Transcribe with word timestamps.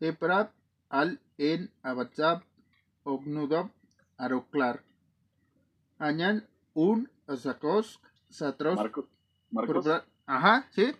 Eprat, 0.00 0.50
Al, 0.88 1.20
En, 1.38 1.70
Abatzab, 1.82 2.42
Ognudab, 3.04 3.70
Aroklar. 4.16 4.82
Añan, 5.98 6.46
Un, 6.74 7.10
Azakosk, 7.26 8.00
Satros. 8.28 8.76
Marco, 8.76 9.08
Marcos, 9.50 9.84
Probla- 9.84 10.04
Ajá, 10.26 10.66
sí. 10.72 10.92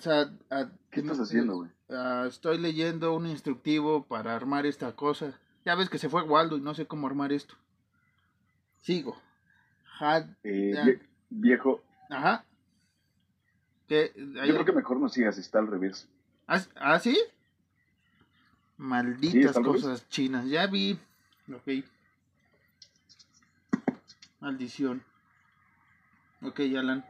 Sa- 0.00 0.30
ah, 0.50 0.68
¿qué 0.90 1.00
estás 1.00 1.18
haciendo, 1.18 1.56
güey? 1.56 1.70
ah, 1.90 2.26
estoy 2.28 2.58
leyendo 2.58 3.14
un 3.14 3.26
instructivo 3.26 4.04
para 4.06 4.34
armar 4.36 4.66
esta 4.66 4.94
cosa. 4.94 5.38
Ya 5.64 5.74
ves 5.74 5.88
que 5.90 5.98
se 5.98 6.08
fue 6.08 6.22
Waldo 6.22 6.56
y 6.56 6.60
no 6.60 6.74
sé 6.74 6.86
cómo 6.86 7.06
armar 7.06 7.32
esto. 7.32 7.54
Sigo. 8.78 9.16
Had, 9.98 10.26
Eh, 10.44 11.00
viejo, 11.30 11.82
ajá. 12.10 12.44
¿Qué? 13.88 14.12
yo 14.16 14.54
creo 14.54 14.64
que 14.64 14.72
mejor 14.72 14.98
no 15.00 15.08
sigas, 15.08 15.38
está 15.38 15.58
al 15.58 15.66
revés. 15.66 16.08
¿Ah, 16.46 16.60
ah, 16.76 16.98
sí? 16.98 17.14
Sí, 17.14 17.20
Malditas 18.76 19.54
revés. 19.56 19.66
cosas 19.66 20.08
chinas. 20.08 20.46
Ya 20.46 20.66
vi. 20.66 20.98
Ok. 21.52 21.84
Maldición. 24.40 25.02
Ok, 26.42 26.60
Alan. 26.76 27.04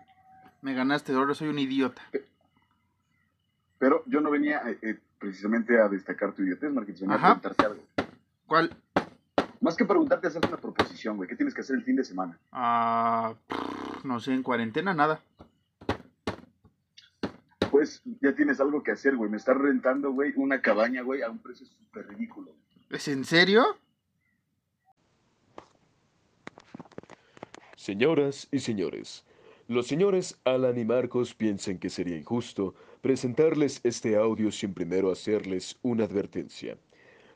Me 0.62 0.74
ganaste. 0.74 1.12
Ahora 1.12 1.34
soy 1.34 1.48
un 1.48 1.58
idiota. 1.58 2.02
Pero 3.78 4.02
yo 4.06 4.20
no 4.20 4.30
venía 4.30 4.62
eh, 4.66 4.78
eh, 4.82 4.98
precisamente 5.18 5.80
a 5.80 5.88
destacar 5.88 6.32
tu 6.32 6.42
idiotez, 6.42 6.72
Marquitos, 6.72 7.00
venía 7.02 7.16
Ajá. 7.16 7.32
a 7.32 7.40
preguntarte 7.40 7.66
algo. 7.66 7.82
¿Cuál? 8.46 8.76
Más 9.60 9.76
que 9.76 9.84
preguntarte, 9.84 10.28
hacerte 10.28 10.48
una 10.48 10.58
proposición, 10.58 11.16
güey. 11.16 11.28
¿Qué 11.28 11.36
tienes 11.36 11.54
que 11.54 11.62
hacer 11.62 11.76
el 11.76 11.82
fin 11.82 11.96
de 11.96 12.04
semana? 12.04 12.38
Ah, 12.52 13.34
pff, 13.48 14.04
no 14.04 14.20
sé, 14.20 14.32
en 14.32 14.42
cuarentena 14.42 14.94
nada. 14.94 15.20
Pues 17.84 18.02
ya 18.22 18.34
tienes 18.34 18.60
algo 18.60 18.82
que 18.82 18.92
hacer, 18.92 19.14
güey. 19.14 19.30
Me 19.30 19.36
estás 19.36 19.58
rentando, 19.58 20.10
güey, 20.10 20.32
una 20.36 20.62
cabaña, 20.62 21.02
güey, 21.02 21.20
a 21.20 21.28
un 21.28 21.38
precio 21.38 21.66
súper 21.66 22.08
ridículo. 22.08 22.56
¿Es 22.88 23.08
en 23.08 23.26
serio? 23.26 23.62
Señoras 27.76 28.48
y 28.50 28.60
señores, 28.60 29.26
los 29.68 29.86
señores 29.86 30.40
Alan 30.44 30.78
y 30.78 30.86
Marcos 30.86 31.34
piensan 31.34 31.76
que 31.76 31.90
sería 31.90 32.16
injusto 32.16 32.74
presentarles 33.02 33.82
este 33.84 34.16
audio 34.16 34.50
sin 34.50 34.72
primero 34.72 35.12
hacerles 35.12 35.78
una 35.82 36.04
advertencia. 36.04 36.78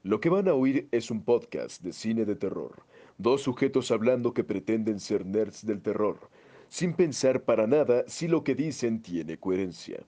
Lo 0.03 0.19
que 0.19 0.31
van 0.31 0.48
a 0.48 0.55
oír 0.55 0.89
es 0.92 1.11
un 1.11 1.27
podcast 1.27 1.83
de 1.83 1.92
cine 1.92 2.25
de 2.25 2.37
terror, 2.37 2.84
dos 3.19 3.42
sujetos 3.42 3.91
hablando 3.91 4.33
que 4.33 4.44
pretenden 4.44 4.98
ser 4.98 5.27
nerds 5.27 5.67
del 5.67 5.83
terror, 5.83 6.31
sin 6.70 6.94
pensar 6.94 7.42
para 7.42 7.67
nada 7.67 8.05
si 8.06 8.28
lo 8.28 8.42
que 8.44 8.55
dicen 8.55 9.03
tiene 9.03 9.37
coherencia. 9.37 10.06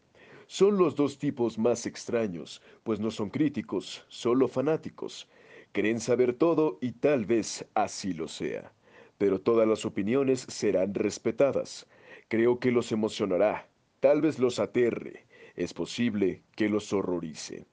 Son 0.50 0.76
los 0.76 0.96
dos 0.96 1.16
tipos 1.16 1.58
más 1.58 1.86
extraños, 1.86 2.60
pues 2.82 2.98
no 2.98 3.10
son 3.10 3.30
críticos, 3.30 4.04
solo 4.08 4.48
fanáticos. 4.48 5.28
Creen 5.70 6.00
saber 6.00 6.34
todo 6.34 6.78
y 6.80 6.92
tal 6.92 7.24
vez 7.24 7.64
así 7.74 8.12
lo 8.12 8.26
sea 8.26 8.72
pero 9.20 9.38
todas 9.38 9.68
las 9.68 9.84
opiniones 9.84 10.46
serán 10.48 10.94
respetadas. 10.94 11.86
Creo 12.28 12.58
que 12.58 12.70
los 12.70 12.90
emocionará, 12.90 13.68
tal 14.00 14.22
vez 14.22 14.38
los 14.38 14.58
aterre, 14.58 15.26
es 15.56 15.74
posible 15.74 16.42
que 16.56 16.70
los 16.70 16.90
horrorice. 16.94 17.66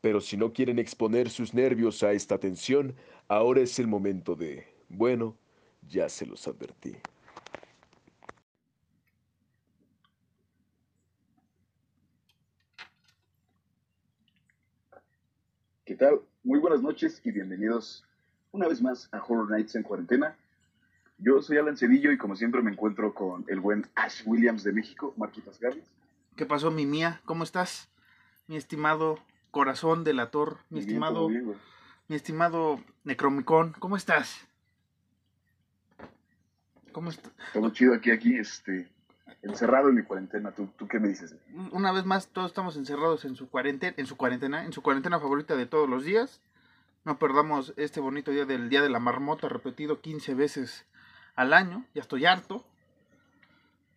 Pero 0.00 0.20
si 0.20 0.36
no 0.36 0.52
quieren 0.52 0.80
exponer 0.80 1.30
sus 1.30 1.54
nervios 1.54 2.02
a 2.02 2.10
esta 2.14 2.38
tensión, 2.38 2.96
ahora 3.28 3.60
es 3.60 3.78
el 3.78 3.86
momento 3.86 4.34
de, 4.34 4.66
bueno, 4.88 5.36
ya 5.88 6.08
se 6.08 6.26
los 6.26 6.48
advertí. 6.48 6.96
Tal? 15.98 16.20
Muy 16.44 16.60
buenas 16.60 16.80
noches 16.80 17.20
y 17.24 17.32
bienvenidos 17.32 18.04
una 18.52 18.68
vez 18.68 18.80
más 18.80 19.08
a 19.12 19.18
Horror 19.18 19.50
Nights 19.50 19.74
en 19.74 19.82
cuarentena. 19.82 20.36
Yo 21.18 21.42
soy 21.42 21.58
Alan 21.58 21.76
Cedillo 21.76 22.12
y 22.12 22.18
como 22.18 22.36
siempre 22.36 22.62
me 22.62 22.70
encuentro 22.70 23.12
con 23.12 23.44
el 23.48 23.58
buen 23.58 23.84
Ash 23.96 24.22
Williams 24.24 24.62
de 24.62 24.72
México, 24.72 25.12
Marquitas 25.16 25.58
Gavis. 25.58 25.82
¿Qué 26.36 26.46
pasó, 26.46 26.70
mi 26.70 26.86
mía? 26.86 27.20
¿Cómo 27.24 27.42
estás? 27.42 27.88
Mi 28.46 28.56
estimado 28.56 29.18
corazón 29.50 30.04
delator, 30.04 30.58
mi 30.70 30.78
bien, 30.78 30.88
estimado, 30.88 31.26
bien, 31.26 31.54
mi 32.06 32.14
estimado 32.14 32.80
Necromicón, 33.02 33.74
¿cómo 33.80 33.96
estás? 33.96 34.46
¿Cómo 36.92 37.10
estás? 37.10 37.32
Todo 37.52 37.70
chido 37.70 37.92
aquí, 37.92 38.12
aquí, 38.12 38.36
este, 38.36 38.88
encerrado 39.42 39.88
en 39.88 39.94
mi 39.96 40.02
cuarentena. 40.02 40.52
¿Tú, 40.52 40.68
tú 40.76 40.88
qué 40.88 40.98
me 40.98 41.08
dices? 41.08 41.34
güey? 41.50 41.68
Una 41.72 41.92
vez 41.92 42.04
más, 42.04 42.28
todos 42.28 42.48
estamos 42.50 42.76
encerrados 42.76 43.24
en 43.24 43.36
su 43.36 43.48
cuarentena, 43.48 43.94
en 43.96 44.06
su 44.06 44.16
cuarentena, 44.16 44.64
en 44.64 44.72
su 44.72 44.82
cuarentena 44.82 45.20
favorita 45.20 45.56
de 45.56 45.66
todos 45.66 45.88
los 45.88 46.04
días. 46.04 46.40
No 47.04 47.18
perdamos 47.18 47.72
este 47.76 48.00
bonito 48.00 48.30
día 48.32 48.44
del 48.44 48.68
Día 48.68 48.82
de 48.82 48.90
la 48.90 48.98
Marmota, 48.98 49.48
repetido 49.48 50.00
15 50.00 50.34
veces 50.34 50.84
al 51.36 51.52
año. 51.52 51.84
Ya 51.94 52.02
estoy 52.02 52.26
harto. 52.26 52.64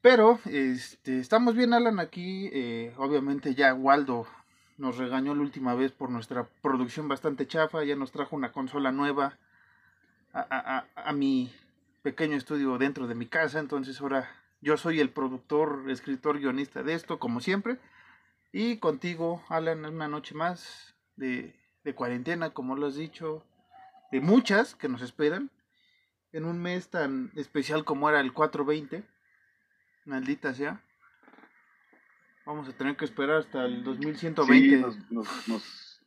Pero, 0.02 0.40
este, 0.46 1.20
estamos 1.20 1.56
bien, 1.56 1.74
Alan, 1.74 2.00
aquí. 2.00 2.50
eh, 2.54 2.94
obviamente 2.98 3.54
ya 3.54 3.74
Waldo 3.74 4.26
nos 4.78 4.98
regañó 4.98 5.36
la 5.36 5.42
última 5.42 5.76
vez 5.76 5.92
por 5.92 6.10
nuestra 6.10 6.48
producción 6.62 7.08
bastante 7.08 7.46
chafa. 7.48 7.84
Ya 7.84 7.96
nos 7.96 8.12
trajo 8.12 8.36
una 8.36 8.52
consola 8.52 8.92
nueva 8.92 9.38
a- 10.34 10.86
a- 10.96 11.10
a 11.10 11.14
mi 11.14 11.54
pequeño 12.02 12.36
estudio 12.36 12.78
dentro 12.80 13.06
de 13.08 13.14
mi 13.16 13.28
casa. 13.28 13.60
Entonces 13.60 14.00
ahora 14.02 14.28
yo 14.62 14.78
soy 14.78 15.00
el 15.00 15.10
productor, 15.10 15.90
escritor, 15.90 16.40
guionista 16.40 16.84
de 16.84 16.94
esto, 16.94 17.20
como 17.20 17.42
siempre. 17.42 17.80
Y 18.52 18.78
contigo, 18.78 19.44
Alan, 19.50 19.86
una 19.86 20.08
noche 20.08 20.36
más 20.36 20.96
de, 21.16 21.56
de 21.84 21.96
cuarentena, 21.96 22.52
como 22.52 22.76
lo 22.76 22.88
has 22.88 22.96
dicho, 22.96 23.44
de 24.12 24.22
muchas 24.22 24.76
que 24.76 24.88
nos 24.88 25.02
esperan. 25.02 25.50
En 26.32 26.46
un 26.46 26.62
mes 26.62 26.90
tan 26.90 27.32
especial 27.36 27.84
como 27.84 28.10
era 28.10 28.22
el 28.22 28.32
420. 28.32 29.04
Maldita 30.06 30.54
sea. 30.54 30.82
Vamos 32.46 32.70
a 32.70 32.74
tener 32.74 32.96
que 32.96 33.06
esperar 33.06 33.38
hasta 33.38 33.66
el 33.66 33.84
2120. 33.84 34.54
Sí, 34.54 34.82
nos, 34.82 35.12
nos, 35.12 35.48
nos... 35.48 36.02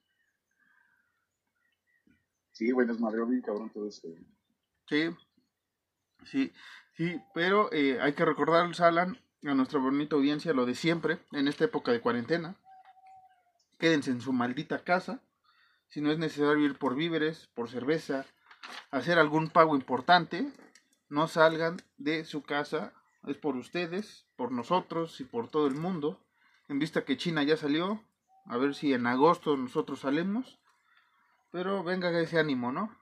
Sí, 2.52 2.70
güey, 2.70 2.86
nos 2.86 3.00
madreó 3.00 3.26
bien 3.26 3.42
cabrón 3.42 3.70
todo 3.70 3.88
esto. 3.88 4.08
Sí, 4.88 5.10
sí, 6.24 6.52
sí, 6.96 7.20
pero 7.34 7.72
eh, 7.72 7.98
hay 8.00 8.12
que 8.14 8.24
recordarles, 8.24 8.80
Alan, 8.80 9.18
a 9.44 9.54
nuestra 9.54 9.78
bonita 9.78 10.16
audiencia, 10.16 10.52
lo 10.52 10.66
de 10.66 10.74
siempre, 10.74 11.18
en 11.32 11.48
esta 11.48 11.64
época 11.64 11.92
de 11.92 12.00
cuarentena. 12.00 12.56
Quédense 13.78 14.10
en 14.10 14.20
su 14.20 14.32
maldita 14.32 14.84
casa. 14.84 15.20
Si 15.88 16.00
no 16.00 16.10
es 16.10 16.18
necesario 16.18 16.64
ir 16.64 16.78
por 16.78 16.94
víveres, 16.94 17.48
por 17.54 17.68
cerveza, 17.68 18.24
hacer 18.90 19.18
algún 19.18 19.50
pago 19.50 19.76
importante, 19.76 20.50
no 21.08 21.28
salgan 21.28 21.76
de 21.98 22.24
su 22.24 22.42
casa. 22.42 22.92
Es 23.26 23.36
por 23.36 23.56
ustedes, 23.56 24.26
por 24.36 24.52
nosotros 24.52 25.20
y 25.20 25.24
por 25.24 25.48
todo 25.48 25.66
el 25.66 25.74
mundo. 25.74 26.20
En 26.68 26.78
vista 26.78 27.04
que 27.04 27.16
China 27.16 27.42
ya 27.42 27.56
salió, 27.56 28.02
a 28.46 28.56
ver 28.56 28.74
si 28.74 28.92
en 28.92 29.06
agosto 29.06 29.56
nosotros 29.56 30.00
salimos. 30.00 30.58
Pero 31.52 31.84
venga 31.84 32.10
ese 32.18 32.38
ánimo, 32.38 32.72
¿no? 32.72 32.96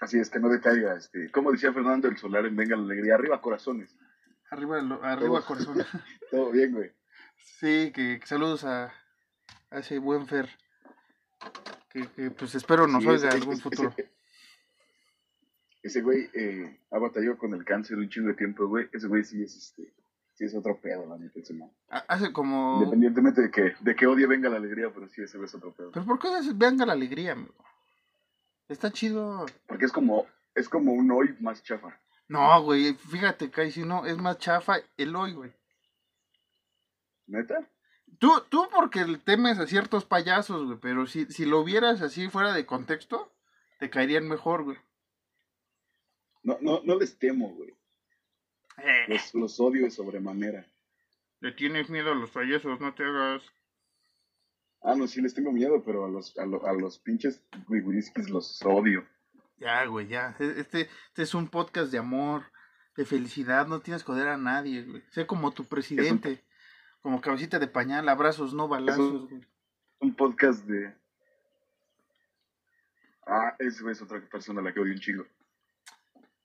Así 0.00 0.18
es 0.18 0.28
que 0.28 0.38
no 0.38 0.48
decaiga, 0.50 0.94
este, 0.96 1.30
como 1.30 1.52
decía 1.52 1.72
Fernando 1.72 2.08
el 2.08 2.16
Solar 2.18 2.44
en 2.46 2.54
Venga 2.56 2.76
la 2.76 2.82
Alegría, 2.82 3.14
arriba 3.14 3.40
corazones. 3.40 3.96
Arriba, 4.50 4.80
lo- 4.82 5.02
arriba 5.02 5.40
Todo. 5.40 5.44
corazón. 5.46 5.84
Todo 6.30 6.50
bien, 6.50 6.72
güey. 6.72 6.90
Sí, 7.36 7.92
que, 7.94 8.18
que 8.20 8.26
saludos 8.26 8.64
a, 8.64 8.92
a 9.70 9.78
ese 9.78 9.98
buen 9.98 10.26
Fer. 10.26 10.48
Que, 11.88 12.06
que, 12.08 12.30
pues 12.30 12.54
espero 12.54 12.86
nos 12.86 13.02
Sí, 13.02 13.08
oiga 13.08 13.30
algún 13.30 13.54
ese- 13.54 13.62
futuro. 13.62 13.94
Ese, 13.96 14.10
ese 15.82 16.02
güey 16.02 16.28
eh, 16.34 16.80
ha 16.90 16.98
batallado 16.98 17.38
con 17.38 17.54
el 17.54 17.64
cáncer 17.64 17.96
un 17.96 18.08
chingo 18.08 18.28
de 18.28 18.34
tiempo, 18.34 18.66
güey. 18.66 18.88
Ese 18.92 19.06
güey 19.08 19.24
sí 19.24 19.42
es 19.42 19.56
este, 19.56 19.94
sí 20.34 20.44
es 20.44 20.54
otro 20.54 20.78
pedo, 20.80 21.06
la 21.06 21.16
neta, 21.16 21.40
ese 21.40 21.54
man. 21.54 21.70
Ha- 21.88 22.04
Hace 22.08 22.32
como... 22.32 22.78
Independientemente 22.80 23.40
de 23.42 23.50
que, 23.50 23.74
de 23.80 23.96
que 23.96 24.06
odie 24.06 24.26
venga 24.26 24.48
la 24.50 24.56
alegría, 24.56 24.90
pero 24.92 25.08
sí 25.08 25.22
ese 25.22 25.38
güey 25.38 25.46
es 25.48 25.54
otro 25.54 25.72
pedo. 25.72 25.90
Pero 25.92 26.04
¿por 26.04 26.18
qué 26.18 26.28
venga 26.54 26.84
la 26.84 26.92
alegría, 26.92 27.32
amigo? 27.32 27.54
Está 28.68 28.90
chido. 28.90 29.46
Porque 29.66 29.84
es 29.86 29.92
como, 29.92 30.26
es 30.54 30.68
como 30.68 30.92
un 30.92 31.10
hoy 31.10 31.36
más 31.40 31.62
chafa. 31.62 32.00
No, 32.28 32.62
güey, 32.62 32.94
fíjate 32.94 33.50
ahí 33.56 33.70
si 33.70 33.84
no, 33.84 34.04
es 34.06 34.18
más 34.18 34.38
chafa 34.38 34.78
el 34.96 35.14
hoy, 35.14 35.32
güey. 35.34 35.52
¿Neta? 37.26 37.68
Tú, 38.18 38.32
tú 38.48 38.68
porque 38.74 39.04
temes 39.24 39.58
a 39.58 39.66
ciertos 39.66 40.04
payasos, 40.04 40.64
güey, 40.66 40.78
pero 40.80 41.06
si, 41.06 41.26
si 41.26 41.44
lo 41.44 41.62
vieras 41.64 42.02
así 42.02 42.28
fuera 42.28 42.52
de 42.52 42.66
contexto, 42.66 43.32
te 43.78 43.90
caerían 43.90 44.28
mejor, 44.28 44.64
güey. 44.64 44.78
No, 46.42 46.58
no, 46.60 46.80
no 46.84 46.96
les 46.96 47.18
temo, 47.18 47.50
güey. 47.50 47.74
Eh, 48.78 49.04
Los, 49.08 49.34
los 49.34 49.60
odio 49.60 49.84
de 49.84 49.90
sobremanera. 49.90 50.66
le 51.40 51.52
tienes 51.52 51.90
miedo 51.90 52.12
a 52.12 52.14
los 52.14 52.30
payasos, 52.30 52.80
no 52.80 52.94
te 52.94 53.04
hagas. 53.04 53.42
Ah, 54.88 54.94
no, 54.94 55.08
sí 55.08 55.20
les 55.20 55.34
tengo 55.34 55.50
miedo, 55.50 55.82
pero 55.84 56.04
a 56.04 56.08
los, 56.08 56.38
a, 56.38 56.46
lo- 56.46 56.64
a 56.64 56.72
los 56.72 57.00
pinches 57.00 57.42
wiguriskis 57.68 58.30
los 58.30 58.62
odio. 58.64 59.04
Ya, 59.58 59.84
güey, 59.86 60.06
ya. 60.06 60.36
E- 60.38 60.60
Este, 60.60 60.82
este 61.08 61.22
es 61.22 61.34
un 61.34 61.48
podcast 61.48 61.90
de 61.90 61.98
amor, 61.98 62.44
de 62.96 63.04
felicidad. 63.04 63.66
No 63.66 63.80
tienes 63.80 64.04
que 64.04 64.12
joder 64.12 64.28
a 64.28 64.36
nadie, 64.36 64.84
güey. 64.84 65.02
Sé 65.10 65.26
como 65.26 65.50
tu 65.50 65.64
presidente. 65.64 66.44
como 67.00 67.20
cabecita 67.20 67.58
de 67.58 67.66
pañal, 67.66 68.08
abrazos, 68.08 68.54
no 68.54 68.68
balazos, 68.68 69.28
güey. 69.28 69.44
Un 70.00 70.14
podcast 70.14 70.64
de. 70.66 70.94
Ah, 73.26 73.56
ese 73.58 73.90
es 73.90 74.02
otra 74.02 74.20
persona 74.30 74.60
a 74.60 74.64
la 74.64 74.72
que 74.72 74.78
odio 74.80 74.92
un 74.92 75.00
chingo. 75.00 75.24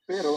Pero 0.08 0.30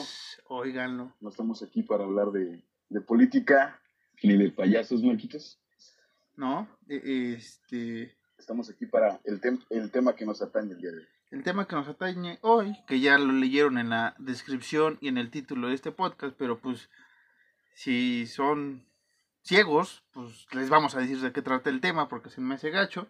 Óiganlo. 0.49 1.15
no 1.21 1.29
estamos 1.31 1.63
aquí 1.63 1.83
para 1.83 2.05
hablar 2.05 2.33
de, 2.33 2.63
de 2.91 3.01
política 3.01 3.81
ni 4.23 4.37
de 4.37 4.51
payasos, 4.51 5.03
Marquitos. 5.03 5.59
¿No? 6.37 6.69
E- 6.89 7.35
Este. 7.37 8.17
Estamos 8.39 8.69
aquí 8.69 8.87
para 8.87 9.21
el, 9.25 9.41
tem- 9.41 9.65
el 9.71 9.91
tema 9.91 10.15
que 10.17 10.27
nos 10.27 10.43
atañe 10.43 10.73
el 10.73 10.81
día 10.81 10.91
de 10.91 10.99
hoy. 10.99 11.07
El 11.31 11.43
tema 11.43 11.67
que 11.67 11.77
nos 11.77 11.89
atañe 11.89 12.39
hoy, 12.43 12.77
que 12.87 13.01
ya 13.01 13.17
lo 13.19 13.33
leyeron 13.33 13.79
en 13.79 13.89
la 13.91 14.15
descripción 14.19 14.99
y 15.01 15.09
en 15.09 15.19
el 15.19 15.31
título 15.31 15.69
de 15.69 15.75
este 15.75 15.93
podcast, 15.93 16.35
pero 16.39 16.61
pues 16.61 16.91
si 17.75 18.27
son 18.27 18.87
ciegos, 19.43 20.05
pues 20.13 20.47
les 20.53 20.69
vamos 20.69 20.95
a 20.95 21.01
decir 21.01 21.19
de 21.21 21.33
qué 21.33 21.43
trata 21.43 21.71
el 21.71 21.81
tema, 21.81 22.09
porque 22.09 22.31
se 22.31 22.41
me 22.41 22.55
hace 22.55 22.71
gacho 22.71 23.09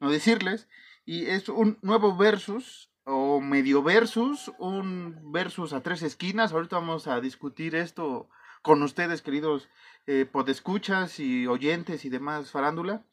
no 0.00 0.10
decirles. 0.10 0.68
Y 1.06 1.26
es 1.26 1.48
un 1.48 1.78
nuevo 1.82 2.16
versus, 2.16 2.90
o 3.04 3.40
medio 3.40 3.82
versus, 3.82 4.50
un 4.58 5.32
versus 5.32 5.72
a 5.72 5.82
tres 5.82 6.02
esquinas. 6.02 6.52
Ahorita 6.52 6.76
vamos 6.76 7.06
a 7.06 7.20
discutir 7.20 7.74
esto 7.76 8.28
con 8.64 8.82
ustedes, 8.82 9.20
queridos 9.20 9.68
eh, 10.06 10.24
podescuchas 10.24 11.20
y 11.20 11.46
oyentes 11.46 12.06
y 12.06 12.08
demás 12.08 12.50
farándula. 12.50 13.04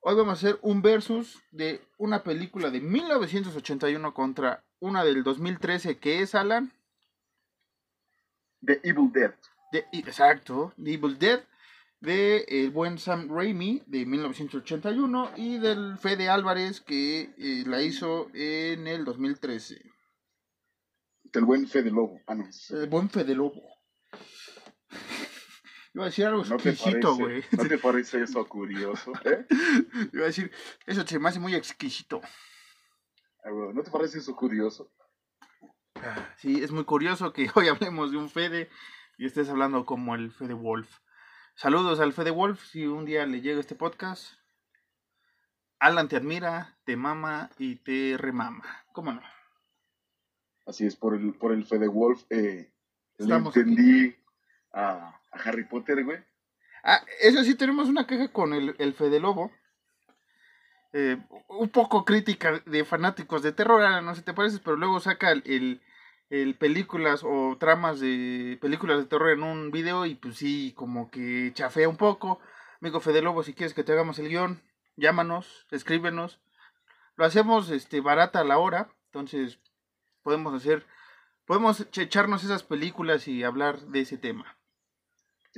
Hoy 0.00 0.14
vamos 0.14 0.30
a 0.30 0.32
hacer 0.32 0.58
un 0.62 0.80
versus 0.80 1.42
de 1.52 1.82
una 1.98 2.22
película 2.22 2.70
de 2.70 2.80
1981 2.80 4.14
contra 4.14 4.64
una 4.80 5.04
del 5.04 5.22
2013 5.24 5.98
que 5.98 6.22
es 6.22 6.34
Alan. 6.34 6.72
The 8.64 8.80
Evil 8.82 9.12
Dead. 9.12 9.34
De, 9.72 9.84
exacto, 9.92 10.72
The 10.82 10.94
Evil 10.94 11.18
Dead, 11.18 11.44
de 12.00 12.46
el 12.48 12.70
buen 12.70 12.98
Sam 12.98 13.28
Raimi 13.28 13.82
de 13.86 14.06
1981 14.06 15.32
y 15.36 15.58
del 15.58 15.98
Fede 15.98 16.30
Álvarez 16.30 16.80
que 16.80 17.34
eh, 17.36 17.64
la 17.66 17.82
hizo 17.82 18.30
en 18.32 18.86
el 18.86 19.04
2013. 19.04 19.82
Del 21.24 21.44
buen 21.44 21.68
Fede 21.68 21.90
Lobo. 21.90 22.22
Ah, 22.26 22.34
no. 22.34 22.46
El 22.70 22.88
buen 22.88 23.10
Fede 23.10 23.34
Lobo. 23.34 23.77
Iba 25.94 26.04
a 26.04 26.06
decir 26.06 26.26
algo 26.26 26.44
¿No 26.44 26.56
te, 26.58 26.70
exquisito, 26.70 27.16
güey. 27.16 27.42
¿No 27.52 27.66
te 27.66 27.78
parece 27.78 28.22
eso 28.22 28.46
curioso? 28.46 29.12
¿Eh? 29.24 29.46
Iba 30.12 30.24
a 30.24 30.26
decir, 30.26 30.50
eso 30.86 31.06
se 31.06 31.18
me 31.18 31.28
hace 31.28 31.40
muy 31.40 31.54
exquisito. 31.54 32.20
Ah, 33.42 33.50
¿No 33.50 33.82
te 33.82 33.90
parece 33.90 34.18
eso 34.18 34.36
curioso? 34.36 34.92
Ah, 35.96 36.34
Sí, 36.36 36.62
es 36.62 36.70
muy 36.70 36.84
curioso 36.84 37.32
que 37.32 37.50
hoy 37.54 37.68
hablemos 37.68 38.10
de 38.10 38.18
un 38.18 38.30
Fede 38.30 38.70
y 39.16 39.26
estés 39.26 39.48
hablando 39.48 39.86
como 39.86 40.14
el 40.14 40.30
Fede 40.30 40.54
Wolf. 40.54 41.00
Saludos 41.54 41.98
al 41.98 42.12
Fede 42.12 42.30
Wolf, 42.30 42.64
si 42.66 42.86
un 42.86 43.04
día 43.04 43.26
le 43.26 43.40
llega 43.40 43.58
este 43.58 43.74
podcast. 43.74 44.34
Alan 45.80 46.08
te 46.08 46.16
admira, 46.16 46.78
te 46.84 46.96
mama 46.96 47.50
y 47.58 47.76
te 47.76 48.16
remama. 48.16 48.64
¿Cómo 48.92 49.12
no? 49.12 49.22
Así 50.66 50.86
es, 50.86 50.96
por 50.96 51.14
el, 51.14 51.34
por 51.34 51.52
el 51.52 51.64
Fede 51.64 51.88
Wolf. 51.88 52.24
Eh, 52.30 52.72
le 53.18 53.34
entendí 53.34 54.14
a, 54.72 55.20
Harry 55.32 55.64
Potter, 55.64 56.04
güey. 56.04 56.18
Ah, 56.82 57.02
eso 57.20 57.42
sí, 57.44 57.54
tenemos 57.54 57.88
una 57.88 58.06
queja 58.06 58.28
con 58.28 58.52
el, 58.54 58.74
el 58.78 58.94
Fede 58.94 59.20
Lobo. 59.20 59.52
Eh, 60.92 61.18
un 61.48 61.68
poco 61.68 62.04
crítica 62.04 62.62
de 62.64 62.84
fanáticos 62.84 63.42
de 63.42 63.52
terror, 63.52 64.02
no 64.02 64.14
sé 64.14 64.20
si 64.20 64.24
te 64.24 64.32
parece, 64.32 64.58
pero 64.58 64.76
luego 64.76 65.00
saca 65.00 65.30
el, 65.30 65.42
el, 65.44 65.82
el 66.30 66.54
películas 66.54 67.22
o 67.24 67.56
tramas 67.58 68.00
de 68.00 68.58
películas 68.60 68.98
de 68.98 69.04
terror 69.04 69.30
en 69.30 69.42
un 69.42 69.70
video 69.70 70.06
y 70.06 70.14
pues 70.14 70.36
sí, 70.36 70.72
como 70.76 71.10
que 71.10 71.52
chafea 71.54 71.88
un 71.88 71.96
poco. 71.96 72.40
Amigo 72.80 73.00
Fede 73.00 73.22
Lobo, 73.22 73.42
si 73.42 73.54
quieres 73.54 73.74
que 73.74 73.84
te 73.84 73.92
hagamos 73.92 74.18
el 74.18 74.28
guion, 74.28 74.62
llámanos, 74.96 75.66
escríbenos. 75.70 76.40
Lo 77.16 77.24
hacemos 77.24 77.70
este 77.70 78.00
barata 78.00 78.40
a 78.40 78.44
la 78.44 78.58
hora, 78.58 78.88
entonces 79.06 79.58
podemos 80.22 80.54
hacer, 80.54 80.86
podemos 81.46 81.80
echarnos 81.80 82.44
esas 82.44 82.62
películas 82.62 83.26
y 83.26 83.42
hablar 83.42 83.80
de 83.80 84.00
ese 84.00 84.18
tema. 84.18 84.57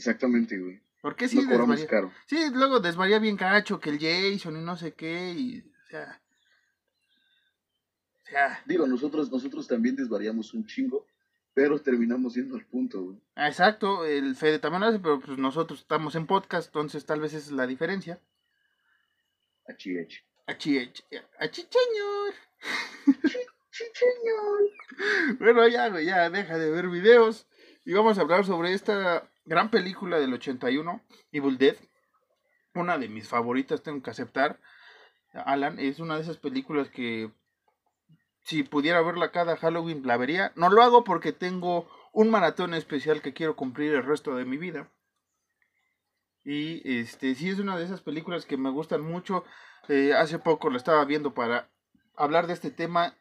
Exactamente, 0.01 0.59
güey. 0.59 0.81
Porque 1.03 1.29
sí, 1.29 1.43
no 1.45 1.51
desvaría- 1.59 1.87
caro. 1.87 2.11
Sí, 2.27 2.39
luego 2.55 2.81
desvaría 2.81 3.19
bien 3.19 3.37
cacho 3.37 3.79
que 3.81 3.91
el 3.91 3.99
Jason 3.99 4.57
y 4.57 4.65
no 4.65 4.75
sé 4.79 4.95
qué, 4.95 5.35
y, 5.37 5.59
o 5.61 5.87
sea, 5.91 6.23
o 8.25 8.31
sea, 8.31 8.63
Digo, 8.65 8.87
nosotros, 8.87 9.31
nosotros 9.31 9.67
también 9.69 9.97
desvariamos 9.97 10.55
un 10.55 10.67
chingo, 10.67 11.07
pero 11.53 11.79
terminamos 11.83 12.35
yendo 12.35 12.57
al 12.57 12.65
punto, 12.65 13.03
güey. 13.03 13.19
ah, 13.35 13.49
exacto, 13.49 14.07
el 14.07 14.35
Fede 14.37 14.59
también 14.59 14.81
lo 14.81 14.87
hace, 14.87 15.01
pero 15.01 15.21
pues 15.21 15.37
nosotros 15.37 15.81
estamos 15.81 16.15
en 16.15 16.27
podcast, 16.27 16.69
entonces 16.69 17.05
tal 17.05 17.21
vez 17.21 17.35
esa 17.35 17.45
es 17.47 17.53
la 17.53 17.67
diferencia. 17.67 18.19
Achi, 19.69 19.99
achi. 19.99 20.19
Achi, 20.47 20.79
achi, 20.79 21.03
achi, 21.39 21.63
señor. 21.63 22.35
Bueno, 25.39 25.67
ya, 25.69 25.89
güey, 25.89 26.05
ya 26.07 26.29
deja 26.31 26.59
de 26.59 26.71
ver 26.71 26.89
videos. 26.89 27.47
Y 27.85 27.93
vamos 27.95 28.19
a 28.19 28.21
hablar 28.21 28.45
sobre 28.45 28.75
esta 28.75 29.27
gran 29.51 29.69
película 29.69 30.21
del 30.21 30.33
81, 30.33 31.03
Evil 31.33 31.59
Dead. 31.59 31.75
Una 32.73 32.99
de 32.99 33.09
mis 33.09 33.29
favoritas, 33.29 33.83
tengo 33.83 34.01
que 34.01 34.11
aceptar. 34.11 34.61
Alan, 35.33 35.81
es 35.81 35.99
una 35.99 36.15
de 36.15 36.23
esas 36.23 36.37
películas 36.37 36.89
que 36.89 37.33
si 38.45 38.63
pudiera 38.63 39.03
verla 39.03 39.33
cada 39.33 39.57
Halloween 39.57 40.07
la 40.07 40.17
vería. 40.17 40.53
No 40.55 40.71
lo 40.71 40.85
hago 40.85 41.03
porque 41.03 41.33
tengo 41.33 41.91
un 42.13 42.31
maratón 42.31 42.75
especial 42.75 43.23
que 43.23 43.35
quiero 43.35 43.57
cumplir 43.57 43.93
el 43.93 44.05
resto 44.05 44.37
de 44.37 44.45
mi 44.45 44.57
vida. 44.57 44.89
Y 46.45 47.01
este 47.01 47.35
sí 47.35 47.51
es 47.51 47.59
una 47.59 47.77
de 47.77 47.85
esas 47.85 48.03
películas 48.03 48.47
que 48.47 48.57
me 48.57 48.71
gustan 48.71 49.03
mucho. 49.03 49.45
Eh, 49.89 50.15
hace 50.15 50.39
poco 50.39 50.71
lo 50.71 50.77
estaba 50.77 51.05
viendo 51.05 51.35
para 51.35 51.69
hablar 52.15 52.47
de 52.47 52.53
este 52.53 52.71
tema. 52.71 53.17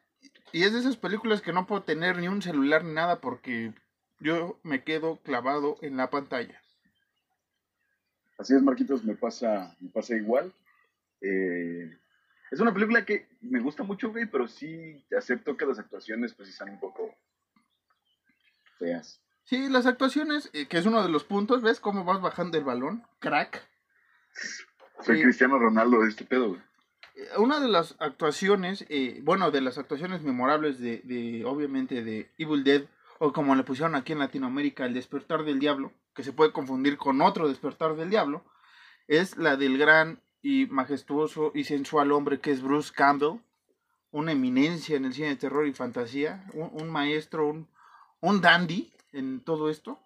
Y 0.52 0.62
es 0.62 0.72
de 0.74 0.78
esas 0.78 0.96
películas 0.96 1.42
que 1.42 1.52
no 1.52 1.66
puedo 1.66 1.82
tener 1.82 2.18
ni 2.18 2.28
un 2.28 2.40
celular 2.40 2.84
ni 2.84 2.92
nada 2.92 3.20
porque 3.20 3.74
yo 4.20 4.58
me 4.62 4.84
quedo 4.84 5.16
clavado 5.22 5.76
en 5.82 5.96
la 5.96 6.10
pantalla. 6.10 6.60
Así 8.38 8.54
es, 8.54 8.62
Marquitos, 8.62 9.04
me 9.04 9.14
pasa, 9.14 9.76
me 9.80 9.90
pasa 9.90 10.16
igual. 10.16 10.52
Eh, 11.20 11.90
es 12.50 12.60
una 12.60 12.72
película 12.72 13.04
que 13.04 13.28
me 13.42 13.60
gusta 13.60 13.82
mucho, 13.82 14.10
güey, 14.10 14.26
pero 14.26 14.48
sí 14.48 15.04
acepto 15.16 15.56
que 15.56 15.66
las 15.66 15.78
actuaciones 15.78 16.34
pues 16.34 16.48
sí 16.48 16.52
están 16.52 16.70
un 16.70 16.80
poco 16.80 17.14
feas. 18.78 19.20
Sí, 19.44 19.68
las 19.68 19.86
actuaciones, 19.86 20.48
eh, 20.52 20.66
que 20.66 20.78
es 20.78 20.86
uno 20.86 21.02
de 21.02 21.08
los 21.10 21.24
puntos, 21.24 21.60
¿ves 21.62 21.80
cómo 21.80 22.04
vas 22.04 22.20
bajando 22.20 22.56
el 22.56 22.64
balón? 22.64 23.04
Crack. 23.18 23.66
Soy 25.04 25.16
Sí. 25.16 25.22
Cristiano 25.22 25.58
Ronaldo 25.58 26.00
de 26.02 26.08
este 26.08 26.24
pedo, 26.24 26.50
güey. 26.50 26.60
Eh, 27.16 27.28
Una 27.38 27.58
de 27.60 27.68
las 27.68 27.96
actuaciones, 27.98 28.84
eh, 28.88 29.20
bueno, 29.22 29.50
de 29.50 29.60
las 29.60 29.76
actuaciones 29.78 30.22
memorables 30.22 30.78
de, 30.78 31.00
de, 31.04 31.44
obviamente, 31.44 32.02
de 32.04 32.30
Evil 32.38 32.64
Dead, 32.64 32.82
o 33.22 33.34
como 33.34 33.54
le 33.54 33.64
pusieron 33.64 33.94
aquí 33.94 34.12
en 34.12 34.18
Latinoamérica, 34.18 34.86
El 34.86 34.94
Despertar 34.94 35.44
del 35.44 35.58
Diablo, 35.58 35.92
que 36.14 36.22
se 36.22 36.32
puede 36.32 36.52
confundir 36.52 36.96
con 36.96 37.20
otro 37.20 37.48
Despertar 37.48 37.94
del 37.94 38.08
Diablo, 38.08 38.42
es 39.08 39.36
la 39.36 39.58
del 39.58 39.76
gran 39.76 40.22
y 40.40 40.64
majestuoso 40.66 41.52
y 41.54 41.64
sensual 41.64 42.12
hombre 42.12 42.40
que 42.40 42.50
es 42.50 42.62
Bruce 42.62 42.90
Campbell, 42.96 43.40
una 44.10 44.32
eminencia 44.32 44.96
en 44.96 45.04
el 45.04 45.12
cine 45.12 45.28
de 45.28 45.36
terror 45.36 45.66
y 45.66 45.74
fantasía, 45.74 46.46
un, 46.54 46.70
un 46.72 46.88
maestro, 46.88 47.46
un, 47.46 47.68
un 48.20 48.40
dandy 48.40 48.90
en 49.12 49.40
todo 49.40 49.68
esto. 49.68 50.00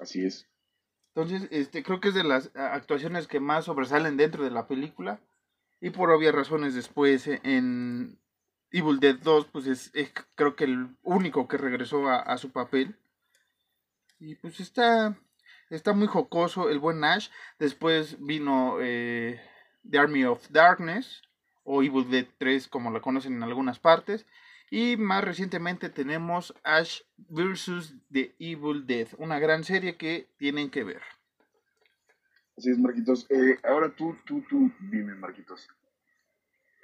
Así 0.00 0.26
es. 0.26 0.48
Entonces, 1.14 1.46
este, 1.52 1.84
creo 1.84 2.00
que 2.00 2.08
es 2.08 2.14
de 2.14 2.24
las 2.24 2.50
actuaciones 2.56 3.28
que 3.28 3.38
más 3.38 3.66
sobresalen 3.66 4.16
dentro 4.16 4.42
de 4.42 4.50
la 4.50 4.66
película. 4.66 5.20
Y 5.80 5.90
por 5.90 6.10
obvias 6.10 6.34
razones 6.34 6.74
después 6.74 7.28
eh, 7.28 7.40
en 7.44 8.18
Evil 8.70 9.00
Dead 9.00 9.16
2, 9.16 9.46
pues 9.52 9.66
es, 9.66 9.90
es 9.94 10.12
creo 10.34 10.56
que 10.56 10.64
el 10.64 10.96
único 11.02 11.48
que 11.48 11.56
regresó 11.56 12.08
a, 12.08 12.36
su 12.38 12.50
papel. 12.50 12.96
Y 14.18 14.34
pues 14.36 14.60
está, 14.60 15.18
está 15.70 15.92
muy 15.92 16.06
jocoso 16.06 16.68
el 16.68 16.78
buen 16.78 17.00
Nash. 17.00 17.28
Después 17.58 18.16
vino 18.20 18.78
eh, 18.80 19.40
The 19.88 19.98
Army 19.98 20.24
of 20.24 20.48
Darkness 20.50 21.22
o 21.64 21.82
Evil 21.82 22.10
Dead 22.10 22.26
3 22.38 22.68
como 22.68 22.90
la 22.90 23.00
conocen 23.00 23.34
en 23.34 23.42
algunas 23.42 23.78
partes. 23.78 24.26
Y 24.70 24.96
más 24.96 25.22
recientemente 25.22 25.90
tenemos 25.90 26.54
Ash 26.64 27.02
vs. 27.16 27.94
The 28.10 28.34
Evil 28.38 28.86
Dead, 28.86 29.08
una 29.18 29.38
gran 29.38 29.62
serie 29.62 29.96
que 29.96 30.28
tienen 30.38 30.70
que 30.70 30.82
ver. 30.82 31.02
Así 32.56 32.70
es, 32.70 32.78
Marquitos. 32.78 33.26
Eh, 33.30 33.58
ahora 33.64 33.94
tú, 33.94 34.16
tú, 34.24 34.42
tú, 34.48 34.72
dime, 34.90 35.14
Marquitos. 35.14 35.68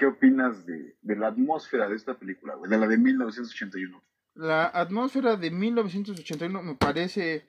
¿Qué 0.02 0.06
opinas 0.06 0.66
de, 0.66 0.96
de 1.00 1.14
la 1.14 1.28
atmósfera 1.28 1.88
de 1.88 1.94
esta 1.94 2.14
película, 2.14 2.56
güey? 2.56 2.68
De 2.68 2.76
la 2.76 2.88
de 2.88 2.98
1981. 2.98 4.02
La 4.34 4.64
atmósfera 4.64 5.36
de 5.36 5.48
1981 5.52 6.60
me 6.60 6.74
parece, 6.74 7.48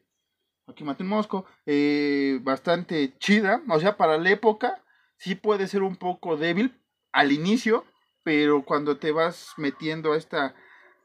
aquí 0.67 0.83
maté 0.83 1.01
un 1.01 1.09
mosco, 1.09 1.47
eh, 1.65 2.37
bastante 2.43 3.17
chida. 3.17 3.63
O 3.67 3.79
sea, 3.79 3.97
para 3.97 4.19
la 4.19 4.29
época 4.29 4.83
sí 5.17 5.33
puede 5.33 5.65
ser 5.65 5.81
un 5.81 5.95
poco 5.95 6.37
débil 6.37 6.79
al 7.11 7.31
inicio, 7.31 7.85
pero 8.21 8.63
cuando 8.63 8.97
te 8.97 9.11
vas 9.11 9.53
metiendo 9.57 10.13
a 10.13 10.17
esta, 10.17 10.53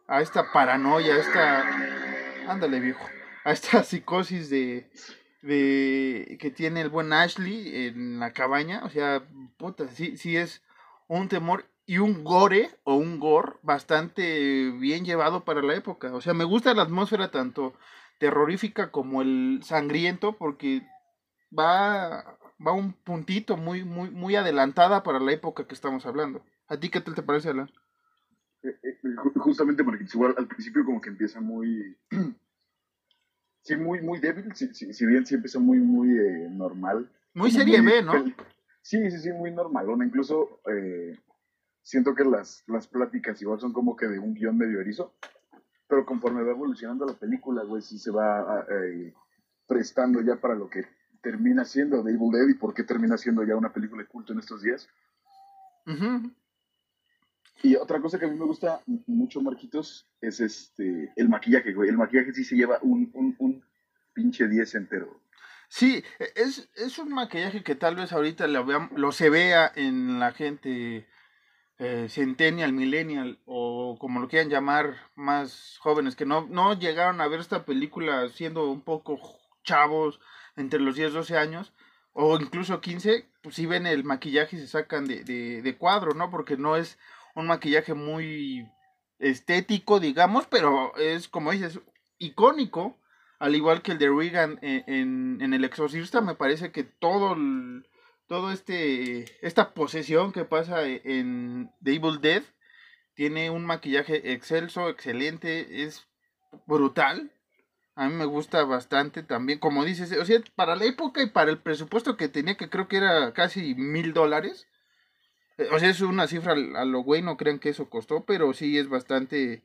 a 0.07 0.21
esta 0.21 0.53
paranoia, 0.53 1.15
a 1.15 1.19
esta, 1.19 2.53
ándale 2.53 2.79
viejo, 2.79 3.07
a 3.45 3.53
esta 3.53 3.83
psicosis 3.85 4.51
de, 4.51 4.91
de 5.41 6.37
que 6.39 6.51
tiene 6.51 6.83
el 6.83 6.91
buen 6.91 7.11
Ashley 7.15 7.87
en 7.87 8.21
la 8.21 8.35
cabaña, 8.35 8.85
o 8.85 8.91
sea, 8.91 9.27
puta, 9.57 9.89
sí, 9.89 10.19
sí 10.19 10.37
es 10.37 10.63
un 11.09 11.29
temor 11.29 11.65
y 11.87 11.99
un 11.99 12.23
gore 12.23 12.71
o 12.85 12.95
un 12.95 13.19
gore 13.19 13.55
bastante 13.63 14.71
bien 14.73 15.05
llevado 15.05 15.45
para 15.45 15.63
la 15.63 15.75
época. 15.75 16.13
O 16.15 16.21
sea, 16.21 16.35
me 16.35 16.45
gusta 16.45 16.75
la 16.75 16.83
atmósfera 16.83 17.31
tanto 17.31 17.75
terrorífica 18.19 18.91
como 18.91 19.23
el 19.23 19.61
sangriento 19.63 20.37
porque 20.37 20.87
va 21.57 22.39
va 22.65 22.73
un 22.73 22.93
puntito 22.93 23.57
muy 23.57 23.85
muy 23.85 24.11
muy 24.11 24.37
adelantada 24.37 25.03
para 25.03 25.19
la 25.19 25.33
época 25.33 25.67
que 25.67 25.75
estamos 25.75 26.05
hablando. 26.05 26.45
¿A 26.69 26.79
ti 26.79 26.91
qué 26.91 27.01
tal 27.01 27.15
te 27.15 27.23
parece, 27.23 27.51
Alan? 27.51 27.71
Eh, 28.63 28.77
eh, 28.83 28.99
justamente 29.37 29.83
porque 29.85 30.05
igual 30.13 30.35
al 30.37 30.47
principio 30.47 30.85
como 30.85 31.01
que 31.01 31.09
empieza 31.09 31.41
muy 31.41 31.97
sí 33.63 33.77
muy 33.77 34.03
muy 34.03 34.19
débil, 34.19 34.55
si, 34.55 34.75
si, 34.75 35.07
bien 35.07 35.25
sí 35.25 35.37
empieza 35.37 35.59
muy 35.59 35.79
muy 35.79 36.11
eh, 36.19 36.49
normal. 36.51 37.11
Muy 37.33 37.51
serie 37.51 37.81
B, 37.81 38.03
¿no? 38.03 38.13
Sí, 38.83 39.11
sí, 39.11 39.19
sí, 39.19 39.33
muy 39.33 39.51
normal. 39.51 39.87
Incluso 40.03 40.61
siento 41.83 42.15
que 42.15 42.25
las, 42.25 42.65
las 42.67 42.87
pláticas 42.87 43.41
igual 43.41 43.61
son 43.61 43.73
como 43.73 43.97
que 43.97 44.07
de 44.07 44.19
un 44.19 44.35
guion 44.35 44.57
medio 44.57 44.81
erizo, 44.81 45.15
pero 45.89 46.05
conforme 46.05 46.43
va 46.43 46.51
evolucionando 46.51 47.07
la 47.07 47.15
película, 47.15 47.65
güey, 47.65 47.81
sí 47.83 47.99
se 47.99 48.11
va 48.11 48.67
eh, 48.71 49.15
prestando 49.67 50.21
ya 50.21 50.37
para 50.37 50.55
lo 50.55 50.69
que 50.69 50.85
termina 51.23 51.65
siendo 51.65 52.05
The 52.05 52.11
Evil 52.11 52.31
Dead 52.31 52.49
y 52.49 52.55
por 52.55 52.75
qué 52.75 52.85
termina 52.85 53.17
siendo 53.17 53.43
ya 53.43 53.57
una 53.57 53.73
película 53.73 54.03
de 54.03 54.09
culto 54.09 54.33
en 54.33 54.39
estos 54.39 54.63
días. 54.63 54.89
Y 57.63 57.75
otra 57.77 58.01
cosa 58.01 58.19
que 58.19 58.27
a 58.27 58.29
mí 58.29 58.39
me 58.39 58.45
gusta 58.45 58.83
mucho, 59.07 59.41
Marquitos, 59.41 60.07
es 60.21 60.41
este 60.41 61.13
el 61.17 61.29
maquillaje, 61.29 61.73
güey. 61.73 61.89
El 61.89 61.97
maquillaje 61.97 62.33
sí 62.35 62.45
se 62.45 62.55
lleva 62.55 62.79
un, 62.83 63.11
un, 63.15 63.35
un 63.39 63.65
pinche 64.13 64.47
10 64.47 64.75
entero. 64.75 65.21
Sí, 65.69 66.03
es, 66.35 66.71
es 66.75 66.99
un 66.99 67.11
maquillaje 67.13 67.63
que 67.63 67.75
tal 67.75 67.95
vez 67.97 68.13
ahorita 68.13 68.47
lo, 68.47 68.65
lo 68.97 69.13
se 69.13 69.31
vea 69.31 69.71
en 69.75 70.19
la 70.19 70.33
gente 70.33 71.07
eh, 71.79 72.09
centennial, 72.09 72.73
millennial 72.73 73.39
o 73.45 73.97
como 74.01 74.19
lo 74.21 74.29
quieran 74.29 74.51
llamar 74.51 74.97
más 75.15 75.79
jóvenes 75.81 76.17
que 76.17 76.27
no, 76.27 76.47
no 76.49 76.77
llegaron 76.79 77.21
a 77.21 77.29
ver 77.29 77.41
esta 77.41 77.65
película 77.65 78.29
siendo 78.31 78.69
un 78.71 78.81
poco 78.81 79.21
chavos 79.63 80.21
entre 80.57 80.81
los 80.81 80.97
10, 80.97 81.13
12 81.13 81.37
años 81.37 81.73
o 82.13 82.37
incluso 82.41 82.81
15, 82.81 83.31
pues 83.43 83.55
si 83.55 83.67
ven 83.67 83.87
el 83.87 84.03
maquillaje 84.03 84.57
y 84.57 84.59
se 84.59 84.67
sacan 84.67 85.07
de, 85.07 85.23
de, 85.23 85.79
cuadro, 85.79 86.15
¿no? 86.15 86.31
Porque 86.31 86.57
no 86.57 86.77
es 86.77 86.99
un 87.37 87.47
maquillaje 87.47 87.95
muy 87.95 88.69
estético, 89.21 90.01
digamos, 90.01 90.47
pero 90.49 90.97
es 90.97 91.29
como 91.29 91.53
dices, 91.53 91.79
icónico, 92.19 92.98
al 93.39 93.55
igual 93.55 93.83
que 93.83 93.93
el 93.93 93.99
de 93.99 94.11
Regan 94.11 94.59
en, 94.63 94.85
en, 94.87 95.43
en 95.43 95.55
El 95.55 95.65
Exorcista, 95.65 96.21
me 96.21 96.35
parece 96.35 96.73
que 96.73 96.85
todo 96.85 97.37
todo 98.27 98.53
este 98.53 99.25
esta 99.47 99.75
posesión 99.75 100.33
que 100.33 100.45
pasa 100.45 100.87
e, 100.87 101.01
en 101.05 101.71
The 101.83 101.95
Evil 101.95 102.21
Dead 102.21 102.43
tiene 103.15 103.51
un 103.51 103.67
maquillaje 103.67 104.33
excelso, 104.33 104.89
excelente, 104.89 105.83
es 105.83 106.07
brutal. 106.67 107.33
A 107.97 108.09
mí 108.09 108.15
me 108.15 108.27
gusta 108.27 108.63
bastante 108.63 109.25
también, 109.25 109.59
como 109.59 109.85
dices, 109.85 110.13
o 110.13 110.25
sea, 110.25 110.41
para 110.55 110.77
la 110.77 110.85
época 110.85 111.21
y 111.21 111.27
para 111.31 111.51
el 111.51 111.59
presupuesto 111.59 112.17
que 112.17 112.29
tenía, 112.29 112.57
que 112.57 112.71
creo 112.71 112.87
que 112.87 112.99
era 112.99 113.33
casi 113.33 113.75
mil 113.75 114.13
dólares. 114.13 114.69
Eh, 115.57 115.67
o 115.73 115.81
sea, 115.81 115.91
es 115.91 116.01
una 116.01 116.29
cifra 116.29 116.53
a 116.53 116.85
lo 116.85 117.01
güey, 117.01 117.23
no 117.23 117.37
crean 117.37 117.59
que 117.59 117.71
eso 117.71 117.91
costó, 117.91 118.25
pero 118.25 118.53
sí 118.53 118.79
es 118.79 118.89
bastante, 118.89 119.65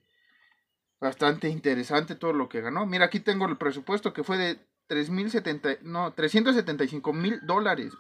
bastante 1.04 1.50
interesante 1.50 2.16
todo 2.16 2.32
lo 2.32 2.48
que 2.48 2.62
ganó. 2.62 2.86
Mira, 2.86 3.06
aquí 3.06 3.20
tengo 3.20 3.46
el 3.46 3.58
presupuesto 3.58 4.14
que 4.14 4.24
fue 4.24 4.38
de 4.38 4.58
tres 4.88 5.10
mil 5.10 5.30
setenta, 5.30 5.78
no, 5.82 6.14
375 6.14 7.12
mil 7.12 7.40
dólares. 7.46 7.94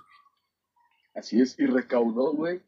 Así 1.14 1.42
es, 1.42 1.60
y 1.60 1.66
recaudó, 1.66 2.32
güey, 2.34 2.62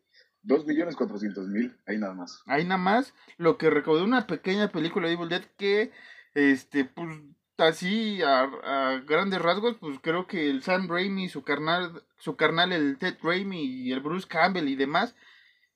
dos 0.44 0.66
millones 0.66 0.98
cuatrocientos 0.98 1.48
mil, 1.48 1.76
ahí 1.88 1.98
nada 1.98 2.14
más. 2.14 2.44
Ahí 2.48 2.66
nada 2.66 2.78
más, 2.78 3.14
lo 3.38 3.58
que 3.58 3.70
recaudó 3.70 4.04
una 4.04 4.28
pequeña 4.28 4.68
película 4.68 5.08
de 5.08 5.14
Evil 5.14 5.30
Dead 5.30 5.46
que, 5.58 5.92
este, 6.34 6.84
pues, 6.84 7.18
así 7.58 8.22
a, 8.22 9.02
grandes 9.08 9.42
rasgos, 9.42 9.78
pues 9.80 10.00
creo 10.02 10.28
que 10.28 10.50
el 10.50 10.64
Sam 10.64 10.90
Raimi, 10.90 11.30
su 11.30 11.44
carnal, 11.44 12.04
su 12.18 12.36
carnal, 12.36 12.74
el 12.74 12.98
Ted 12.98 13.16
Raimi 13.24 13.64
y 13.64 13.94
el 13.94 14.02
Bruce 14.02 14.28
Campbell 14.28 14.68
y 14.68 14.76
demás, 14.76 15.16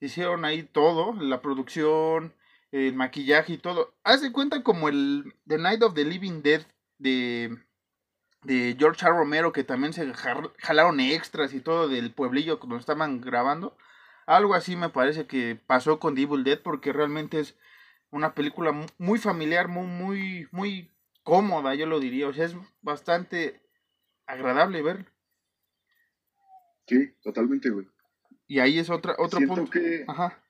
hicieron 0.01 0.43
ahí 0.43 0.63
todo, 0.63 1.13
la 1.13 1.41
producción, 1.41 2.33
el 2.71 2.93
maquillaje 2.95 3.53
y 3.53 3.57
todo. 3.57 3.93
Haz 4.03 4.21
de 4.21 4.31
cuenta 4.31 4.63
como 4.63 4.89
el 4.89 5.33
The 5.47 5.57
Night 5.57 5.83
of 5.83 5.93
the 5.93 6.05
Living 6.05 6.41
Dead 6.41 6.61
de 6.97 7.57
de 8.43 8.75
George 8.77 9.05
R. 9.05 9.15
Romero, 9.15 9.51
que 9.51 9.63
también 9.63 9.93
se 9.93 10.11
jalaron 10.13 10.99
extras 10.99 11.53
y 11.53 11.59
todo 11.59 11.87
del 11.87 12.13
pueblillo 12.13 12.59
cuando 12.59 12.77
estaban 12.77 13.21
grabando. 13.21 13.77
Algo 14.25 14.53
así 14.53 14.75
me 14.75 14.89
parece 14.89 15.25
que 15.25 15.59
pasó 15.67 15.99
con 15.99 16.17
Evil 16.17 16.43
Dead, 16.43 16.61
porque 16.61 16.93
realmente 16.93 17.39
es 17.39 17.57
una 18.11 18.33
película 18.33 18.73
muy 18.97 19.19
familiar, 19.19 19.67
muy, 19.67 19.87
muy, 19.87 20.47
muy 20.51 20.91
cómoda, 21.23 21.75
yo 21.75 21.85
lo 21.85 21.99
diría. 21.99 22.27
O 22.27 22.33
sea, 22.33 22.45
es 22.45 22.55
bastante 22.81 23.61
agradable 24.25 24.81
ver. 24.81 25.05
Sí, 26.87 27.13
totalmente, 27.21 27.69
güey. 27.69 27.87
Y 28.47 28.59
ahí 28.59 28.79
es 28.79 28.89
otra, 28.89 29.15
otro 29.17 29.37
Siento 29.37 29.55
punto. 29.55 29.71
Que... 29.71 30.05
Ajá. 30.07 30.41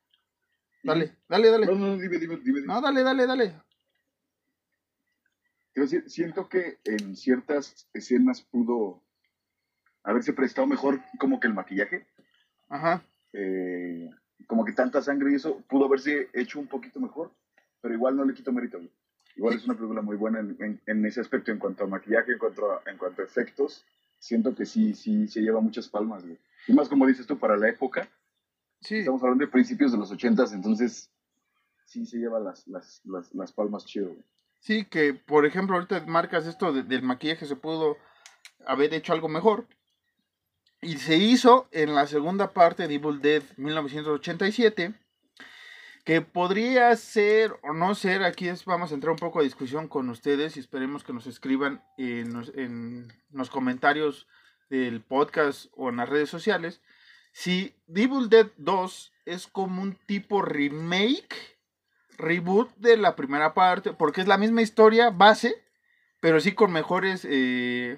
Dale, 0.84 1.18
dale, 1.28 1.50
dale. 1.50 1.66
No, 1.66 1.76
no, 1.76 1.98
dime, 1.98 2.18
dime, 2.18 2.38
dime. 2.38 2.62
No, 2.62 2.82
dale, 2.82 3.04
dale, 3.04 3.26
dale 3.28 3.56
siento 5.88 6.50
que 6.50 6.80
en 6.84 7.16
ciertas 7.16 7.88
escenas 7.94 8.42
pudo 8.42 9.02
haberse 10.04 10.34
prestado 10.34 10.68
mejor 10.68 11.00
como 11.20 11.40
que 11.40 11.48
el 11.48 11.54
maquillaje. 11.54 12.08
Ajá. 12.70 13.04
Eh, 13.34 14.10
como 14.48 14.66
que 14.66 14.74
tanta 14.74 15.02
sangre 15.02 15.32
y 15.32 15.36
eso 15.36 15.62
pudo 15.70 15.86
haberse 15.86 16.30
hecho 16.34 16.60
un 16.60 16.68
poquito 16.68 17.00
mejor, 17.00 17.32
pero 17.82 17.94
igual 17.94 18.16
no 18.16 18.26
le 18.26 18.34
quito 18.34 18.52
mérito. 18.52 18.80
Igual 19.36 19.56
es 19.56 19.66
una 19.66 19.76
película 19.76 20.02
muy 20.02 20.18
buena 20.18 20.40
en, 20.40 21.06
ese 21.06 21.22
aspecto, 21.22 21.52
en 21.52 21.60
cuanto 21.60 21.84
a 21.84 21.88
maquillaje, 21.88 22.34
en 22.34 22.40
cuanto 22.40 22.72
a, 22.72 22.82
en 22.90 22.98
cuanto 22.98 23.22
a 23.22 23.26
efectos. 23.26 23.86
Siento 24.18 24.54
que 24.54 24.66
sí, 24.66 24.94
sí, 24.94 25.28
se 25.28 25.42
lleva 25.42 25.62
muchas 25.62 25.88
palmas. 25.88 26.24
Y 26.68 26.74
más 26.74 26.90
como 26.90 27.08
dices 27.08 27.26
tú, 27.26 27.38
para 27.38 27.56
la 27.56 27.70
época. 27.70 28.10
Sí. 28.82 29.00
Estamos 29.00 29.22
hablando 29.22 29.46
de 29.46 29.52
principios 29.52 29.92
de 29.92 29.98
los 29.98 30.12
ochentas, 30.12 30.54
entonces 30.54 31.12
sí 31.86 32.06
se 32.06 32.18
lleva 32.18 32.40
las, 32.40 32.68
las, 32.68 33.02
las, 33.04 33.34
las 33.34 33.52
palmas 33.52 33.86
chido. 33.86 34.16
Sí, 34.60 34.86
que 34.86 35.14
por 35.14 35.46
ejemplo 35.46 35.76
ahorita 35.76 36.06
marcas 36.06 36.46
esto 36.46 36.74
del 36.74 37.02
maquillaje, 37.02 37.46
se 37.46 37.56
pudo 37.56 37.98
haber 38.66 38.94
hecho 38.94 39.14
algo 39.14 39.28
mejor. 39.28 39.68
Y 40.82 40.98
se 40.98 41.18
hizo 41.18 41.68
en 41.72 41.94
la 41.94 42.08
segunda 42.08 42.54
parte 42.54 42.88
de 42.88 42.96
Evil 42.96 43.22
Dead 43.22 43.44
1987, 43.58 44.94
que 46.06 46.22
podría 46.22 46.96
ser 46.96 47.58
o 47.64 47.74
no 47.74 47.96
ser, 47.96 48.24
aquí 48.24 48.48
es, 48.48 48.64
vamos 48.64 48.92
a 48.92 48.96
entrar 48.96 49.12
un 49.12 49.18
poco 49.20 49.40
a 49.40 49.44
discusión 49.44 49.90
con 49.90 50.10
ustedes 50.10 50.56
y 50.56 50.62
esperemos 50.62 51.04
que 51.04 51.12
nos 51.12 51.28
escriban 51.28 51.84
en 51.98 52.34
los, 52.34 52.54
en 52.56 53.12
los 53.32 53.50
comentarios 53.50 54.28
del 54.70 55.02
podcast 55.02 55.66
o 55.76 55.90
en 55.90 55.98
las 55.98 56.08
redes 56.08 56.30
sociales, 56.30 56.82
si 57.32 57.76
Evil 57.88 58.30
Dead 58.30 58.48
2 58.58 59.14
es 59.26 59.48
como 59.48 59.82
un 59.82 59.96
tipo 60.06 60.42
remake 60.42 61.60
reboot 62.18 62.76
de 62.78 62.98
la 62.98 63.16
primera 63.16 63.54
parte, 63.54 63.94
porque 63.94 64.22
es 64.22 64.28
la 64.28 64.38
misma 64.38 64.62
historia 64.62 65.10
base, 65.10 65.56
pero 66.20 66.40
sí 66.40 66.54
con 66.54 66.72
mejores 66.72 67.26
eh, 67.30 67.98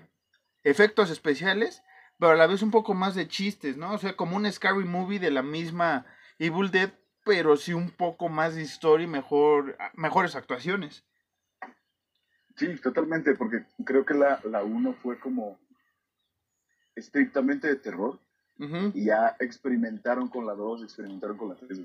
efectos 0.63 1.09
especiales, 1.09 1.83
pero 2.19 2.33
a 2.33 2.35
la 2.35 2.47
vez 2.47 2.61
un 2.61 2.71
poco 2.71 2.93
más 2.93 3.15
de 3.15 3.27
chistes, 3.27 3.77
¿no? 3.77 3.93
O 3.93 3.97
sea, 3.97 4.15
como 4.15 4.37
un 4.37 4.51
scary 4.51 4.85
movie 4.85 5.19
de 5.19 5.31
la 5.31 5.41
misma 5.41 6.05
Evil 6.37 6.69
Dead, 6.69 6.91
pero 7.25 7.57
sí 7.57 7.73
un 7.73 7.89
poco 7.89 8.29
más 8.29 8.55
de 8.55 8.61
historia 8.61 9.05
y 9.05 9.09
mejor, 9.09 9.77
mejores 9.93 10.35
actuaciones. 10.35 11.03
Sí, 12.55 12.75
totalmente, 12.75 13.33
porque 13.35 13.65
creo 13.85 14.05
que 14.05 14.13
la, 14.13 14.39
la 14.43 14.63
uno 14.63 14.93
fue 14.93 15.19
como 15.19 15.59
estrictamente 16.95 17.67
de 17.67 17.75
terror. 17.75 18.19
Y 18.93 19.05
ya 19.05 19.35
experimentaron 19.39 20.27
con 20.27 20.45
la 20.45 20.53
2, 20.53 20.83
experimentaron 20.83 21.37
con 21.37 21.49
la 21.49 21.55
3. 21.55 21.79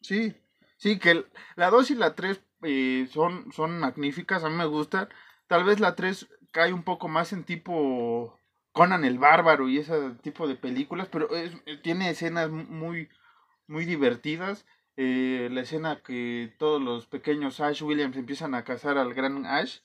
Sí, 0.00 0.34
Sí, 0.76 0.98
que 0.98 1.24
la 1.56 1.70
2 1.70 1.90
y 1.90 1.94
la 1.94 2.14
3 2.14 2.40
eh, 2.62 3.08
son, 3.10 3.50
son 3.52 3.78
magníficas, 3.78 4.44
a 4.44 4.50
mí 4.50 4.56
me 4.56 4.66
gustan. 4.66 5.08
Tal 5.46 5.64
vez 5.64 5.80
la 5.80 5.94
3 5.94 6.28
cae 6.52 6.72
un 6.72 6.82
poco 6.82 7.08
más 7.08 7.32
en 7.32 7.44
tipo 7.44 8.38
Conan 8.72 9.04
el 9.04 9.18
Bárbaro 9.18 9.68
y 9.68 9.78
ese 9.78 10.10
tipo 10.22 10.46
de 10.46 10.56
películas, 10.56 11.08
pero 11.10 11.34
es, 11.34 11.52
eh, 11.66 11.78
tiene 11.82 12.10
escenas 12.10 12.50
muy, 12.50 13.08
muy 13.66 13.84
divertidas. 13.86 14.66
Eh, 14.98 15.48
la 15.52 15.62
escena 15.62 16.00
que 16.02 16.54
todos 16.58 16.80
los 16.80 17.06
pequeños 17.06 17.60
Ash 17.60 17.82
Williams 17.82 18.16
empiezan 18.16 18.54
a 18.54 18.64
cazar 18.64 18.98
al 18.98 19.14
gran 19.14 19.46
Ash. 19.46 19.80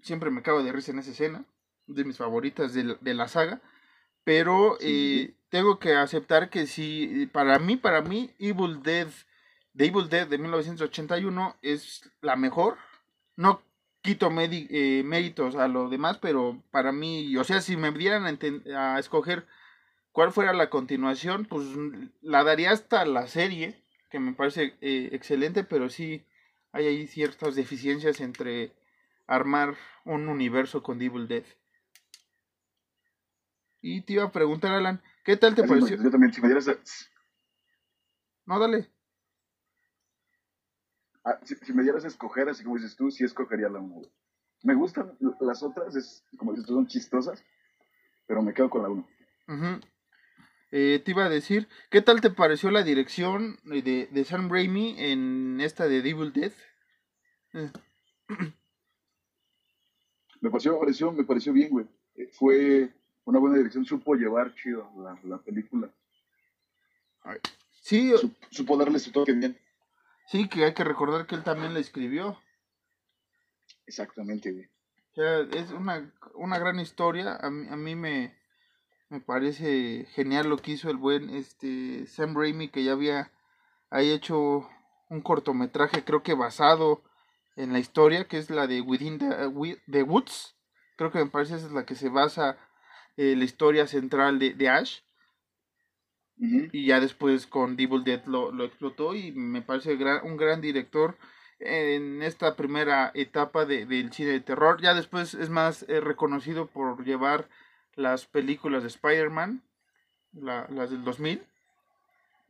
Siempre 0.00 0.30
me 0.30 0.42
cago 0.42 0.62
de 0.62 0.72
risa 0.72 0.92
en 0.92 1.00
esa 1.00 1.10
escena, 1.10 1.44
de 1.86 2.04
mis 2.04 2.18
favoritas 2.18 2.72
de, 2.72 2.96
de 3.00 3.14
la 3.14 3.28
saga. 3.28 3.60
Pero 4.28 4.76
tengo 5.48 5.78
que 5.78 5.94
aceptar 5.94 6.50
que 6.50 6.66
sí, 6.66 7.30
para 7.32 7.58
mí, 7.58 7.76
para 7.76 8.02
mí, 8.02 8.30
Evil 8.38 8.82
Dead 8.82 9.08
The 9.78 9.86
Evil 9.86 10.08
Dead 10.08 10.26
de 10.26 10.38
1981 10.38 11.56
es 11.62 12.10
la 12.20 12.34
mejor. 12.34 12.78
No, 13.36 13.62
quito 14.02 14.28
eh, 14.36 15.02
méritos 15.04 15.54
a 15.54 15.68
lo 15.68 15.88
demás, 15.88 16.18
pero 16.18 16.60
para 16.72 16.90
mí, 16.90 17.36
o 17.36 17.44
sea, 17.44 17.60
si 17.60 17.76
me 17.76 17.92
dieran 17.92 18.26
a, 18.74 18.98
escoger 18.98 19.46
cuál 20.10 20.32
fuera 20.32 20.52
la 20.52 20.68
continuación, 20.68 21.44
pues 21.44 21.64
la 22.22 22.42
daría 22.42 22.72
hasta 22.72 23.04
la 23.04 23.28
serie, 23.28 23.80
que 24.10 24.18
me 24.18 24.32
parece 24.32 24.74
eh, 24.80 25.10
excelente, 25.12 25.62
pero 25.62 25.88
sí 25.90 26.24
hay 26.72 26.86
ahí 26.86 27.06
ciertas 27.06 27.54
deficiencias 27.54 28.20
entre 28.20 28.72
armar 29.28 29.76
un 30.04 30.28
universo 30.28 30.82
con 30.82 30.98
Devil 30.98 31.28
Death. 31.28 31.46
Y 33.80 34.02
te 34.02 34.14
iba 34.14 34.24
a 34.24 34.32
preguntar, 34.32 34.72
Alan, 34.72 35.02
¿qué 35.24 35.36
tal 35.36 35.54
te 35.54 35.64
pareció? 35.64 36.02
Yo 36.02 36.10
también, 36.10 36.32
si 36.32 36.40
me 36.40 36.48
dieras... 36.48 36.68
No, 38.46 38.58
dale. 38.58 38.90
Ah, 41.24 41.38
si, 41.44 41.72
me 41.72 41.82
dieras 41.82 42.04
a 42.04 42.08
escoger, 42.08 42.48
así 42.48 42.64
como 42.64 42.76
dices 42.76 42.96
tú, 42.96 43.10
sí 43.10 43.24
escogería 43.24 43.68
la 43.68 43.80
1. 43.80 44.02
Me 44.64 44.74
gustan 44.74 45.16
las 45.40 45.62
otras, 45.62 45.94
es, 45.94 46.24
como 46.36 46.52
dices 46.52 46.66
tú, 46.66 46.74
son 46.74 46.86
chistosas, 46.86 47.44
pero 48.26 48.42
me 48.42 48.54
quedo 48.54 48.70
con 48.70 48.82
la 48.82 48.88
1. 48.88 49.80
Eh, 50.70 51.00
te 51.04 51.10
iba 51.10 51.24
a 51.24 51.30
decir, 51.30 51.68
¿qué 51.90 52.02
tal 52.02 52.20
te 52.20 52.30
pareció 52.30 52.70
la 52.70 52.82
dirección 52.82 53.58
de, 53.64 54.08
de 54.10 54.24
Sam 54.24 54.50
Raimi 54.50 54.96
en 54.98 55.60
esta 55.60 55.88
de 55.88 56.02
Devil 56.02 56.32
Death? 56.32 56.56
Eh. 57.54 57.70
Me 60.40 60.50
pareció, 60.50 61.10
me 61.10 61.24
pareció 61.24 61.52
bien, 61.52 61.68
güey. 61.68 61.86
Eh, 62.14 62.28
fue 62.32 62.94
una 63.28 63.38
buena 63.38 63.58
dirección, 63.58 63.84
supo 63.84 64.14
llevar 64.14 64.54
chido 64.54 64.90
la, 64.96 65.18
la 65.24 65.38
película. 65.38 65.90
Sí. 67.82 68.12
Supo, 68.50 68.78
darle 68.78 68.98
su 68.98 69.12
toque 69.12 69.32
bien. 69.32 69.58
Sí, 70.26 70.48
que 70.48 70.64
hay 70.64 70.72
que 70.72 70.82
recordar 70.82 71.26
que 71.26 71.34
él 71.34 71.44
también 71.44 71.74
la 71.74 71.80
escribió. 71.80 72.40
Exactamente, 73.86 74.50
güey. 74.52 74.68
es 75.52 75.70
una, 75.72 76.10
una 76.36 76.58
gran 76.58 76.80
historia. 76.80 77.36
A 77.36 77.50
mí, 77.50 77.66
a 77.68 77.76
mí 77.76 77.94
me, 77.94 78.34
me 79.10 79.20
parece 79.20 80.06
genial 80.12 80.48
lo 80.48 80.56
que 80.56 80.72
hizo 80.72 80.88
el 80.88 80.96
buen 80.96 81.28
este 81.28 82.06
Sam 82.06 82.34
Raimi, 82.34 82.68
que 82.68 82.82
ya 82.82 82.92
había 82.92 83.30
ahí 83.90 84.10
hecho 84.10 84.66
un 85.10 85.20
cortometraje, 85.20 86.02
creo 86.02 86.22
que 86.22 86.32
basado 86.32 87.02
en 87.56 87.74
la 87.74 87.78
historia, 87.78 88.26
que 88.26 88.38
es 88.38 88.48
la 88.48 88.66
de 88.66 88.80
Within 88.80 89.18
the, 89.18 90.02
Woods. 90.02 90.54
Creo 90.96 91.10
que 91.10 91.18
me 91.18 91.30
parece 91.30 91.56
esa 91.56 91.66
es 91.66 91.72
la 91.72 91.84
que 91.84 91.94
se 91.94 92.08
basa 92.08 92.56
eh, 93.18 93.34
la 93.36 93.44
historia 93.44 93.86
central 93.86 94.38
de, 94.38 94.68
Ash. 94.68 95.00
Y 96.38 96.86
ya 96.86 97.00
después 97.00 97.48
con 97.48 97.76
Devil 97.76 98.04
Dead 98.04 98.24
lo, 98.26 98.52
lo 98.52 98.64
explotó 98.64 99.16
y 99.16 99.32
me 99.32 99.60
parece 99.60 99.98
un 100.22 100.36
gran 100.36 100.60
director 100.60 101.18
en 101.58 102.22
esta 102.22 102.54
primera 102.54 103.10
etapa 103.14 103.64
de, 103.64 103.86
del 103.86 104.12
cine 104.12 104.30
de 104.30 104.40
terror. 104.40 104.80
Ya 104.80 104.94
después 104.94 105.34
es 105.34 105.50
más 105.50 105.84
eh, 105.88 106.00
reconocido 106.00 106.66
por 106.66 107.04
llevar 107.04 107.48
las 107.96 108.26
películas 108.26 108.82
de 108.82 108.88
Spider-Man, 108.88 109.64
las 110.32 110.90
del 110.90 111.02
2000. 111.02 111.44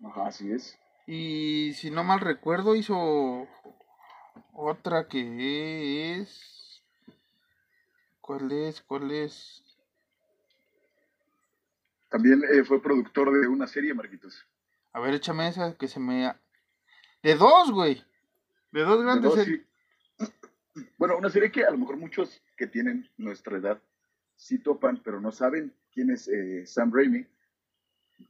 Ajá, 0.05 0.27
así 0.27 0.53
es. 0.53 0.79
Y 1.07 1.73
si 1.73 1.91
no 1.91 2.05
mal 2.05 2.21
recuerdo, 2.21 2.75
hizo 2.75 3.49
otra 4.53 5.09
que 5.09 6.21
es. 6.21 6.83
¿Cuál 8.21 8.53
es? 8.53 8.83
¿Cuál 8.83 9.11
es? 9.13 9.68
También 12.09 12.43
eh, 12.51 12.65
fue 12.65 12.83
productor 12.83 13.33
de 13.33 13.47
una 13.49 13.67
serie, 13.67 13.95
Marquitos. 13.95 14.47
A 14.93 15.01
ver, 15.01 15.15
échame 15.15 15.49
esa 15.49 15.77
que 15.77 15.89
se 15.89 16.01
me. 16.01 16.35
De 17.23 17.35
dos, 17.35 17.71
güey. 17.71 18.05
De 18.73 18.83
dos 18.83 19.03
grandes 19.03 19.35
series. 19.35 19.63
Bueno, 20.97 21.17
una 21.17 21.29
serie 21.29 21.51
que 21.51 21.65
a 21.65 21.73
lo 21.73 21.79
mejor 21.79 21.97
muchos 21.97 22.41
que 22.57 22.69
tienen 22.69 23.11
nuestra 23.17 23.57
edad 23.59 23.83
sí 24.37 24.61
topan, 24.61 25.03
pero 25.05 25.21
no 25.21 25.33
saben 25.33 25.75
quién 25.93 26.11
es 26.11 26.29
eh, 26.29 26.65
Sam 26.67 26.93
Raimi. 26.95 27.27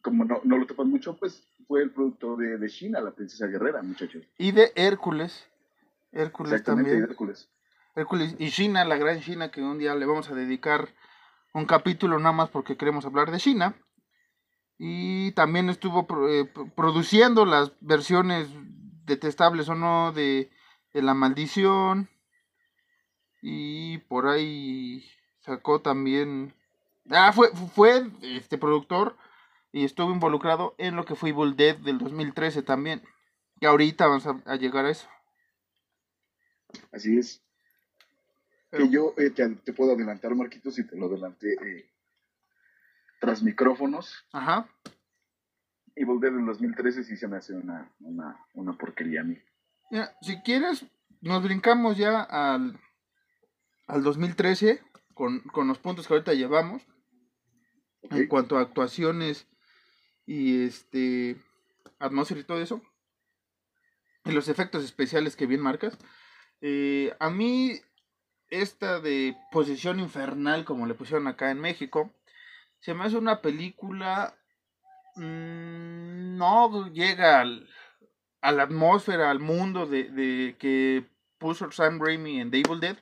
Como 0.01 0.25
no, 0.25 0.41
no, 0.45 0.57
lo 0.57 0.67
topan 0.67 0.89
mucho, 0.89 1.15
pues 1.15 1.47
fue 1.67 1.83
el 1.83 1.91
productor 1.91 2.39
de, 2.39 2.57
de 2.57 2.69
China, 2.71 3.03
la 3.03 3.11
princesa 3.11 3.47
guerrera, 3.49 3.83
muchachos. 3.83 4.25
Y 4.39 4.53
de 4.53 4.73
Hércules. 4.77 5.47
Hércules 6.11 6.63
también. 6.63 7.03
Hércules. 7.03 7.51
Hércules 7.95 8.35
y 8.39 8.51
China, 8.51 8.85
la 8.87 8.97
gran 8.97 9.21
China, 9.21 9.51
que 9.51 9.61
un 9.61 9.79
día 9.79 9.95
le 9.95 10.07
vamos 10.07 10.31
a 10.31 10.35
dedicar 10.35 10.89
un 11.55 11.67
capítulo 11.67 12.19
nada 12.19 12.33
más 12.33 12.49
porque 12.51 12.77
queremos 12.77 13.05
hablar 13.05 13.31
de 13.31 13.39
China. 13.39 13.77
Y 14.79 15.33
también 15.33 15.69
estuvo 15.71 16.07
eh, 16.29 16.49
produciendo 16.77 17.45
las 17.45 17.73
versiones 17.81 18.49
detestables 19.05 19.69
o 19.69 19.75
no 19.75 20.13
de, 20.13 20.51
La 20.93 21.15
Maldición. 21.15 22.09
Y 23.43 23.99
por 23.99 24.29
ahí 24.29 25.05
sacó 25.41 25.81
también... 25.81 26.55
Ah, 27.11 27.33
fue, 27.33 27.49
fue 27.75 28.07
este 28.23 28.59
productor 28.59 29.17
y 29.73 29.85
estuvo 29.85 30.13
involucrado 30.13 30.75
en 30.79 30.95
lo 30.95 31.05
que 31.05 31.15
fue 31.15 31.31
Evil 31.31 31.57
Dead 31.57 31.77
del 31.77 31.99
2013 31.99 32.63
también. 32.63 33.03
Y 33.61 33.67
ahorita 33.67 34.07
vamos 34.07 34.27
a 34.27 34.57
llegar 34.57 34.85
a 34.85 34.91
eso. 34.91 35.09
Así 36.93 37.19
es. 37.19 37.43
Que 38.71 38.89
yo 38.91 39.15
eh, 39.17 39.31
te, 39.31 39.73
puedo 39.73 39.93
adelantar, 39.93 40.35
Marquitos, 40.35 40.75
si 40.75 40.87
te 40.87 40.97
lo 40.97 41.07
adelanté 41.07 41.55
eh, 41.55 41.91
tras 43.21 43.43
micrófonos. 43.43 44.27
Ajá. 44.33 44.69
Y 45.97 46.05
volver 46.05 46.33
en 46.33 46.47
2013 46.47 47.05
sí 47.05 47.17
se 47.17 47.27
me 47.27 47.39
hace 47.39 47.55
una, 47.55 47.91
una, 48.55 48.79
porquería 48.79 49.23
a 49.23 49.25
mí. 49.25 49.39
si 50.21 50.41
quieres, 50.43 50.87
nos 51.21 51.43
brincamos 51.43 51.97
ya 51.97 52.23
al, 52.23 52.79
al 53.87 54.03
2013 54.03 54.83
con, 55.19 55.43
los 55.67 55.79
puntos 55.79 56.07
que 56.07 56.15
ahorita 56.15 56.35
llevamos. 56.35 56.87
En 58.03 58.29
cuanto 58.29 58.57
a 58.57 58.61
actuaciones 58.61 59.49
y 60.25 60.63
este 60.63 61.37
atmósfera 61.99 62.41
y 62.41 62.45
todo 62.45 62.63
eso. 62.63 62.81
Y 64.25 64.31
los 64.31 64.49
efectos 64.49 64.85
especiales 64.85 65.35
que 65.35 65.47
bien 65.47 65.61
marcas. 65.61 65.99
Eh, 66.61 67.13
a 67.19 67.29
mí, 67.29 67.73
esta 68.51 69.01
de 69.01 69.37
Posición 69.53 70.01
Infernal, 70.01 70.65
como 70.65 70.87
le 70.87 70.95
pusieron 70.95 71.27
acá 71.27 71.51
en 71.51 71.61
México, 71.61 72.11
se 72.81 72.95
me 72.95 73.05
hace 73.05 73.17
una 73.17 73.41
película. 73.41 74.35
Mmm, 75.17 76.37
no 76.37 76.93
llega 76.93 77.41
al, 77.41 77.69
a 78.41 78.53
la 78.53 78.63
atmósfera, 78.65 79.31
al 79.31 79.41
mundo 79.41 79.87
de, 79.87 80.05
de, 80.05 80.57
que 80.59 81.05
puso 81.39 81.71
Sam 81.73 82.01
Raimi 82.01 82.41
en 82.41 82.51
Devil 82.51 82.81
Dead, 82.81 82.97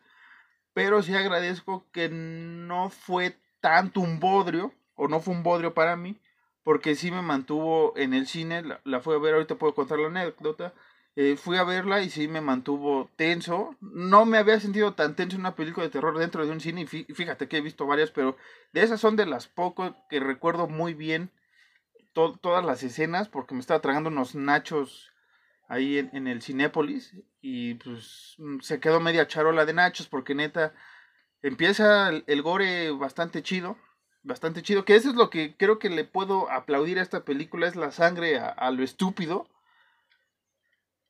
pero 0.72 1.02
sí 1.02 1.14
agradezco 1.14 1.87
que 1.92 2.09
no 2.09 2.90
fue 2.90 3.37
tanto 3.61 4.00
un 4.00 4.18
bodrio, 4.20 4.72
o 4.94 5.09
no 5.09 5.20
fue 5.20 5.35
un 5.35 5.42
bodrio 5.42 5.74
para 5.74 5.96
mí, 5.96 6.18
porque 6.64 6.94
sí 6.94 7.11
me 7.11 7.22
mantuvo 7.22 7.92
en 7.96 8.14
el 8.14 8.26
cine, 8.26 8.62
la, 8.62 8.80
la 8.85 9.00
fui 9.00 9.14
a 9.14 9.18
ver, 9.18 9.35
ahorita 9.35 9.56
puedo 9.56 9.74
contar 9.74 9.98
la 9.98 10.09
anécdota, 10.09 10.72
eh, 11.18 11.37
fui 11.38 11.57
a 11.57 11.64
verla 11.64 12.02
y 12.02 12.11
sí 12.11 12.29
me 12.29 12.42
mantuvo 12.42 13.11
tenso. 13.16 13.74
No 13.81 14.26
me 14.26 14.37
había 14.37 14.61
sentido 14.61 14.92
tan 14.92 15.16
tenso 15.16 15.37
en 15.37 15.40
una 15.40 15.57
película 15.57 15.85
de 15.87 15.90
terror 15.90 16.18
dentro 16.18 16.44
de 16.44 16.52
un 16.52 16.61
cine. 16.61 16.83
Y 16.83 17.14
fíjate 17.14 17.48
que 17.48 17.57
he 17.57 17.62
visto 17.62 17.87
varias, 17.87 18.11
pero 18.11 18.37
de 18.74 18.83
esas 18.83 19.00
son 19.00 19.16
de 19.16 19.24
las 19.24 19.48
pocas 19.48 19.94
que 20.11 20.20
recuerdo 20.20 20.68
muy 20.68 20.92
bien 20.92 21.31
todas 22.12 22.64
las 22.64 22.83
escenas 22.83 23.29
porque 23.29 23.55
me 23.55 23.61
estaba 23.61 23.81
tragando 23.81 24.09
unos 24.09 24.35
nachos 24.35 25.12
ahí 25.68 25.98
en, 25.98 26.26
el 26.26 26.40
Cinépolis 26.40 27.14
y 27.42 27.74
pues 27.74 28.37
mm, 28.38 28.61
se 28.61 28.81
quedó 28.81 29.00
media 29.00 29.26
charola 29.26 29.66
de 29.66 29.74
nachos 29.74 30.09
porque 30.09 30.35
neta 30.35 30.72
empieza 31.42 32.09
el, 32.09 32.42
gore 32.42 32.90
bastante 32.92 33.42
chido. 33.42 33.76
Bastante 34.22 34.62
chido, 34.62 34.85
que 34.85 34.96
eso 34.96 35.11
es 35.11 35.14
lo 35.14 35.31
que 35.31 35.57
creo 35.57 35.79
que 35.79 35.88
le 35.88 36.05
puedo 36.05 36.50
aplaudir 36.50 36.98
a 36.98 37.02
esta 37.02 37.24
película, 37.24 37.68
es 37.68 37.76
la 37.76 37.92
sangre 37.92 38.40
a 38.40 38.70
lo 38.72 38.83
estúpido 38.83 39.48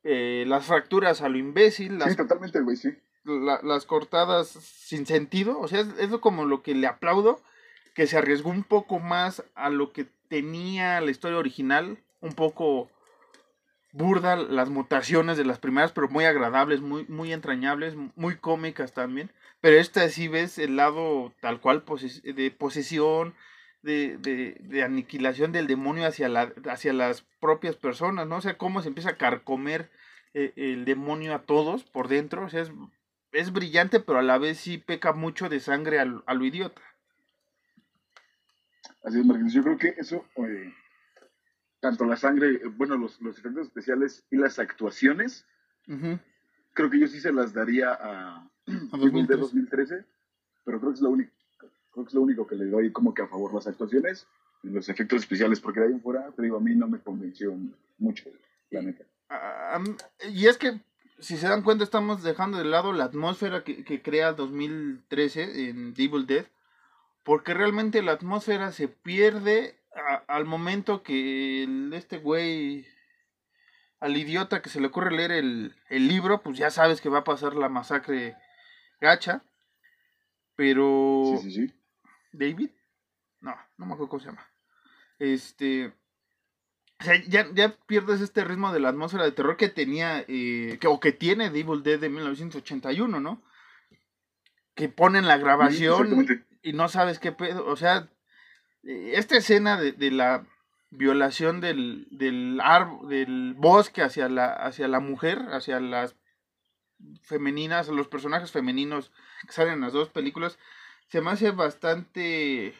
eh, 0.08 0.44
las 0.46 0.66
fracturas 0.66 1.20
a 1.20 1.28
lo 1.28 1.36
imbécil. 1.36 1.98
Las, 1.98 2.10
sí, 2.10 2.16
totalmente, 2.16 2.60
güey, 2.60 2.76
sí. 2.76 2.90
las 3.24 3.84
cortadas 3.86 4.48
sin 4.48 5.04
sentido. 5.04 5.58
O 5.58 5.66
sea, 5.66 5.80
es, 5.80 6.10
como 6.20 6.44
lo 6.44 6.62
que 6.62 6.76
le 6.76 6.86
aplaudo, 6.86 7.40
que 7.92 8.06
se 8.06 8.16
arriesgó 8.16 8.50
un 8.50 8.62
poco 8.62 9.00
más 9.00 9.42
a 9.56 9.68
lo 9.68 9.92
que 9.92 10.06
tenía 10.28 11.00
la 11.00 11.10
historia 11.10 11.38
original, 11.38 11.98
un 12.20 12.34
poco 12.34 12.88
burda 13.90 14.36
las 14.36 14.68
mutaciones 14.68 15.36
de 15.38 15.44
las 15.44 15.58
primeras, 15.58 15.90
pero 15.90 16.08
muy 16.08 16.24
agradables, 16.24 16.80
muy, 16.80 17.04
muy 17.08 17.32
entrañables, 17.32 17.96
muy 18.14 18.36
cómicas 18.36 18.92
también. 18.92 19.32
Pero 19.60 19.76
esta 19.78 20.08
sí 20.08 20.28
ves 20.28 20.58
el 20.58 20.76
lado 20.76 21.32
tal 21.40 21.60
cual 21.60 21.82
de 22.22 22.50
posesión, 22.52 23.34
de, 23.86 24.18
de, 24.18 24.56
de, 24.60 24.82
aniquilación 24.82 25.52
del 25.52 25.68
demonio 25.68 26.06
hacia, 26.06 26.28
la, 26.28 26.52
hacia 26.68 26.92
las 26.92 27.22
propias 27.40 27.76
personas, 27.76 28.26
¿no? 28.26 28.36
O 28.36 28.40
sea, 28.40 28.58
cómo 28.58 28.82
se 28.82 28.88
empieza 28.88 29.10
a 29.10 29.16
carcomer 29.16 29.90
eh, 30.34 30.52
el 30.56 30.84
demonio 30.84 31.34
a 31.34 31.42
todos 31.42 31.84
por 31.84 32.08
dentro. 32.08 32.44
O 32.44 32.48
sea, 32.50 32.62
es, 32.62 32.72
es, 33.32 33.52
brillante, 33.52 34.00
pero 34.00 34.18
a 34.18 34.22
la 34.22 34.38
vez 34.38 34.58
sí 34.58 34.76
peca 34.76 35.12
mucho 35.12 35.48
de 35.48 35.60
sangre 35.60 36.00
a, 36.00 36.04
lo 36.04 36.44
idiota. 36.44 36.82
Así 39.04 39.20
es, 39.20 39.24
Marquín. 39.24 39.48
Yo 39.48 39.62
creo 39.62 39.78
que 39.78 39.94
eso, 39.96 40.26
eh, 40.36 40.74
tanto 41.78 42.04
la 42.04 42.16
sangre, 42.16 42.60
bueno, 42.76 42.96
los, 42.96 43.20
los, 43.22 43.38
efectos 43.38 43.68
especiales 43.68 44.24
y 44.30 44.36
las 44.36 44.58
actuaciones, 44.58 45.46
creo 46.72 46.90
que 46.90 46.98
yo 46.98 47.06
sí 47.06 47.20
se 47.20 47.32
las 47.32 47.54
daría 47.54 47.92
a, 47.92 48.36
A 48.36 48.96
Evil 48.96 49.28
Dead 49.28 49.38
2013. 49.38 49.94
2013, 49.94 50.04
pero 50.64 50.80
creo 50.80 50.90
que 50.90 50.96
es 50.96 51.02
lo 51.02 51.10
único, 51.10 51.32
creo 51.96 52.04
que 52.04 52.08
es 52.10 52.14
lo 52.14 52.20
único 52.20 52.46
que 52.46 52.56
le 52.56 52.66
doy 52.66 52.92
como 52.92 53.14
que 53.14 53.22
a 53.22 53.26
favor 53.26 53.54
las 53.54 53.66
actuaciones 53.66 54.26
y 54.62 54.68
los 54.68 54.88
efectos 54.90 55.20
especiales, 55.20 55.60
porque 55.60 55.80
de 55.80 55.86
ahí 55.86 55.92
en 55.92 56.02
fuera, 56.02 56.30
te 56.32 56.42
digo, 56.42 56.58
a 56.58 56.60
mí 56.60 56.74
no 56.74 56.86
me 56.88 56.98
convenció 57.00 57.56
mucho, 57.98 58.24
la 58.70 58.82
neta. 58.82 59.04
a- 59.30 59.82
y 60.30 60.46
es 60.46 60.58
que, 60.58 60.78
si 61.18 61.36
se 61.38 61.48
dan 61.48 61.62
cuenta, 61.62 61.84
estamos 61.84 62.22
dejando 62.22 62.58
de 62.58 62.64
lado 62.64 62.92
la 62.92 63.04
atmósfera 63.04 63.64
que, 63.64 63.82
que 63.84 64.02
crea 64.02 64.32
2013 64.34 65.68
en 65.70 65.94
Evil 65.96 66.26
Dead, 66.26 66.44
porque 67.24 67.54
realmente 67.54 68.02
la 68.02 68.12
atmósfera 68.12 68.70
se 68.72 68.88
pierde 68.88 69.74
a- 69.94 70.22
al 70.28 70.44
momento 70.44 71.02
que 71.02 71.64
el- 71.64 71.92
este 71.94 72.18
güey, 72.18 72.86
al 74.00 74.16
idiota 74.18 74.60
que 74.60 74.68
se 74.68 74.80
le 74.80 74.88
ocurre 74.88 75.10
leer 75.16 75.32
el, 75.32 75.74
el 75.88 76.06
libro, 76.08 76.42
pues 76.42 76.58
ya 76.58 76.70
sabes 76.70 77.00
que 77.00 77.08
va 77.08 77.20
a 77.20 77.24
pasar 77.24 77.54
la 77.56 77.68
masacre 77.70 78.36
gacha, 79.00 79.42
pero... 80.54 81.38
Sí, 81.40 81.50
sí, 81.50 81.66
sí. 81.66 81.74
David. 82.38 82.70
No, 83.40 83.54
no 83.76 83.86
me 83.86 83.92
acuerdo 83.92 84.10
cómo 84.10 84.20
se 84.20 84.26
llama. 84.28 84.48
Este. 85.18 85.94
O 86.98 87.04
sea, 87.04 87.22
ya, 87.26 87.46
ya 87.52 87.76
pierdes 87.86 88.20
este 88.20 88.44
ritmo 88.44 88.72
de 88.72 88.80
la 88.80 88.88
atmósfera 88.88 89.24
de 89.24 89.32
terror 89.32 89.56
que 89.56 89.68
tenía, 89.68 90.24
eh, 90.28 90.78
que, 90.80 90.86
o 90.86 90.98
que 90.98 91.12
tiene 91.12 91.50
The 91.50 91.60
Evil 91.60 91.82
Dead 91.82 92.00
de 92.00 92.08
1981, 92.08 93.20
¿no? 93.20 93.42
Que 94.74 94.88
ponen 94.88 95.26
la 95.26 95.36
grabación 95.36 96.26
y 96.62 96.72
no 96.72 96.88
sabes 96.88 97.18
qué 97.18 97.32
pedo. 97.32 97.66
O 97.66 97.76
sea, 97.76 98.08
eh, 98.82 99.12
esta 99.14 99.36
escena 99.36 99.78
de, 99.78 99.92
de 99.92 100.10
la 100.10 100.46
violación 100.90 101.60
del, 101.60 102.06
del, 102.10 102.60
árbol, 102.60 103.08
del 103.08 103.54
bosque 103.54 104.02
hacia 104.02 104.28
la, 104.28 104.52
hacia 104.52 104.88
la 104.88 105.00
mujer, 105.00 105.40
hacia 105.52 105.80
las 105.80 106.16
femeninas, 107.22 107.88
los 107.88 108.08
personajes 108.08 108.50
femeninos 108.50 109.12
que 109.46 109.52
salen 109.52 109.74
en 109.74 109.80
las 109.82 109.92
dos 109.92 110.08
películas, 110.08 110.58
se 111.08 111.20
me 111.20 111.30
hace 111.30 111.50
bastante 111.50 112.74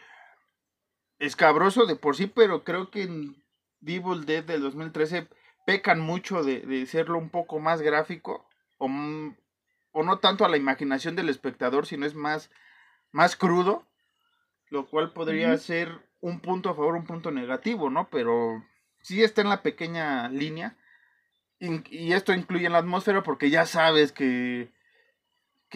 escabroso 1.19 1.87
de 1.87 1.97
por 1.97 2.17
sí, 2.17 2.27
pero 2.27 2.65
creo 2.65 2.91
que 2.91 3.03
en 3.03 3.43
Evil 3.87 4.27
Dead 4.27 4.45
del 4.45 4.63
2013 4.63 5.29
pecan 5.65 6.01
mucho 6.01 6.43
de, 6.43 6.61
de 6.61 6.87
serlo 6.87 7.19
un 7.19 7.31
poco 7.31 7.59
más 7.59 7.83
gráfico 7.83 8.49
o, 8.79 8.89
o 9.93 10.03
no 10.03 10.19
tanto 10.19 10.45
a 10.45 10.49
la 10.49 10.57
imaginación 10.57 11.17
del 11.17 11.29
espectador, 11.29 11.87
sino 11.87 12.07
es 12.07 12.15
más, 12.15 12.51
más 13.13 13.37
crudo, 13.37 13.87
lo 14.69 14.87
cual 14.87 15.13
podría 15.13 15.57
ser 15.59 16.01
un 16.21 16.41
punto 16.41 16.71
a 16.71 16.75
favor, 16.75 16.95
un 16.95 17.07
punto 17.07 17.31
negativo, 17.31 17.89
¿no? 17.91 18.09
Pero 18.11 18.65
sí 19.01 19.23
está 19.23 19.41
en 19.43 19.49
la 19.49 19.63
pequeña 19.63 20.29
línea. 20.29 20.77
In- 21.61 21.85
Y 21.89 22.13
esto 22.13 22.35
incluye 22.35 22.67
en 22.67 22.73
la 22.73 22.79
atmósfera 22.79 23.23
porque 23.23 23.49
ya 23.51 23.65
sabes 23.65 24.13
que, 24.13 24.73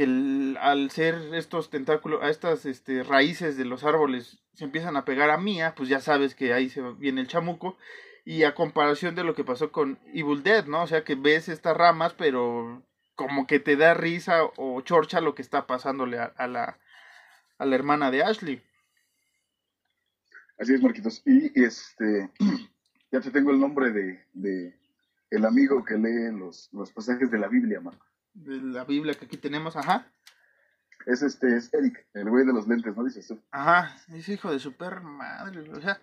que 0.01 0.05
el- 0.05 0.57
al 0.63 0.91
ser 0.91 1.15
estos 1.35 1.69
tentáculos, 1.69 2.23
a 2.23 2.31
estas 2.31 2.65
este, 2.65 3.03
raíces 3.03 3.59
de 3.59 3.67
los 3.67 3.85
árboles 3.85 4.43
se 4.55 4.65
empiezan 4.65 4.97
a 4.97 5.05
pegar 5.05 5.29
a 5.29 5.37
Mía, 5.37 5.75
pues 5.77 5.91
ya 5.91 6.01
sabes 6.01 6.35
que 6.35 6.55
ahí 6.55 6.71
se 6.71 6.81
viene 6.93 7.21
el 7.21 7.29
chamuco. 7.29 7.77
Y 8.25 8.45
a 8.45 8.55
comparación 8.55 9.15
de 9.15 9.25
lo 9.25 9.35
que 9.35 9.45
pasó 9.45 9.73
con 9.73 9.99
Evil 10.15 10.43
Dead, 10.43 10.65
¿no? 10.65 10.85
O 10.85 10.87
sea 10.87 11.05
que 11.05 11.17
ves 11.17 11.51
estas 11.51 11.77
ramas, 11.77 12.15
pero 12.15 12.83
como 13.15 13.47
que 13.47 13.61
te 13.61 13.77
da 13.77 13.93
risa 13.93 14.45
o 14.57 14.81
chorcha 14.81 15.21
lo 15.21 15.35
que 15.35 15.43
está 15.43 15.67
pasándole 15.67 16.19
a, 16.19 16.33
a 16.37 16.47
la, 16.47 16.79
a 17.59 17.67
la 17.67 17.75
hermana 17.75 18.11
de 18.11 18.23
Ashley. 18.23 18.63
Así 20.59 20.73
es, 20.73 20.83
Marquitos. 20.83 21.23
Y, 21.27 21.63
este, 21.63 22.31
ya 23.13 23.21
te 23.21 23.31
tengo 23.31 23.51
el 23.51 23.61
nombre 23.61 23.91
de, 23.91 24.75
el 25.31 25.45
amigo 25.45 25.85
que 25.85 25.99
lee 25.99 26.33
los, 26.33 26.71
pasajes 26.95 27.31
de 27.31 27.39
la 27.39 27.49
Biblia, 27.49 27.81
Marco. 27.83 28.10
De 28.35 28.57
la 28.61 28.85
Biblia 28.85 29.15
que 29.15 29.25
aquí 29.27 29.37
tenemos, 29.37 29.77
ajá. 29.77 30.07
Es 31.07 31.23
este, 31.23 31.57
es 31.57 31.73
Eric, 31.73 32.07
el 32.15 32.29
güey 32.29 32.45
de 32.45 32.53
los 32.53 32.69
lentes, 32.69 32.95
¿no? 32.97 33.05
Dices 33.05 33.27
tú. 33.27 33.41
Ajá, 33.51 33.97
es 34.09 34.29
hijo 34.29 34.53
de 34.53 34.59
super 34.59 35.01
madre, 35.01 35.61
o 35.71 35.81
sea. 35.81 36.01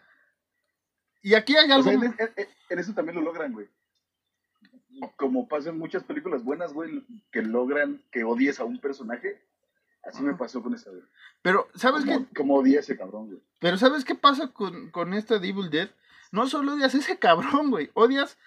Y 1.22 1.36
aquí 1.36 1.56
hay 1.56 1.70
O 1.72 1.76
algo. 1.76 1.84
sea, 1.84 1.94
en, 1.94 2.04
en- 2.04 2.16
en- 2.36 2.48
en 2.70 2.80
eso 2.80 2.94
también 2.94 3.16
lo 3.16 3.22
logran, 3.22 3.54
güey. 3.54 3.68
Como 5.16 5.48
pasa 5.48 5.70
en 5.70 5.78
muchas 5.78 6.04
películas 6.04 6.44
buenas, 6.44 6.74
güey, 6.74 7.06
que 7.32 7.44
logran 7.44 8.02
que 8.12 8.24
odies 8.24 8.60
a 8.60 8.64
un 8.66 8.80
personaje. 8.80 9.40
Así 10.04 10.24
me 10.24 10.34
pasó 10.36 10.64
con 10.64 10.74
esta, 10.74 10.90
güey. 10.90 11.04
Pero, 11.42 11.68
¿sabes 11.76 12.04
qué? 12.06 12.26
Como, 12.36 12.56
odié 12.56 12.78
a 12.78 12.80
ese 12.80 12.98
cabrón, 12.98 13.28
güey. 13.28 13.42
Pero 13.60 13.78
¿sabes 13.78 14.04
qué 14.06 14.16
pasa 14.16 14.48
con, 14.48 14.90
con 14.90 15.14
esta 15.14 15.38
de 15.38 15.50
Evil 15.50 15.70
Dead? 15.70 15.90
No 16.32 16.48
solo 16.48 16.74
odias 16.74 16.96
a 16.96 16.98
ese 16.98 17.20
cabrón, 17.20 17.70
güey. 17.70 17.92
Odias 17.94 18.38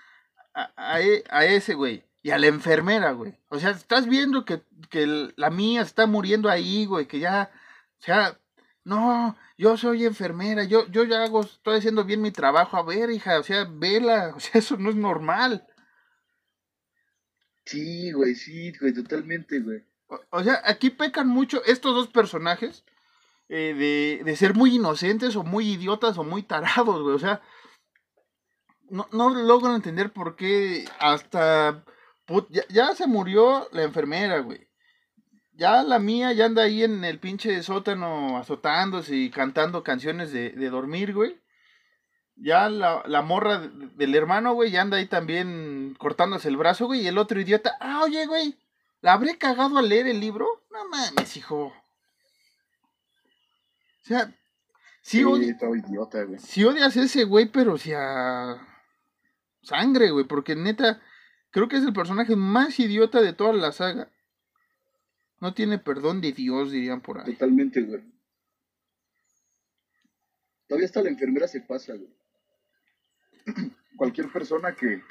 a, 0.54 0.72
a 0.76 1.00
e- 1.00 1.22
a 1.30 1.44
ese, 1.44 1.74
güey. 1.74 2.02
Y 2.22 2.30
a 2.30 2.38
la 2.38 2.48
enfermera, 2.48 3.12
güey. 3.12 3.34
O 3.48 3.58
sea, 3.58 3.70
estás 3.70 4.06
viendo 4.06 4.44
que, 4.44 4.62
que 4.90 5.32
la 5.36 5.50
mía 5.50 5.80
está 5.82 6.06
muriendo 6.06 6.50
ahí, 6.50 6.84
güey. 6.84 7.06
Que 7.06 7.18
ya, 7.18 7.50
o 7.98 8.02
sea, 8.02 8.38
no, 8.84 9.36
yo 9.56 9.76
soy 9.76 10.04
enfermera. 10.04 10.64
Yo, 10.64 10.86
yo 10.88 11.04
ya 11.04 11.22
hago, 11.22 11.40
estoy 11.40 11.78
haciendo 11.78 12.04
bien 12.04 12.20
mi 12.20 12.30
trabajo. 12.30 12.76
A 12.76 12.82
ver, 12.82 13.10
hija, 13.10 13.38
o 13.38 13.42
sea, 13.42 13.66
vela. 13.70 14.32
O 14.36 14.40
sea, 14.40 14.58
eso 14.58 14.76
no 14.76 14.90
es 14.90 14.96
normal. 14.96 15.66
Sí, 17.64 18.12
güey, 18.12 18.34
sí, 18.34 18.72
güey, 18.78 18.92
totalmente, 18.92 19.60
güey. 19.60 19.84
O, 20.08 20.20
o 20.30 20.42
sea, 20.42 20.60
aquí 20.64 20.90
pecan 20.90 21.28
mucho 21.28 21.62
estos 21.64 21.94
dos 21.94 22.08
personajes 22.08 22.84
eh, 23.48 23.74
de, 23.74 24.24
de 24.24 24.36
ser 24.36 24.54
muy 24.54 24.76
inocentes 24.76 25.36
o 25.36 25.42
muy 25.42 25.72
idiotas 25.72 26.18
o 26.18 26.24
muy 26.24 26.42
tarados, 26.42 27.02
güey. 27.02 27.14
O 27.14 27.18
sea, 27.18 27.40
no, 28.90 29.08
no 29.12 29.30
logro 29.30 29.74
entender 29.74 30.12
por 30.12 30.36
qué 30.36 30.84
hasta... 30.98 31.84
put- 32.30 32.48
ya, 32.50 32.62
ya 32.68 32.94
se 32.94 33.06
murió 33.06 33.68
la 33.72 33.82
enfermera, 33.82 34.38
güey. 34.38 34.66
Ya 35.52 35.82
la 35.82 35.98
mía 35.98 36.32
ya 36.32 36.46
anda 36.46 36.62
ahí 36.62 36.84
en 36.84 37.04
el 37.04 37.18
pinche 37.18 37.62
sótano 37.62 38.38
azotándose 38.38 39.14
y 39.16 39.30
cantando 39.30 39.82
canciones 39.82 40.32
de, 40.32 40.50
de 40.50 40.70
dormir, 40.70 41.12
güey. 41.12 41.38
Ya 42.36 42.70
la, 42.70 43.02
la 43.06 43.20
morra 43.20 43.58
de- 43.58 43.88
del 43.96 44.14
hermano, 44.14 44.54
güey, 44.54 44.70
ya 44.70 44.80
anda 44.80 44.96
ahí 44.96 45.06
también 45.06 45.94
cortándose 45.98 46.48
el 46.48 46.56
brazo, 46.56 46.86
güey. 46.86 47.02
Y 47.02 47.08
el 47.08 47.18
otro 47.18 47.38
idiota, 47.40 47.76
ah, 47.80 48.02
oye, 48.04 48.24
güey, 48.26 48.58
¿la 49.02 49.12
habré 49.12 49.36
cagado 49.36 49.76
al 49.76 49.88
leer 49.90 50.06
el 50.06 50.20
libro? 50.20 50.46
No 50.70 50.88
mames, 50.88 51.36
hijo. 51.36 51.64
O 51.66 51.74
sea, 54.02 54.26
sí, 55.02 55.18
Sí, 55.18 55.22
odi- 55.24 55.58
todo 55.58 55.76
idiota, 55.76 56.22
güey. 56.24 56.38
si 56.38 56.64
odias 56.64 56.96
a 56.96 57.02
ese 57.02 57.24
güey, 57.24 57.46
pero 57.46 57.76
si 57.76 57.92
a 57.92 58.56
sangre, 59.62 60.10
güey, 60.10 60.24
porque 60.24 60.54
neta, 60.56 61.00
creo 61.50 61.68
que 61.68 61.76
es 61.76 61.84
el 61.84 61.92
personaje 61.92 62.36
más 62.36 62.78
idiota 62.78 63.20
de 63.20 63.32
toda 63.32 63.52
la 63.52 63.72
saga. 63.72 64.10
No 65.40 65.54
tiene 65.54 65.78
perdón 65.78 66.20
de 66.20 66.32
Dios, 66.32 66.70
dirían 66.70 67.00
por 67.00 67.18
ahí. 67.18 67.32
Totalmente, 67.32 67.82
güey. 67.82 68.02
Todavía 70.68 70.86
hasta 70.86 71.02
la 71.02 71.08
enfermera 71.08 71.48
se 71.48 71.62
pasa, 71.62 71.94
güey. 71.94 72.14
Cualquier 73.96 74.30
persona 74.30 74.74
que 74.74 75.02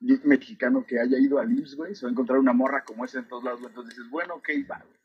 mexicano 0.00 0.84
que 0.86 0.98
haya 0.98 1.18
ido 1.18 1.38
al 1.38 1.52
IMSS, 1.52 1.76
güey, 1.76 1.94
se 1.94 2.06
va 2.06 2.08
a 2.08 2.12
encontrar 2.12 2.38
una 2.38 2.52
morra 2.52 2.84
como 2.84 3.04
esa 3.04 3.18
en 3.18 3.28
todos 3.28 3.44
lados, 3.44 3.60
güey. 3.60 3.70
Entonces 3.70 3.96
dices, 3.96 4.10
bueno, 4.10 4.34
ok, 4.36 4.48
va, 4.70 4.78
güey. 4.78 5.00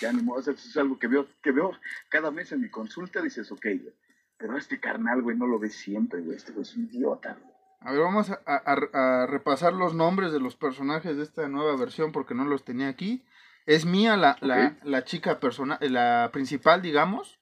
Ya 0.00 0.12
ni 0.12 0.22
modo, 0.22 0.40
eso 0.40 0.52
es 0.52 0.76
algo 0.76 0.98
que 0.98 1.08
veo, 1.08 1.28
que 1.42 1.52
veo 1.52 1.72
cada 2.08 2.30
mes 2.30 2.50
en 2.52 2.60
mi 2.60 2.70
consulta, 2.70 3.20
dices, 3.20 3.52
ok, 3.52 3.64
güey. 3.64 3.94
Pero 4.38 4.56
este 4.56 4.80
carnal, 4.80 5.22
güey, 5.22 5.36
no 5.36 5.46
lo 5.46 5.58
ves 5.58 5.74
siempre, 5.74 6.20
güey. 6.20 6.36
Este 6.36 6.52
güey 6.52 6.62
es 6.62 6.74
un 6.76 6.84
idiota, 6.84 7.34
güey. 7.34 7.57
A 7.80 7.92
ver, 7.92 8.00
vamos 8.00 8.30
a, 8.30 8.40
a- 8.46 9.22
a 9.22 9.26
repasar 9.26 9.72
los 9.72 9.94
nombres 9.94 10.32
de 10.32 10.40
los 10.40 10.56
personajes 10.56 11.16
de 11.16 11.22
esta 11.22 11.48
nueva 11.48 11.76
versión 11.76 12.12
porque 12.12 12.34
no 12.34 12.44
los 12.44 12.64
tenía 12.64 12.88
aquí. 12.88 13.24
Es 13.66 13.84
Mía 13.84 14.16
la, 14.16 14.36
la, 14.40 14.76
la 14.82 15.04
chica 15.04 15.38
persona, 15.40 15.78
la 15.80 16.30
principal, 16.32 16.82
digamos. 16.82 17.38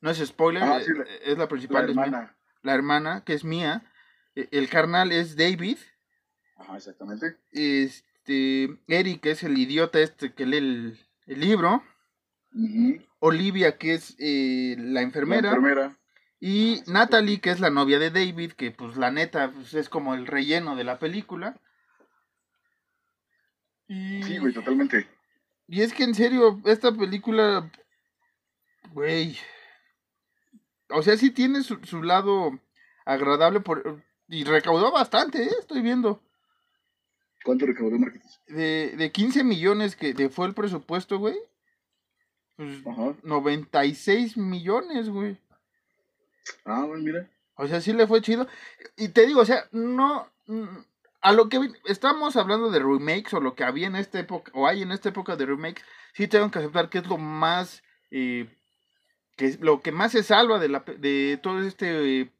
No 0.00 0.10
es 0.10 0.18
spoiler, 0.18 0.62
Ah, 0.62 0.78
eh, 0.78 0.84
sí, 0.84 0.92
la- 0.96 1.04
es 1.04 1.38
la 1.38 1.44
La 1.44 1.48
principal, 1.48 1.82
Mía. 1.86 1.90
hermana. 2.04 2.36
la 2.62 2.74
hermana, 2.74 3.24
que 3.24 3.32
es 3.34 3.44
Mía. 3.44 3.90
Eh, 4.34 4.48
El 4.50 4.68
carnal 4.68 5.10
es 5.12 5.36
David. 5.36 5.78
Ajá, 6.56 6.76
exactamente. 6.76 7.36
Este, 7.52 8.76
Eric 8.88 9.24
es 9.26 9.42
el 9.44 9.56
idiota 9.56 10.00
este 10.00 10.32
que 10.34 10.46
lee 10.46 10.58
el, 10.58 10.98
el 11.26 11.40
libro. 11.40 11.82
Ujú. 12.54 12.98
Olivia, 13.20 13.78
que 13.78 13.94
es 13.94 14.16
eh, 14.18 14.76
la 14.78 15.02
enfermera. 15.02 15.50
La 15.50 15.56
enfermera. 15.56 15.98
Y. 16.40 16.82
Natalie, 16.86 17.40
que 17.40 17.50
es 17.50 17.60
la 17.60 17.70
novia 17.70 17.98
de 17.98 18.10
David, 18.10 18.52
que 18.52 18.70
pues 18.70 18.96
la 18.96 19.10
neta 19.10 19.50
pues, 19.52 19.74
es 19.74 19.88
como 19.88 20.14
el 20.14 20.26
relleno 20.26 20.76
de 20.76 20.84
la 20.84 20.98
película. 20.98 21.60
Y, 23.88 24.22
Sí, 24.22 24.38
güey, 24.38 24.52
totalmente. 24.52 25.08
y 25.66 25.80
es 25.82 25.92
que 25.94 26.04
en 26.04 26.14
serio, 26.14 26.60
esta 26.66 26.92
película, 26.92 27.70
güey, 28.92 29.36
o 30.90 31.02
sea, 31.02 31.16
sí 31.16 31.30
tiene 31.30 31.62
su, 31.62 31.76
su 31.84 32.02
lado 32.02 32.58
agradable 33.06 33.60
por, 33.60 34.02
y 34.28 34.44
recaudó 34.44 34.92
bastante, 34.92 35.42
¿eh? 35.44 35.50
estoy 35.58 35.80
viendo. 35.80 36.22
¿Cuánto 37.44 37.64
recaudó 37.66 37.98
Marquitos? 37.98 38.40
De, 38.46 38.94
de 38.96 39.10
15 39.12 39.42
millones 39.44 39.96
que 39.96 40.12
de- 40.12 40.28
fue 40.28 40.46
el 40.46 40.54
presupuesto, 40.54 41.18
güey. 41.18 41.36
Pues 42.56 42.86
Ajá. 42.86 43.14
96 43.22 44.36
millones, 44.36 45.08
güey. 45.08 45.38
Ah, 46.64 46.84
bueno, 46.86 47.02
mira. 47.02 47.28
O 47.54 47.66
sea, 47.66 47.80
sí 47.80 47.92
le 47.92 48.06
fue 48.06 48.22
chido. 48.22 48.46
Y 48.96 49.08
te 49.08 49.26
digo, 49.26 49.40
o 49.40 49.44
sea, 49.44 49.68
no. 49.72 50.30
mm, 50.46 50.78
a 51.20 51.32
lo 51.32 51.48
que 51.48 51.58
estamos 51.86 52.36
hablando 52.36 52.70
de 52.70 52.78
remakes 52.78 53.34
o 53.34 53.40
lo 53.40 53.54
que 53.54 53.64
había 53.64 53.86
en 53.88 53.96
esta 53.96 54.20
época, 54.20 54.52
o 54.54 54.66
hay 54.66 54.82
en 54.82 54.92
esta 54.92 55.08
época 55.08 55.36
de 55.36 55.46
remakes, 55.46 55.84
sí 56.12 56.28
tengo 56.28 56.50
que 56.50 56.60
aceptar 56.60 56.90
que 56.90 56.98
es 56.98 57.06
lo 57.06 57.18
más, 57.18 57.82
eh, 58.10 58.48
que 59.36 59.46
es 59.46 59.60
lo 59.60 59.80
que 59.80 59.92
más 59.92 60.12
se 60.12 60.22
salva 60.22 60.58
de, 60.58 60.68
la, 60.68 60.80
de 60.80 61.38
toda 61.42 61.66
esta 61.66 61.86
eh, 61.86 62.30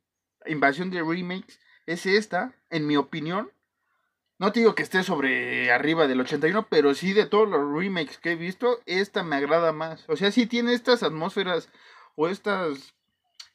invasión 0.47 0.91
de 0.91 1.03
remakes, 1.03 1.59
es 1.87 2.07
esta, 2.07 2.55
en 2.71 2.87
mi 2.87 2.97
opinión. 2.97 3.51
No 4.39 4.53
te 4.53 4.61
digo 4.61 4.77
que 4.77 4.85
esté 4.85 5.03
sobre 5.03 5.73
arriba 5.73 6.07
del 6.07 6.21
81, 6.21 6.69
pero 6.71 6.95
sí 6.95 7.13
de 7.13 7.27
todos 7.27 7.49
los 7.49 7.61
remakes 7.77 8.19
que 8.19 8.33
he 8.33 8.37
visto, 8.37 8.81
esta 8.87 9.25
me 9.25 9.35
agrada 9.35 9.73
más. 9.73 10.05
O 10.09 10.17
sea, 10.17 10.31
sí 10.31 10.47
tiene 10.47 10.75
estas 10.75 11.03
atmósferas 11.03 11.69
o 12.15 12.29
estas 12.29 12.95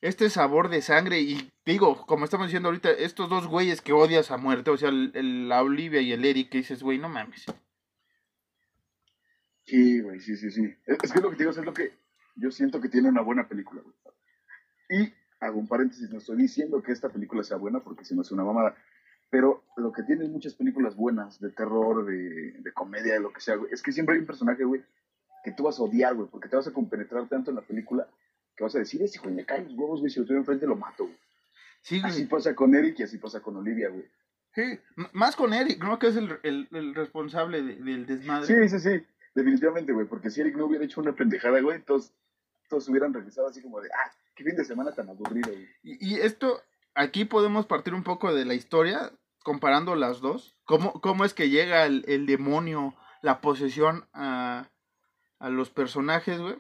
este 0.04 0.30
sabor 0.30 0.68
de 0.68 0.82
sangre 0.82 1.22
y 1.22 1.50
digo, 1.66 2.06
como 2.06 2.26
estamos 2.26 2.48
diciendo 2.48 2.68
ahorita, 2.68 2.92
estos 2.92 3.30
dos 3.30 3.48
güeyes 3.48 3.80
que 3.80 3.94
odias 3.94 4.32
a 4.32 4.38
muerte, 4.38 4.70
o 4.70 4.76
sea, 4.76 4.90
el, 4.90 5.48
la 5.48 5.64
Olivia 5.64 6.02
y 6.02 6.12
el 6.12 6.26
Eric, 6.26 6.50
que 6.50 6.58
dices, 6.58 6.84
güey, 6.84 7.00
no 7.00 7.08
mames. 7.08 7.46
Sí, 9.64 10.02
güey, 10.02 10.20
sí, 10.20 10.36
sí, 10.36 10.52
sí. 10.52 10.76
Es, 10.86 11.14
que 11.14 11.22
lo 11.22 11.30
que 11.30 11.38
digo 11.38 11.52
es 11.52 11.58
lo 11.58 11.74
que 11.74 11.94
yo 12.36 12.52
siento 12.52 12.82
que 12.82 12.90
tiene 12.90 13.08
una 13.08 13.22
buena 13.22 13.48
película, 13.48 13.82
güey. 13.82 13.96
Y 14.90 15.14
hago 15.40 15.58
un 15.58 15.70
paréntesis, 15.70 16.10
no 16.10 16.18
estoy 16.18 16.36
diciendo 16.36 16.84
que 16.84 16.92
esta 16.92 17.08
película 17.08 17.42
sea 17.42 17.56
buena 17.56 17.80
porque 17.80 18.04
si 18.04 18.14
no 18.14 18.24
es 18.24 18.32
una 18.34 18.44
mamada, 18.44 18.76
pero 19.30 19.64
lo 19.78 19.94
que 19.94 20.04
tienen 20.04 20.34
muchas 20.34 20.54
películas 20.54 20.98
buenas 20.98 21.40
de 21.40 21.50
terror, 21.50 22.06
de, 22.06 22.52
de 22.60 22.74
comedia, 22.74 23.14
de 23.14 23.22
lo 23.22 23.32
que 23.32 23.40
sea, 23.40 23.56
güey, 23.56 23.72
es 23.72 23.82
que 23.82 23.94
siempre 23.94 24.16
hay 24.16 24.20
un 24.20 24.28
personaje, 24.28 24.66
güey, 24.66 24.84
que 25.46 25.54
tú 25.54 25.64
vas 25.64 25.80
a 25.80 25.84
odiar, 25.84 26.14
güey, 26.14 26.28
porque 26.28 26.50
te 26.50 26.58
vas 26.58 26.68
a 26.68 26.74
compenetrar 26.74 27.30
tanto 27.30 27.52
en 27.52 27.56
la 27.56 27.62
película 27.62 28.06
que 28.56 28.64
vas 28.64 28.76
a 28.76 28.80
decir, 28.80 29.02
ese 29.02 29.20
güey 29.20 29.34
me 29.34 29.46
cae 29.46 29.64
los 29.64 29.74
huevos, 29.74 30.00
güey, 30.00 30.12
si 30.12 30.20
lo 30.20 30.26
tuviera 30.26 30.42
enfrente 30.42 30.68
lo 30.68 30.76
mato, 30.76 31.06
güey. 31.06 31.18
Sí, 31.82 32.00
güey. 32.00 32.12
Así 32.12 32.26
pasa 32.26 32.56
con 32.56 32.74
Eric 32.76 33.00
y 33.00 33.04
así 33.04 33.18
pasa 33.18 33.42
con 33.42 33.58
Olivia, 33.58 33.90
güey. 33.90 34.06
Sí, 34.56 34.80
más 35.14 35.36
con 35.36 35.54
Eric, 35.54 35.84
¿no? 35.84 35.98
Que 35.98 36.08
es 36.08 36.16
el, 36.16 36.40
el, 36.44 36.68
el 36.72 36.94
responsable 36.94 37.64
del 37.64 38.06
desmadre. 38.06 38.46
Sí, 38.46 38.70
sí, 38.70 38.80
sí, 38.80 39.06
definitivamente, 39.34 39.94
güey, 39.94 40.06
porque 40.06 40.30
si 40.30 40.42
Eric 40.42 40.56
no 40.56 40.66
hubiera 40.68 40.86
hecho 40.86 41.02
una 41.02 41.14
pendejada, 41.14 41.60
güey, 41.60 41.82
todos, 41.82 42.14
todos 42.70 42.88
hubieran 42.90 43.14
regresado 43.14 43.48
así 43.48 43.62
como 43.62 43.82
de, 43.82 43.90
ah, 43.90 44.12
qué 44.36 44.44
fin 44.44 44.56
de 44.56 44.64
semana 44.64 44.92
tan 44.92 45.10
aburrido, 45.10 45.52
güey. 45.52 45.68
Y, 45.82 46.14
y 46.14 46.16
esto, 46.20 46.62
aquí 46.94 47.26
podemos 47.26 47.66
partir 47.66 47.96
un 47.96 48.04
poco 48.04 48.34
de 48.34 48.46
la 48.46 48.54
historia, 48.54 49.12
comparando 49.44 49.96
las 49.96 50.22
dos. 50.22 50.56
¿Cómo, 50.66 51.02
cómo 51.02 51.26
es 51.26 51.34
que 51.34 51.50
llega 51.50 51.86
el, 51.86 52.06
el 52.08 52.28
demonio, 52.28 52.96
la 53.24 53.42
posesión 53.42 54.08
a, 54.14 54.70
a 55.40 55.50
los 55.50 55.72
personajes, 55.72 56.40
güey? 56.40 56.56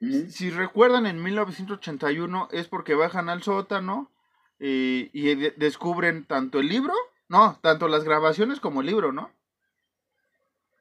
Si 0.00 0.50
recuerdan, 0.50 1.06
en 1.06 1.22
1981 1.22 2.48
es 2.52 2.68
porque 2.68 2.94
bajan 2.94 3.28
al 3.28 3.42
sótano 3.42 4.10
eh, 4.58 5.10
y 5.12 5.34
descubren 5.34 6.24
tanto 6.24 6.58
el 6.58 6.68
libro, 6.68 6.94
no, 7.28 7.58
tanto 7.60 7.86
las 7.86 8.04
grabaciones 8.04 8.60
como 8.60 8.80
el 8.80 8.86
libro, 8.86 9.12
¿no? 9.12 9.30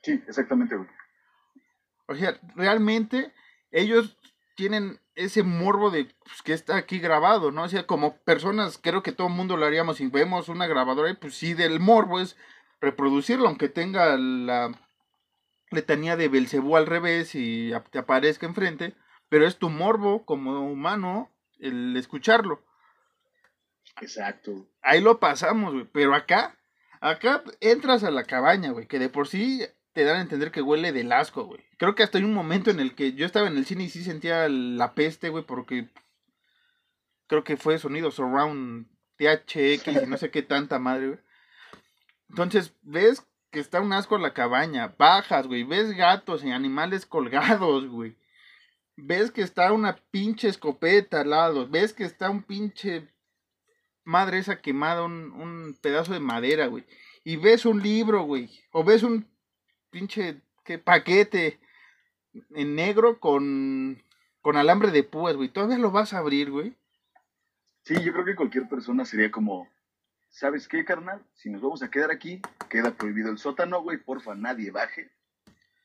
Sí, 0.04 0.24
exactamente, 0.26 0.76
güey. 0.78 0.88
O 2.06 2.16
sea, 2.16 2.40
realmente 2.56 3.34
ellos 3.72 4.18
tienen 4.56 5.00
ese 5.16 5.44
morbo 5.44 5.92
de 5.92 6.06
pues, 6.24 6.42
que 6.42 6.54
está 6.54 6.78
aquí 6.78 7.00
grabado, 7.00 7.52
¿no? 7.52 7.64
O 7.64 7.70
sea, 7.70 7.86
como 7.86 8.18
personas, 8.20 8.80
creo 8.82 9.04
que 9.04 9.12
todo 9.12 9.28
el 9.28 9.34
mundo 9.34 9.58
lo 9.58 9.66
haríamos 9.66 9.98
si 9.98 10.08
vemos 10.08 10.48
una 10.48 10.66
grabadora, 10.66 11.14
pues 11.20 11.36
sí, 11.36 11.54
del 11.54 11.80
morbo 11.80 12.20
es 12.20 12.38
reproducirlo, 12.82 13.48
aunque 13.48 13.68
tenga 13.68 14.18
la 14.18 14.72
letanía 15.72 16.16
de 16.16 16.30
Belcebú 16.30 16.78
al 16.78 16.88
revés 16.88 17.36
y 17.36 17.72
te 17.92 18.00
aparezca 18.00 18.46
enfrente, 18.46 18.96
pero 19.30 19.48
es 19.48 19.58
tu 19.58 19.70
morbo 19.70 20.26
como 20.26 20.60
humano 20.70 21.32
el 21.60 21.96
escucharlo. 21.96 22.64
Exacto. 24.02 24.68
Ahí 24.82 25.02
lo 25.02 25.20
pasamos, 25.20 25.74
güey. 25.74 25.88
Pero 25.92 26.16
acá, 26.16 26.58
acá 27.00 27.44
entras 27.62 28.04
a 28.04 28.12
la 28.12 28.24
cabaña, 28.24 28.72
güey, 28.72 28.88
que 28.88 29.00
de 29.00 29.10
por 29.10 29.28
sí 29.28 29.62
te 29.94 30.04
dan 30.04 30.18
a 30.18 30.22
entender 30.22 30.52
que 30.52 30.62
huele 30.62 30.92
del 30.92 31.12
asco, 31.12 31.46
güey. 31.46 31.64
Creo 31.78 31.96
que 31.96 32.04
hasta 32.04 32.18
hay 32.18 32.24
un 32.24 32.34
momento 32.34 32.72
en 32.72 32.80
el 32.80 32.96
que 32.96 33.14
yo 33.14 33.26
estaba 33.26 33.48
en 33.48 33.58
el 33.58 33.66
cine 33.66 33.84
y 33.84 33.90
sí 33.90 34.04
sentía 34.04 34.50
la 34.50 34.94
peste, 34.94 35.30
güey, 35.30 35.44
porque 35.44 35.90
creo 37.28 37.44
que 37.44 37.58
fue 37.58 37.78
sonido 37.78 38.12
surround 38.12 38.88
THX 39.18 39.88
y 40.04 40.08
no 40.08 40.18
sé 40.18 40.32
qué 40.32 40.42
tanta 40.42 40.80
madre, 40.80 41.08
güey. 41.08 41.20
Entonces, 42.30 42.74
ves 42.82 43.26
que 43.52 43.60
está 43.60 43.82
un 43.82 43.92
asco 43.94 44.16
en 44.16 44.22
la 44.22 44.34
cabaña, 44.34 44.94
bajas, 44.98 45.48
güey, 45.48 45.64
ves 45.64 45.92
gatos 45.92 46.44
y 46.44 46.52
animales 46.52 47.06
colgados, 47.06 47.88
güey 47.88 48.16
ves 49.04 49.32
que 49.32 49.42
está 49.42 49.72
una 49.74 49.96
pinche 50.12 50.48
escopeta 50.48 51.22
al 51.22 51.32
lado, 51.32 51.68
ves 51.68 51.94
que 51.94 52.04
está 52.04 52.30
un 52.30 52.44
pinche 52.44 53.08
madre 54.04 54.40
esa 54.40 54.62
quemada, 54.62 55.04
un, 55.04 55.32
un 55.32 55.78
pedazo 55.82 56.14
de 56.14 56.20
madera, 56.20 56.68
güey, 56.68 56.86
y 57.24 57.38
ves 57.38 57.66
un 57.66 57.82
libro, 57.82 58.24
güey, 58.24 58.50
o 58.72 58.84
ves 58.84 59.04
un 59.04 59.28
pinche 59.90 60.42
¿qué, 60.64 60.78
paquete 60.78 61.60
en 62.52 62.76
negro 62.76 63.20
con, 63.20 64.04
con 64.42 64.58
alambre 64.58 64.92
de 64.92 65.04
púas, 65.04 65.36
güey, 65.36 65.50
todavía 65.50 65.78
lo 65.78 65.92
vas 65.92 66.14
a 66.14 66.20
abrir, 66.20 66.52
güey. 66.52 66.76
Sí, 67.84 67.96
yo 68.04 68.14
creo 68.14 68.26
que 68.26 68.36
cualquier 68.36 68.68
persona 68.68 69.06
sería 69.06 69.32
como, 69.32 69.68
¿sabes 70.30 70.68
qué, 70.68 70.86
carnal? 70.86 71.26
Si 71.34 71.50
nos 71.50 71.62
vamos 71.62 71.82
a 71.82 71.90
quedar 71.90 72.12
aquí, 72.12 72.42
queda 72.70 72.92
prohibido 72.92 73.32
el 73.32 73.38
sótano, 73.38 73.82
güey, 73.82 73.98
porfa, 73.98 74.36
nadie 74.36 74.70
baje. 74.72 75.10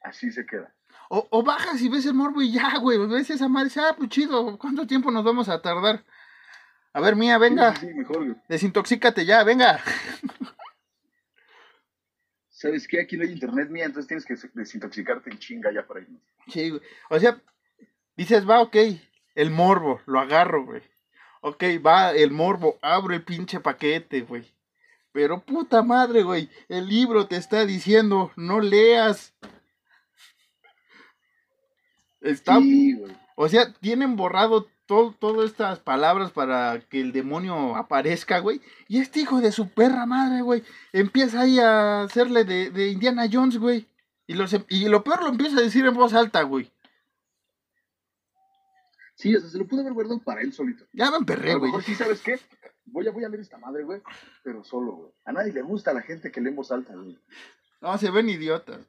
Así 0.02 0.30
se 0.30 0.44
queda. 0.44 0.73
O, 1.08 1.26
o 1.30 1.42
bajas 1.42 1.80
y 1.82 1.88
ves 1.88 2.06
el 2.06 2.14
morbo 2.14 2.42
y 2.42 2.52
ya, 2.52 2.78
güey, 2.78 2.98
ves 3.06 3.30
esa 3.30 3.48
madre, 3.48 3.70
ah, 3.76 3.94
pues 3.96 4.08
chido, 4.10 4.58
¿cuánto 4.58 4.86
tiempo 4.86 5.10
nos 5.10 5.24
vamos 5.24 5.48
a 5.48 5.60
tardar? 5.60 6.04
A 6.92 7.00
ver, 7.00 7.16
mía, 7.16 7.38
venga. 7.38 7.74
Sí, 7.76 7.86
mejor, 7.86 8.36
Desintoxícate 8.48 9.26
ya, 9.26 9.42
venga. 9.42 9.80
¿Sabes 12.48 12.86
qué? 12.88 13.00
Aquí 13.00 13.16
no 13.16 13.24
hay 13.24 13.32
internet 13.32 13.68
mía, 13.68 13.84
entonces 13.84 14.06
tienes 14.06 14.24
que 14.24 14.36
desintoxicarte 14.54 15.28
en 15.28 15.38
chinga 15.38 15.72
ya 15.72 15.86
para 15.86 16.00
irnos. 16.00 16.22
Sí, 16.48 16.70
güey. 16.70 16.82
O 17.10 17.18
sea, 17.18 17.40
dices, 18.16 18.48
va, 18.48 18.60
ok, 18.60 18.76
el 19.34 19.50
morbo, 19.50 20.00
lo 20.06 20.20
agarro, 20.20 20.64
güey. 20.64 20.82
Ok, 21.40 21.64
va, 21.84 22.12
el 22.12 22.30
morbo, 22.30 22.78
abro 22.80 23.12
el 23.12 23.22
pinche 23.22 23.60
paquete, 23.60 24.22
güey. 24.22 24.50
Pero 25.12 25.44
puta 25.44 25.82
madre, 25.82 26.22
güey, 26.22 26.48
el 26.68 26.88
libro 26.88 27.26
te 27.26 27.36
está 27.36 27.66
diciendo, 27.66 28.32
no 28.36 28.60
leas. 28.60 29.34
Está, 32.24 32.58
o 33.36 33.48
sea, 33.48 33.70
tienen 33.74 34.16
borrado 34.16 34.66
todo, 34.86 35.12
todas 35.12 35.50
estas 35.50 35.78
palabras 35.78 36.30
para 36.32 36.80
que 36.88 37.02
el 37.02 37.12
demonio 37.12 37.76
aparezca, 37.76 38.38
güey. 38.38 38.62
Y 38.88 38.98
este 38.98 39.20
hijo 39.20 39.42
de 39.42 39.52
su 39.52 39.68
perra 39.68 40.06
madre, 40.06 40.40
güey, 40.40 40.64
empieza 40.94 41.42
ahí 41.42 41.58
a 41.58 42.02
hacerle 42.02 42.44
de, 42.44 42.88
Indiana 42.88 43.28
Jones, 43.30 43.58
güey. 43.58 43.86
Y, 44.26 44.34
y 44.70 44.88
lo 44.88 45.04
peor 45.04 45.22
lo 45.22 45.28
empieza 45.28 45.58
a 45.58 45.62
decir 45.62 45.84
en 45.84 45.92
voz 45.92 46.14
alta, 46.14 46.42
güey. 46.42 46.72
Sí, 49.16 49.36
o 49.36 49.40
sea, 49.40 49.50
se 49.50 49.58
lo 49.58 49.66
pudo 49.66 49.82
haber 49.82 49.92
guardado 49.92 50.18
para 50.20 50.40
él 50.40 50.54
solito. 50.54 50.86
Ya 50.94 51.10
me 51.10 51.18
emperré, 51.18 51.56
güey. 51.56 51.72
sí, 51.82 51.94
¿sabes 51.94 52.22
qué? 52.22 52.40
Voy 52.86 53.06
a, 53.06 53.10
voy 53.10 53.24
a 53.24 53.28
leer 53.28 53.42
esta 53.42 53.58
madre, 53.58 53.84
güey, 53.84 54.00
pero 54.42 54.64
solo, 54.64 54.92
güey. 54.92 55.12
A 55.26 55.32
nadie 55.32 55.52
le 55.52 55.60
gusta 55.60 55.90
a 55.90 55.94
la 55.94 56.02
gente 56.02 56.32
que 56.32 56.40
lee 56.40 56.48
en 56.48 56.56
voz 56.56 56.72
alta, 56.72 56.94
güey. 56.94 57.18
No, 57.82 57.98
se 57.98 58.10
ven 58.10 58.30
idiotas 58.30 58.80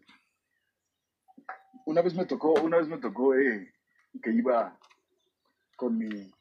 una 1.85 2.01
vez 2.01 2.13
me 2.15 2.25
tocó, 2.25 2.53
una 2.61 2.77
vez 2.77 2.87
me 2.87 2.97
tocó 2.97 3.35
eh, 3.35 3.73
que 4.21 4.31
iba 4.31 4.77
con 5.75 5.97
mi, 5.97 6.31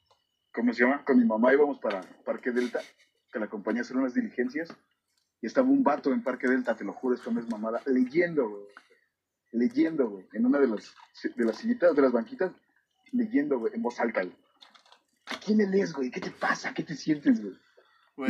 ¿cómo 0.52 0.72
se 0.72 0.82
llama? 0.84 1.04
Con 1.04 1.18
mi 1.18 1.24
mamá 1.24 1.52
íbamos 1.52 1.78
para 1.78 2.00
Parque 2.24 2.50
Delta, 2.50 2.80
que 3.32 3.38
la 3.38 3.46
acompañé 3.46 3.80
a 3.80 3.82
hacer 3.82 3.96
unas 3.96 4.14
diligencias, 4.14 4.74
y 5.40 5.46
estaba 5.46 5.68
un 5.68 5.82
vato 5.82 6.12
en 6.12 6.22
Parque 6.22 6.48
Delta, 6.48 6.74
te 6.74 6.84
lo 6.84 6.92
juro, 6.92 7.14
esto 7.14 7.30
no 7.30 7.40
es 7.40 7.48
mamada, 7.48 7.82
leyendo, 7.86 8.48
güey. 8.48 8.64
Leyendo, 9.52 10.08
güey, 10.08 10.26
en 10.32 10.46
una 10.46 10.58
de 10.58 10.66
las, 10.66 10.94
de 11.36 11.44
las 11.44 11.58
sillitas, 11.58 11.94
de 11.94 12.02
las 12.02 12.10
banquitas, 12.10 12.50
leyendo, 13.12 13.58
güey, 13.58 13.72
en 13.74 13.82
voz 13.82 14.00
alta, 14.00 14.22
güey. 14.22 14.34
¿A 15.26 15.38
quién 15.38 15.58
le 15.58 15.66
lees, 15.68 15.92
güey? 15.92 16.10
¿Qué 16.10 16.20
te 16.20 16.30
pasa? 16.30 16.74
¿Qué 16.74 16.82
te 16.82 16.96
sientes, 16.96 17.40
güey? 17.40 17.56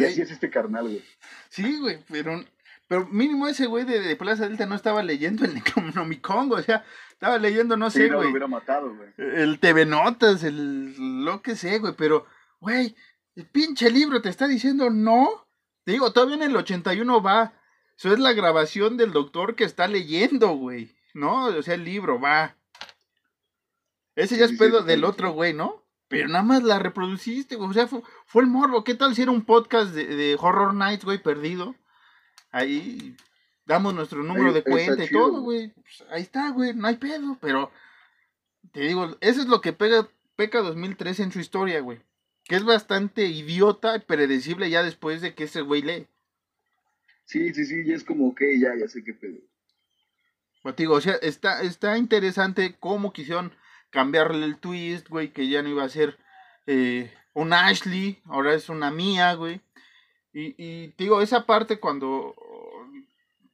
Y 0.01 0.05
así 0.05 0.21
es 0.21 0.31
este 0.31 0.51
carnal, 0.51 0.85
güey. 0.85 1.05
Sí, 1.49 1.79
güey, 1.79 2.05
pero 2.09 2.43
pero 2.87 3.07
mínimo 3.07 3.47
ese 3.47 3.67
güey 3.67 3.85
de, 3.85 4.15
Plaza 4.17 4.49
Delta 4.49 4.67
no 4.67 4.75
estaba 4.75 5.03
leyendo 5.03 5.45
el 5.45 5.55
Necronomicon, 5.55 6.53
o 6.53 6.63
sea, 6.63 6.85
estaba 7.11 7.39
leyendo, 7.39 7.77
no 7.77 7.91
sé, 7.91 8.09
güey. 8.09 8.31
hubiera 8.31 8.47
matado, 8.47 8.95
güey. 8.95 9.11
El 9.17 9.59
TV 9.59 9.87
Notas, 9.87 10.45
el 10.45 11.25
lo 11.25 11.41
que 11.43 11.57
sé, 11.57 11.79
güey, 11.79 11.95
pero, 11.97 12.27
güey, 12.61 12.95
el 13.37 13.47
pinche 13.47 13.91
libro 13.91 14.21
te 14.23 14.29
está 14.29 14.47
diciendo 14.47 14.91
no. 14.91 15.47
Te 15.85 15.93
digo, 15.93 16.13
todavía 16.13 16.37
en 16.37 16.43
el 16.43 16.57
81 16.57 17.23
va. 17.23 17.55
Eso 17.97 18.13
es 18.13 18.19
la 18.19 18.33
grabación 18.33 18.97
del 18.97 19.13
doctor 19.13 19.55
que 19.55 19.65
está 19.65 19.89
leyendo, 19.89 20.49
güey. 20.51 20.97
¿No? 21.15 21.47
O 21.47 21.63
sea, 21.63 21.75
el 21.75 21.85
libro 21.85 22.21
va. 22.21 22.57
Ese 24.15 24.37
ya 24.37 24.45
es 24.45 24.57
pedo 24.57 24.83
del 24.83 25.05
otro 25.05 25.33
güey, 25.33 25.53
¿no? 25.53 25.85
Pero 26.09 26.29
nada 26.29 26.45
más 26.45 26.63
la 26.63 26.79
reproduciste, 26.79 27.57
güey. 27.57 27.71
O 27.71 27.73
sea, 27.73 27.89
fue, 27.89 28.43
el 28.43 28.49
morbo. 28.49 28.85
¿Qué 28.85 28.95
tal 28.95 29.15
si 29.15 29.23
era 29.23 29.31
un 29.31 29.45
podcast 29.45 29.93
de, 29.93 30.07
de 30.07 30.37
Horror 30.39 30.75
Nights, 30.75 31.05
güey, 31.05 31.23
perdido? 31.23 31.75
Ahí 32.55 33.17
damos 33.67 33.95
nuestro 33.95 34.23
número 34.23 34.53
de 34.53 34.63
cuenta 34.63 35.05
y 35.05 35.11
todo, 35.11 35.41
güey. 35.41 35.69
Pues, 35.69 36.05
ahí 36.11 36.23
está, 36.23 36.51
güey, 36.51 36.73
no 36.73 36.87
hay 36.87 36.97
pedo, 36.97 37.37
pero 37.41 37.71
te 38.73 38.81
digo, 38.81 39.17
eso 39.21 39.41
es 39.41 39.47
lo 39.47 39.61
que 39.61 39.73
pega, 39.73 40.09
peca 40.37 40.61
2013 40.61 41.25
en 41.25 41.33
su 41.33 41.41
historia, 41.41 41.81
güey. 41.81 42.01
Que 42.45 42.57
es 42.57 42.65
bastante 42.65 43.27
idiota 43.27 43.97
y 43.97 44.01
predecible 44.01 44.71
ya 44.71 44.83
después 44.83 45.21
de 45.21 45.35
que 45.35 45.45
ese 45.45 45.63
güey 45.63 45.83
lee. 45.83 46.07
Sí, 47.25 47.53
sí, 47.55 47.65
sí, 47.65 47.85
ya 47.85 47.95
es 47.95 48.05
como 48.05 48.35
que 48.35 48.59
ya, 48.61 48.77
ya 48.79 48.87
sé 48.87 49.03
qué 49.03 49.15
pedo. 49.15 49.39
Pues 50.63 50.77
digo, 50.77 50.95
o 50.95 51.01
sea, 51.01 51.15
está, 51.15 51.63
está 51.63 51.99
interesante 51.99 52.77
cómo 52.79 53.13
quisieron 53.13 53.53
cambiarle 53.91 54.45
el 54.45 54.59
twist, 54.59 55.09
güey, 55.09 55.33
que 55.33 55.49
ya 55.49 55.63
no 55.63 55.71
iba 55.71 55.85
a 55.85 55.89
ser 55.89 56.19
eh, 56.67 57.13
un 57.33 57.53
Ashley, 57.53 58.23
ahora 58.27 58.55
es 58.55 58.69
una 58.69 58.91
mía, 58.91 59.35
güey. 59.35 59.61
Y, 60.33 60.55
y 60.63 60.95
digo, 60.99 61.23
esa 61.23 61.47
parte 61.47 61.79
cuando... 61.81 62.35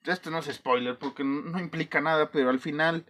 Esto 0.05 0.31
no 0.31 0.39
es 0.39 0.47
spoiler 0.47 0.99
porque 0.99 1.25
no 1.25 1.59
implica 1.59 2.01
nada, 2.01 2.31
pero 2.31 2.51
al 2.51 2.61
final 2.61 3.05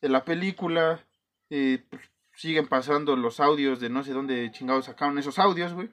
de 0.00 0.08
la 0.08 0.24
película 0.24 1.04
eh, 1.50 1.84
pues, 1.90 2.02
siguen 2.34 2.66
pasando 2.68 3.16
los 3.16 3.40
audios 3.40 3.80
de 3.80 3.88
no 3.88 4.04
sé 4.04 4.12
dónde 4.12 4.50
chingados 4.52 4.86
sacaron 4.86 5.18
esos 5.18 5.38
audios, 5.38 5.72
güey. 5.72 5.90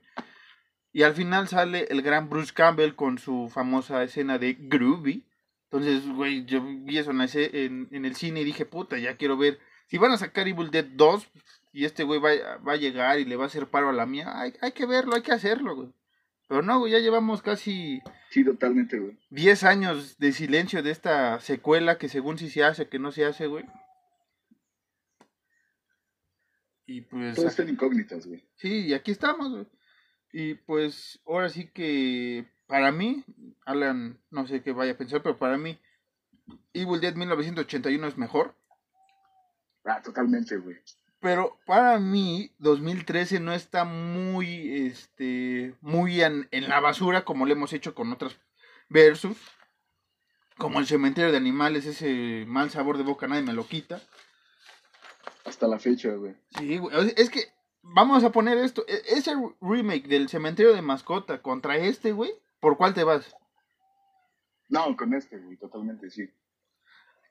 Y 0.92 1.04
al 1.04 1.16
final 1.16 1.48
sale 1.48 1.88
el 1.89 2.02
gran 2.04 2.30
Bruce 2.30 2.54
Campbell 2.54 2.96
con 2.96 3.18
su 3.18 3.50
famosa 3.52 4.04
escena 4.04 4.38
de 4.38 4.54
Groovy. 4.54 5.26
Entonces, 5.72 6.08
güey, 6.08 6.46
yo 6.46 6.62
vi 6.62 7.00
eso 7.00 7.10
en, 7.10 7.88
en, 7.92 8.06
el 8.06 8.16
cine 8.16 8.42
y 8.42 8.44
dije, 8.44 8.66
puta, 8.66 9.00
ya 9.00 9.18
quiero 9.18 9.36
ver. 9.36 9.60
Si 9.88 9.98
van 9.98 10.12
a 10.12 10.18
sacar 10.18 10.48
Evil 10.48 10.70
Dead 10.70 10.86
2 10.86 11.28
y 11.72 11.86
este 11.86 12.04
güey 12.04 12.20
va, 12.20 12.58
va, 12.58 12.74
a 12.74 12.78
llegar 12.78 13.20
y 13.20 13.26
le 13.26 13.36
va 13.36 13.46
a 13.46 13.48
hacer 13.48 13.68
paro 13.68 13.89
a 13.89 13.94
la 13.94 14.06
mía, 14.06 14.39
hay, 14.39 14.54
hay 14.62 14.72
que 14.74 14.86
verlo, 14.86 15.16
hay 15.16 15.24
que 15.24 15.32
hacerlo, 15.32 15.76
güey. 15.76 15.89
Pero 16.47 16.62
no, 16.62 16.79
güey, 16.79 16.91
ya 16.91 16.99
llevamos 16.99 17.41
casi... 17.41 18.01
Sí, 18.29 18.43
totalmente, 18.43 18.99
güey. 18.99 19.17
10 19.29 19.63
años 19.63 20.17
de 20.17 20.32
silencio 20.32 20.84
de 20.84 20.91
esta 20.91 21.39
secuela 21.39 21.97
que 21.97 22.10
según 22.10 22.38
si 22.38 22.49
se 22.49 22.63
hace, 22.63 22.89
que 22.89 22.99
no 22.99 23.12
se 23.12 23.25
hace, 23.25 23.47
güey. 23.47 23.65
Y 26.86 27.01
pues... 27.01 27.36
Todo 27.36 27.47
está 27.47 27.63
en 27.63 27.69
incógnitas, 27.69 28.27
güey. 28.27 28.43
Sí, 28.56 28.88
y 28.88 28.93
aquí 28.93 29.12
estamos, 29.12 29.51
güey. 29.51 29.67
Y 30.34 30.56
pues 30.56 31.21
ahora 31.27 31.47
sí 31.49 31.69
que 31.71 32.47
para 32.65 32.91
mí, 32.91 33.23
Alan, 33.65 34.19
no 34.32 34.47
sé 34.47 34.63
qué 34.63 34.71
vaya 34.71 34.93
a 34.93 34.97
pensar, 34.97 35.21
pero 35.21 35.38
para 35.38 35.60
mí 35.60 35.79
Evil 36.73 36.99
Dead 36.99 37.13
1981 37.13 38.08
es 38.08 38.17
mejor. 38.17 38.56
Ah, 39.86 40.01
totalmente, 40.01 40.58
güey. 40.58 40.77
Pero 41.24 41.58
para 41.66 41.98
mí 42.00 42.52
2013 42.60 43.40
no 43.40 43.54
está 43.54 43.86
muy 43.86 44.86
este 44.86 45.74
muy 45.82 46.22
en, 46.22 46.48
en 46.52 46.70
la 46.70 46.82
basura 46.82 47.26
como 47.26 47.46
lo 47.46 47.54
hemos 47.54 47.74
hecho 47.74 47.96
con 47.96 48.12
otras 48.12 48.38
versus 48.90 49.38
como 50.58 50.80
el 50.80 50.86
cementerio 50.86 51.32
de 51.32 51.38
animales, 51.38 51.86
ese 51.86 52.46
mal 52.48 52.70
sabor 52.70 52.98
de 52.98 53.04
boca 53.04 53.28
nadie 53.28 53.42
me 53.42 53.54
lo 53.54 53.66
quita. 53.66 54.02
Hasta 55.46 55.68
la 55.68 55.80
fecha, 55.80 56.10
güey. 56.10 56.36
Sí, 56.58 56.78
güey. 56.78 57.14
Es 57.18 57.30
que 57.30 57.52
vamos 57.82 58.24
a 58.24 58.32
poner 58.32 58.58
esto. 58.58 58.86
E, 58.88 59.02
ese 59.08 59.34
remake 59.62 60.08
del 60.08 60.30
cementerio 60.30 60.74
de 60.74 60.82
mascota 60.82 61.42
contra 61.42 61.78
este, 61.78 62.12
güey. 62.12 62.32
¿Por 62.60 62.78
cuál 62.78 62.94
te 62.94 63.04
vas? 63.04 63.36
No, 64.70 64.96
con 64.96 65.14
este, 65.14 65.38
güey, 65.38 65.58
totalmente, 65.58 66.10
sí. 66.10 66.30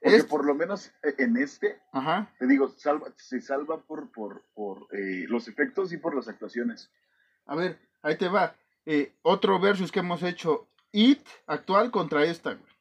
Porque 0.03 0.25
por 0.25 0.45
lo 0.45 0.55
menos 0.55 0.93
en 1.19 1.37
este, 1.37 1.81
Ajá. 1.93 2.33
te 2.38 2.47
digo, 2.47 2.69
salva, 2.77 3.12
se 3.17 3.41
salva 3.41 3.81
por, 3.81 4.11
por, 4.11 4.43
por 4.55 4.88
eh, 4.93 5.27
los 5.29 5.47
efectos 5.49 5.93
y 5.93 5.97
por 5.97 6.15
las 6.15 6.29
actuaciones. 6.29 6.91
A 7.47 7.55
ver, 7.55 7.79
ahí 8.03 8.17
te 8.17 8.29
va. 8.29 8.57
Eh, 8.85 9.15
otro 9.23 9.61
versus 9.61 9.93
que 9.93 10.01
hemos 10.01 10.23
hecho. 10.23 10.69
It 10.91 11.27
actual 11.47 11.91
contra 11.91 12.25
esta, 12.25 12.55
güey. 12.55 12.73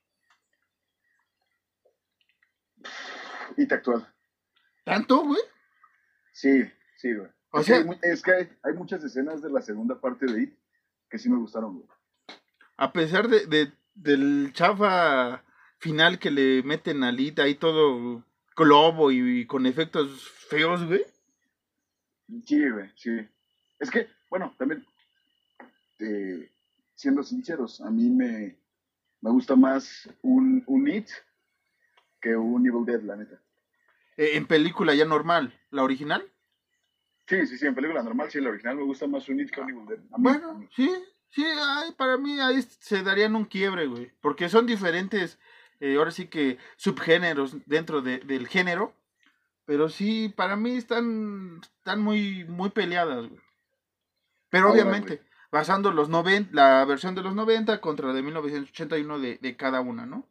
It 3.58 3.72
actual. 3.72 4.08
¿Tanto, 4.84 5.24
güey? 5.24 5.42
Sí, 6.34 6.64
sí, 6.98 7.14
güey. 7.14 7.30
O 7.52 7.60
es, 7.60 7.66
sea, 7.68 7.84
que 7.84 7.90
hay, 7.90 8.00
es 8.02 8.22
que 8.22 8.50
hay, 8.64 8.74
muchas 8.74 9.04
escenas 9.04 9.42
de 9.42 9.52
la 9.52 9.62
segunda 9.62 10.00
parte 10.00 10.26
de 10.26 10.44
It 10.44 10.58
que 11.10 11.20
sí 11.20 11.30
me 11.30 11.38
gustaron, 11.38 11.76
güey. 11.76 11.88
A 12.78 12.92
pesar 12.92 13.28
de, 13.28 13.46
de, 13.46 13.72
del 13.94 14.52
chafa 14.54 15.44
final 15.82 16.20
que 16.20 16.30
le 16.30 16.62
meten 16.62 17.04
a 17.04 17.12
It, 17.12 17.40
ahí 17.40 17.56
todo 17.56 18.24
globo 18.56 19.12
y, 19.12 19.46
con 19.48 19.66
efectos 19.66 20.30
feos, 20.48 20.86
güey. 20.86 21.02
Sí, 22.46 22.70
güey, 22.70 22.90
sí. 22.96 23.28
Es 23.80 23.90
que, 23.90 24.08
bueno, 24.30 24.54
también, 24.60 24.86
eh, 26.00 26.50
siendo 26.94 27.24
sinceros, 27.24 27.82
a 27.82 27.90
mí 27.90 28.10
me, 28.10 28.56
me 29.22 29.32
gusta 29.32 29.56
más 29.56 30.08
un, 30.22 30.64
un 30.68 30.88
It 30.88 31.10
que 32.22 32.36
un 32.36 32.66
Evil 32.66 32.86
Dead, 32.86 33.02
la 33.02 33.16
neta. 33.16 33.42
Eh, 34.18 34.32
en 34.36 34.46
película 34.46 34.94
ya 34.94 35.06
normal, 35.06 35.60
¿la 35.72 35.84
original? 35.84 36.32
Sí, 37.28 37.48
sí, 37.48 37.58
sí, 37.58 37.66
en 37.66 37.74
película 37.74 38.04
normal, 38.04 38.30
sí, 38.30 38.40
la 38.40 38.50
original 38.50 38.78
me 38.78 38.84
gusta 38.84 39.08
más 39.08 39.28
un 39.30 39.40
It 39.40 39.50
que 39.50 39.62
un 39.62 39.72
Evil 39.72 39.88
Dead. 39.88 40.00
A 40.12 40.18
mí, 40.18 40.24
bueno, 40.24 40.52
a 40.52 40.54
mí. 40.54 40.70
sí, 40.76 40.92
sí, 41.32 41.44
ay, 41.44 41.92
para 41.98 42.18
mí 42.18 42.40
ahí 42.40 42.62
se 42.62 43.02
darían 43.02 43.36
un 43.36 43.46
quiebre, 43.46 43.88
güey. 43.88 44.12
Porque 44.22 44.48
son 44.48 44.68
diferentes, 44.68 45.40
eh, 45.82 45.96
ahora 45.98 46.12
sí 46.12 46.28
que 46.28 46.58
subgéneros 46.78 47.58
dentro 47.66 48.02
de, 48.02 48.20
del 48.20 48.48
género. 48.48 48.94
Pero 49.66 49.90
sí, 49.90 50.30
para 50.36 50.56
mí 50.56 50.78
están, 50.78 51.60
están 51.78 52.02
muy, 52.02 52.46
muy 52.46 52.70
peleadas, 52.70 53.28
güey. 53.28 53.42
Pero 54.50 54.68
Ahora, 54.68 54.82
obviamente, 54.82 55.16
güey. 55.18 55.30
basando 55.52 55.92
los 55.92 56.10
90, 56.10 56.50
la 56.54 56.84
versión 56.86 57.16
de 57.16 57.22
los 57.22 57.36
90 57.36 57.80
contra 57.82 58.08
la 58.08 58.14
de 58.14 58.22
1981 58.24 59.20
de, 59.20 59.38
de 59.42 59.56
cada 59.58 59.82
una, 59.82 60.06
¿no? 60.06 60.28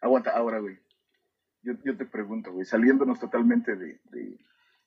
Aguanta, 0.00 0.30
ahora, 0.30 0.58
güey. 0.60 0.78
Yo, 1.62 1.72
yo 1.84 1.96
te 1.96 2.04
pregunto, 2.04 2.52
güey, 2.52 2.66
saliéndonos 2.66 3.18
totalmente 3.18 3.74
de... 3.74 4.00
de 4.10 4.38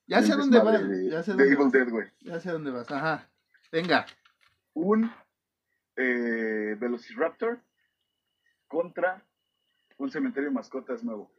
Ya 0.06 0.22
sé 0.22 0.36
dónde 0.36 0.60
vas, 0.60 0.80
ya 1.10 1.22
sé 1.22 1.32
dónde 1.32 1.44
Evil 1.44 1.56
vas. 1.58 1.72
Dead, 1.72 1.88
güey. 1.90 2.08
Ya 2.20 2.38
sé 2.40 2.50
dónde 2.50 2.70
vas, 2.70 2.90
ajá. 2.90 3.28
Venga. 3.72 4.06
Un 4.74 5.10
eh, 5.96 6.76
Velociraptor 6.78 7.60
contra 8.68 9.24
un 9.98 10.10
cementerio 10.10 10.48
de 10.48 10.54
mascotas 10.54 11.04
nuevo. 11.04 11.30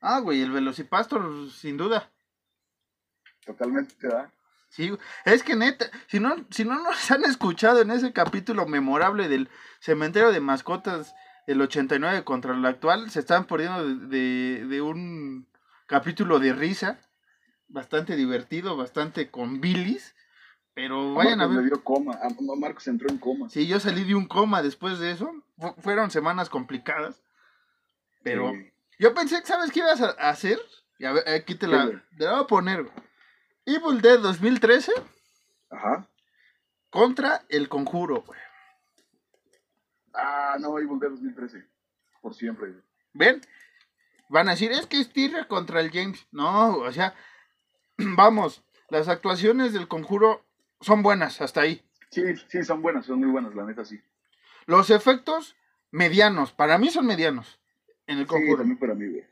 Ah, 0.00 0.20
güey, 0.20 0.42
el 0.42 0.50
Velocipastor, 0.50 1.50
sin 1.50 1.76
duda. 1.76 2.10
Totalmente, 3.44 3.94
¿verdad? 4.02 4.30
Sí, 4.68 4.90
es 5.24 5.42
que 5.42 5.54
neta, 5.54 5.86
si 6.08 6.18
no, 6.20 6.34
si 6.50 6.64
no 6.64 6.82
nos 6.82 7.10
han 7.10 7.24
escuchado 7.24 7.80
en 7.80 7.90
ese 7.92 8.12
capítulo 8.12 8.66
memorable 8.66 9.28
del 9.28 9.48
cementerio 9.78 10.32
de 10.32 10.40
mascotas 10.40 11.14
del 11.46 11.60
89 11.62 12.24
contra 12.24 12.52
el 12.54 12.66
actual, 12.66 13.08
se 13.10 13.20
están 13.20 13.46
perdiendo 13.46 13.86
de, 13.86 13.94
de, 14.08 14.66
de 14.66 14.82
un 14.82 15.46
capítulo 15.86 16.40
de 16.40 16.52
risa, 16.52 16.98
bastante 17.68 18.16
divertido, 18.16 18.76
bastante 18.76 19.30
con 19.30 19.60
bilis, 19.60 20.14
pero 20.74 21.14
vayan 21.14 21.40
a 21.40 21.46
Marcos 21.46 21.56
le 21.56 21.62
ver. 21.62 21.70
dio 21.72 21.84
coma. 21.84 22.14
A, 22.14 22.26
a 22.26 22.56
Marcos 22.58 22.88
entró 22.88 23.08
en 23.08 23.18
coma. 23.18 23.48
Sí, 23.48 23.66
yo 23.68 23.78
salí 23.78 24.04
de 24.04 24.16
un 24.16 24.26
coma 24.26 24.62
después 24.62 24.98
de 24.98 25.12
eso, 25.12 25.30
Fu- 25.58 25.74
fueron 25.80 26.10
semanas 26.10 26.50
complicadas, 26.50 27.22
pero 28.26 28.50
Sí. 28.52 28.72
yo 28.98 29.14
pensé, 29.14 29.40
¿sabes 29.46 29.70
qué 29.70 29.78
ibas 29.78 30.00
a 30.00 30.08
hacer? 30.28 30.58
Y 30.98 31.04
a 31.04 31.12
ver, 31.12 31.28
aquí 31.28 31.54
te 31.54 31.66
¿Qué, 31.66 31.72
la, 31.72 31.86
te 32.18 32.24
la 32.24 32.32
voy 32.32 32.42
a 32.42 32.46
poner. 32.48 32.90
Evil 33.64 34.00
Dead 34.00 34.18
2013 34.18 34.90
Ajá. 35.70 36.08
contra 36.90 37.44
El 37.48 37.68
Conjuro, 37.68 38.22
güey. 38.22 38.40
Ah, 40.12 40.56
no, 40.58 40.76
Evil 40.76 40.98
Dead 40.98 41.10
2013. 41.10 41.64
Por 42.20 42.34
siempre, 42.34 42.70
güey. 42.70 42.82
¿Ven? 43.12 43.40
Van 44.28 44.48
a 44.48 44.52
decir, 44.52 44.72
es 44.72 44.86
que 44.86 44.98
es 45.00 45.12
Tierra 45.12 45.46
contra 45.46 45.80
el 45.80 45.92
James. 45.92 46.26
No, 46.32 46.78
o 46.78 46.90
sea, 46.90 47.14
vamos, 47.98 48.64
las 48.88 49.06
actuaciones 49.06 49.72
del 49.72 49.86
Conjuro 49.86 50.44
son 50.80 51.04
buenas, 51.04 51.40
hasta 51.40 51.60
ahí. 51.60 51.80
Sí, 52.10 52.22
sí, 52.48 52.64
son 52.64 52.82
buenas, 52.82 53.06
son 53.06 53.20
muy 53.20 53.28
buenas, 53.28 53.54
la 53.54 53.62
neta, 53.64 53.84
sí. 53.84 54.02
Los 54.66 54.90
efectos, 54.90 55.54
medianos, 55.92 56.50
para 56.52 56.76
mí 56.78 56.90
son 56.90 57.06
medianos 57.06 57.60
en 58.06 58.18
el 58.18 58.24
Sí, 58.24 58.28
Conjuro. 58.28 58.58
también 58.58 58.78
para 58.78 58.94
mí, 58.94 59.06
güey. 59.08 59.24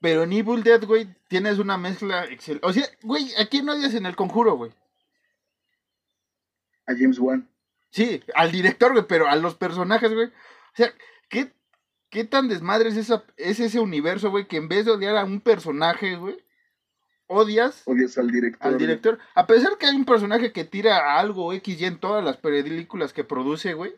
Pero 0.00 0.22
en 0.24 0.32
Evil 0.32 0.62
Dead, 0.62 0.84
güey, 0.84 1.08
tienes 1.28 1.58
una 1.58 1.78
mezcla 1.78 2.24
excelente. 2.26 2.66
O 2.66 2.72
sea, 2.72 2.84
güey, 3.02 3.34
¿a 3.36 3.46
quién 3.46 3.68
odias 3.68 3.94
en 3.94 4.06
el 4.06 4.16
Conjuro, 4.16 4.56
güey? 4.56 4.72
A 6.86 6.92
James 6.92 7.18
Wan. 7.18 7.48
Sí, 7.90 8.22
al 8.34 8.50
director, 8.52 8.92
güey, 8.92 9.06
pero 9.06 9.28
a 9.28 9.36
los 9.36 9.54
personajes, 9.54 10.12
güey. 10.12 10.26
O 10.26 10.76
sea, 10.76 10.92
¿qué, 11.30 11.52
qué 12.10 12.24
tan 12.24 12.48
desmadre 12.48 12.88
es, 12.90 12.96
esa, 12.96 13.24
es 13.36 13.60
ese 13.60 13.80
universo, 13.80 14.30
güey, 14.30 14.46
que 14.46 14.56
en 14.56 14.68
vez 14.68 14.84
de 14.84 14.90
odiar 14.92 15.16
a 15.16 15.24
un 15.24 15.40
personaje, 15.40 16.16
güey, 16.16 16.36
odias 17.26 17.82
Odias 17.86 18.18
al 18.18 18.30
director. 18.30 18.66
al 18.66 18.74
güey. 18.74 18.86
director. 18.86 19.18
A 19.34 19.46
pesar 19.46 19.78
que 19.78 19.86
hay 19.86 19.96
un 19.96 20.04
personaje 20.04 20.52
que 20.52 20.64
tira 20.64 21.18
algo 21.18 21.52
X 21.54 21.80
y 21.80 21.84
en 21.86 21.98
todas 21.98 22.22
las 22.22 22.36
películas 22.36 23.12
que 23.14 23.24
produce, 23.24 23.72
güey. 23.74 23.94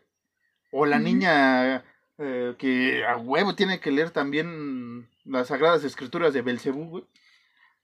O 0.71 0.85
la 0.85 0.99
niña 0.99 1.83
eh, 2.19 2.55
que 2.57 3.05
a 3.05 3.17
huevo 3.17 3.55
tiene 3.55 3.79
que 3.79 3.91
leer 3.91 4.11
también 4.11 5.07
las 5.25 5.47
sagradas 5.47 5.83
escrituras 5.83 6.33
de 6.33 6.41
Belcebú, 6.41 6.89
güey. 6.89 7.05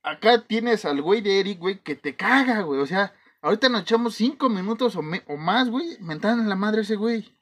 Acá 0.02 0.42
tienes 0.46 0.84
al 0.84 1.00
güey 1.00 1.20
de 1.20 1.40
Eric, 1.40 1.58
güey, 1.58 1.78
que 1.78 1.94
te 1.94 2.14
caga, 2.16 2.60
güey. 2.62 2.80
O 2.80 2.86
sea, 2.86 3.14
ahorita 3.40 3.68
nos 3.68 3.82
echamos 3.82 4.14
cinco 4.14 4.48
minutos 4.48 4.96
o, 4.96 5.02
me- 5.02 5.22
o 5.28 5.36
más, 5.36 5.70
güey, 5.70 5.96
mentando 6.00 6.42
en 6.42 6.48
la 6.48 6.56
madre 6.56 6.82
ese 6.82 6.96
güey. 6.96 7.32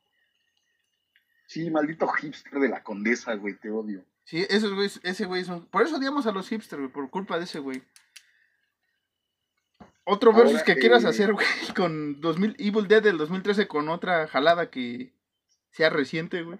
Sí, 1.46 1.70
maldito 1.70 2.06
hipster 2.08 2.60
de 2.60 2.68
la 2.68 2.82
condesa, 2.82 3.34
güey, 3.34 3.54
te 3.58 3.70
odio. 3.70 4.04
Sí, 4.24 4.46
esos 4.48 4.72
güeyes, 4.72 5.00
ese 5.02 5.24
güey 5.26 5.44
son. 5.44 5.66
Por 5.66 5.82
eso 5.82 5.96
odiamos 5.96 6.26
a 6.26 6.32
los 6.32 6.48
hipsters, 6.48 6.80
güey, 6.80 6.92
por 6.92 7.10
culpa 7.10 7.38
de 7.38 7.44
ese 7.44 7.58
güey. 7.58 7.82
Otro 10.04 10.30
Ahora, 10.32 10.44
versus 10.44 10.62
que 10.62 10.76
quieras 10.76 11.04
hacer, 11.04 11.32
güey, 11.32 11.46
con 11.76 12.20
2000, 12.20 12.56
Evil 12.58 12.88
Dead 12.88 13.02
del 13.02 13.18
2013 13.18 13.68
con 13.68 13.88
otra 13.88 14.26
jalada 14.28 14.70
que 14.70 15.12
sea 15.70 15.90
reciente, 15.90 16.42
güey. 16.42 16.58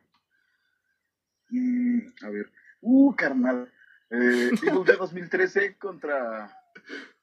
Mm, 1.53 2.01
a 2.23 2.31
ver. 2.31 2.51
Uh, 2.81 3.15
carnal. 3.15 3.71
Eh, 4.11 4.51
Evil 4.63 4.85
Dead 4.85 4.99
2013 4.99 5.77
contra 5.79 6.51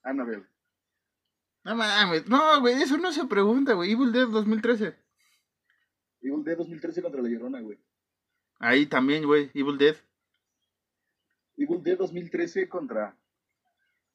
Annabelle. 0.03 0.45
No 1.63 1.75
mames, 1.75 2.27
no, 2.27 2.61
güey, 2.61 2.82
eso 2.82 2.97
no 2.97 3.11
se 3.11 3.25
pregunta, 3.25 3.73
güey. 3.73 3.91
Evil 3.91 4.11
Dead 4.11 4.27
2013. 4.27 4.95
Evil 6.21 6.43
Dead 6.43 6.57
2013 6.57 7.01
contra 7.01 7.21
La 7.21 7.30
Llorona, 7.30 7.59
güey. 7.59 7.77
Ahí 8.59 8.86
también, 8.86 9.25
güey, 9.25 9.51
Evil 9.53 9.77
Dead. 9.77 9.95
Evil 11.57 11.84
Dead 11.84 11.97
2013 11.97 12.69
contra... 12.69 13.15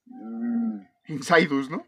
Mm, 0.05 0.81
Insidus, 1.07 1.69
¿no? 1.69 1.85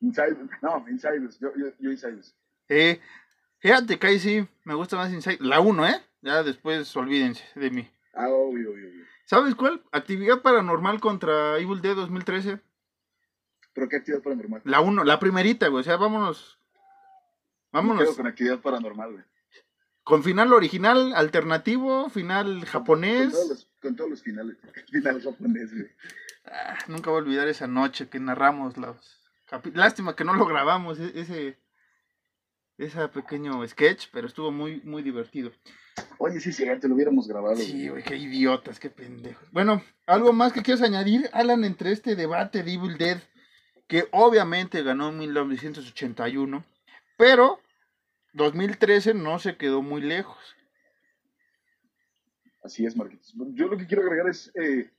Inside, 0.00 0.36
no, 0.62 0.84
Insidus, 0.88 1.38
yo, 1.38 1.52
yo, 1.56 1.72
yo 1.78 1.90
Insidus. 1.90 2.34
Eh, 2.68 3.00
fíjate 3.58 3.98
que 3.98 4.06
ahí 4.06 4.18
sí 4.18 4.48
me 4.64 4.74
gusta 4.74 4.96
más 4.96 5.12
Insidus. 5.12 5.46
La 5.46 5.60
1, 5.60 5.86
¿eh? 5.88 6.02
Ya 6.22 6.42
después 6.42 6.94
olvídense 6.96 7.44
de 7.54 7.70
mí. 7.70 7.90
Ah, 8.14 8.28
obvio, 8.28 8.70
obvio, 8.72 8.88
obvio. 8.88 9.04
¿Sabes 9.24 9.54
cuál? 9.54 9.82
Actividad 9.92 10.42
paranormal 10.42 11.00
contra 11.00 11.58
Evil 11.58 11.80
Dead 11.80 11.94
2013. 11.94 12.60
¿Pero 13.72 13.88
qué 13.88 13.96
actividad 13.96 14.22
paranormal? 14.22 14.62
La 14.64 14.80
1, 14.80 15.04
la 15.04 15.18
primerita, 15.18 15.68
güey. 15.68 15.80
O 15.80 15.84
sea, 15.84 15.96
vámonos. 15.96 16.58
Vámonos. 17.72 18.02
quedo 18.02 18.16
con 18.16 18.26
actividad 18.26 18.60
paranormal, 18.60 19.12
güey. 19.12 19.24
Con 20.02 20.24
final 20.24 20.52
original, 20.52 21.12
alternativo, 21.14 22.10
final 22.10 22.58
Con 22.60 22.64
japonés. 22.66 23.30
todos 23.30 23.48
los, 23.48 23.68
con 23.80 23.96
todos 23.96 24.10
los 24.10 24.22
finales. 24.22 24.56
Finales 24.90 25.22
japonés, 25.24 25.72
güey. 25.72 25.88
Ah, 26.46 26.76
nunca 26.88 27.10
voy 27.10 27.20
a 27.20 27.22
olvidar 27.22 27.48
esa 27.48 27.68
noche 27.68 28.08
que 28.08 28.18
narramos 28.18 28.76
los 28.76 29.20
Lástima 29.74 30.14
que 30.16 30.24
no 30.24 30.34
lo 30.34 30.46
grabamos, 30.46 30.98
e- 31.00 31.12
ese, 31.20 31.58
ese 32.80 33.06
pequeño 33.08 33.66
sketch, 33.66 34.06
pero 34.12 34.26
estuvo 34.26 34.50
muy, 34.50 34.80
muy 34.82 35.02
divertido. 35.02 35.52
Oye, 36.18 36.40
sí, 36.40 36.52
sí, 36.52 36.64
te 36.80 36.88
lo 36.88 36.94
hubiéramos 36.94 37.28
grabado. 37.28 37.56
Sí, 37.56 37.88
güey, 37.88 38.02
qué 38.02 38.16
idiotas, 38.16 38.80
qué 38.80 38.88
pendejos. 38.88 39.46
Bueno, 39.52 39.82
¿algo 40.06 40.32
más 40.32 40.52
que 40.52 40.62
quieras 40.62 40.82
añadir, 40.82 41.28
Alan, 41.32 41.64
entre 41.64 41.92
este 41.92 42.16
debate 42.16 42.62
de 42.62 42.72
Evil 42.72 42.96
Dead, 42.96 43.18
que 43.86 44.08
obviamente 44.12 44.82
ganó 44.82 45.10
en 45.10 45.18
1981, 45.18 46.64
pero 47.18 47.60
2013 48.32 49.14
no 49.14 49.38
se 49.38 49.56
quedó 49.56 49.82
muy 49.82 50.00
lejos? 50.00 50.38
Así 52.62 52.86
es, 52.86 52.96
Marquitos. 52.96 53.34
Yo 53.52 53.68
lo 53.68 53.76
que 53.76 53.86
quiero 53.86 54.02
agregar 54.02 54.28
es, 54.28 54.50
eh, 54.54 54.90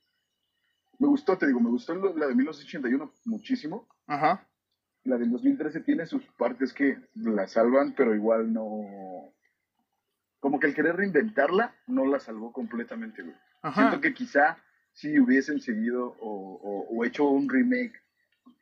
me 1.00 1.08
gustó, 1.08 1.38
te 1.38 1.48
digo, 1.48 1.60
me 1.60 1.70
gustó 1.70 1.96
la 1.96 2.28
de 2.28 2.36
1981 2.36 3.12
muchísimo. 3.26 3.88
Ajá. 4.08 4.48
La 5.04 5.18
del 5.18 5.32
2013 5.32 5.80
tiene 5.82 6.06
sus 6.06 6.24
partes 6.38 6.74
que 6.74 6.98
la 7.16 7.48
salvan, 7.48 7.94
pero 7.96 8.14
igual 8.16 8.54
no... 8.54 9.34
Como 10.40 10.60
que 10.60 10.68
el 10.68 10.76
querer 10.76 10.96
reinventarla 10.96 11.76
no 11.88 12.06
la 12.06 12.20
salvó 12.20 12.52
completamente, 12.52 13.22
güey. 13.24 13.36
Ajá. 13.62 13.82
Siento 13.82 14.02
que 14.02 14.14
quizá 14.14 14.58
si 14.94 15.20
hubiesen 15.20 15.60
seguido 15.62 16.16
o, 16.20 16.60
o- 16.62 16.88
o 16.98 17.06
hecho 17.06 17.26
un 17.26 17.48
remake 17.50 17.94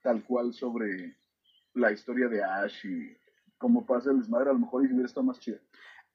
tal 0.01 0.23
cual 0.23 0.53
sobre 0.53 1.15
la 1.73 1.91
historia 1.91 2.27
de 2.27 2.43
Ash 2.43 2.85
y 2.85 3.17
cómo 3.57 3.85
pasa 3.85 4.11
el 4.11 4.19
desmadre, 4.19 4.49
a 4.49 4.53
lo 4.53 4.59
mejor 4.59 4.81
hubiera 4.83 5.05
estado 5.05 5.25
más 5.25 5.39
chida. 5.39 5.57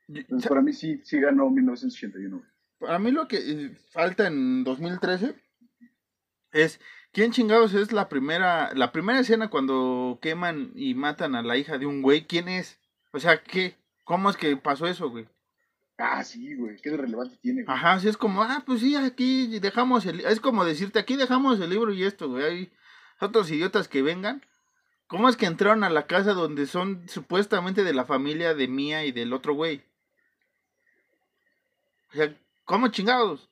Entonces, 0.09 0.49
para 0.49 0.61
mí 0.63 0.73
sí, 0.73 1.01
sí 1.05 1.19
ganó 1.19 1.49
1981. 1.51 2.37
güey. 2.37 2.49
Para 2.79 2.99
mí 2.99 3.11
lo 3.11 3.27
que 3.29 3.37
eh, 3.39 3.75
falta 3.91 4.27
en 4.27 4.65
2013 4.65 5.35
es 6.53 6.79
quién 7.15 7.31
chingados 7.33 7.73
es 7.73 7.93
la 7.93 8.09
primera 8.11 8.75
la 8.75 8.93
primera 8.93 9.21
escena 9.21 9.49
cuando 9.49 10.19
queman 10.21 10.73
y 10.75 10.95
matan 10.95 11.35
a 11.35 11.43
la 11.43 11.57
hija 11.57 11.79
de 11.79 11.87
un 11.87 12.03
güey, 12.03 12.27
¿quién 12.27 12.49
es? 12.49 12.79
O 13.13 13.21
sea, 13.21 13.43
¿qué? 13.43 13.77
¿Cómo 14.03 14.29
es 14.29 14.37
que 14.37 14.55
pasó 14.57 14.87
eso, 14.87 15.09
güey? 15.09 15.27
Ah, 15.97 16.25
sí, 16.25 16.57
güey. 16.57 16.77
¿Qué 16.83 16.95
relevante 16.97 17.37
tiene, 17.37 17.63
güey? 17.63 17.75
Ajá, 17.75 17.99
sí 18.01 18.09
es 18.09 18.17
como, 18.17 18.43
ah, 18.43 18.65
pues 18.67 18.81
sí, 18.81 18.97
aquí 18.97 19.59
dejamos 19.61 20.05
el 20.05 20.21
es 20.21 20.41
como 20.41 20.65
decirte, 20.65 20.99
aquí 20.99 21.17
dejamos 21.17 21.61
el 21.61 21.71
libro 21.71 21.93
y 21.93 22.03
esto, 22.03 22.29
güey. 22.29 22.45
Hay 22.45 22.73
otros 23.21 23.51
idiotas 23.51 23.89
que 23.89 24.03
vengan. 24.03 24.43
¿Cómo 25.07 25.29
es 25.29 25.37
que 25.37 25.47
entraron 25.47 25.85
a 25.85 25.91
la 25.91 26.07
casa 26.07 26.33
donde 26.33 26.67
son 26.67 27.09
supuestamente 27.09 27.85
de 27.85 27.95
la 27.95 28.05
familia 28.05 28.55
de 28.55 28.67
Mía 28.67 29.05
y 29.05 29.13
del 29.13 29.33
otro 29.33 29.55
güey? 29.55 29.85
O 32.13 32.17
sea, 32.17 32.35
¿cómo 32.65 32.89
chingados? 32.89 33.49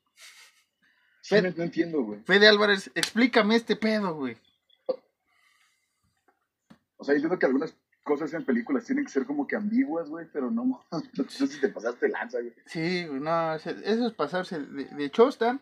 Sí, 1.23 1.37
no, 1.41 1.51
no 1.57 1.62
entiendo, 1.62 2.03
güey. 2.03 2.20
Fede 2.25 2.49
Álvarez, 2.49 2.91
explícame 2.95 3.57
este 3.57 3.77
pedo, 3.77 4.14
güey. 4.14 4.37
O 6.97 7.05
sea, 7.05 7.14
entiendo 7.14 7.39
que 7.39 7.47
algunas 7.47 7.75
cosas 8.05 8.35
en 8.35 8.45
películas 8.45 8.85
tienen 8.85 9.05
que 9.05 9.11
ser 9.11 9.25
como 9.25 9.47
que 9.47 9.57
ambiguas, 9.57 10.09
güey, 10.09 10.27
pero 10.33 10.51
no, 10.51 10.85
no 10.91 11.31
sé 11.31 11.47
si 11.47 11.61
te 11.61 11.68
pasaste 11.68 12.09
lanza, 12.09 12.41
güey. 12.41 12.53
Sí, 12.66 13.07
no, 13.11 13.55
eso 13.55 13.70
es 13.70 14.12
pasarse 14.12 14.61
de, 14.61 14.85
de 14.85 15.11
chosta. 15.11 15.61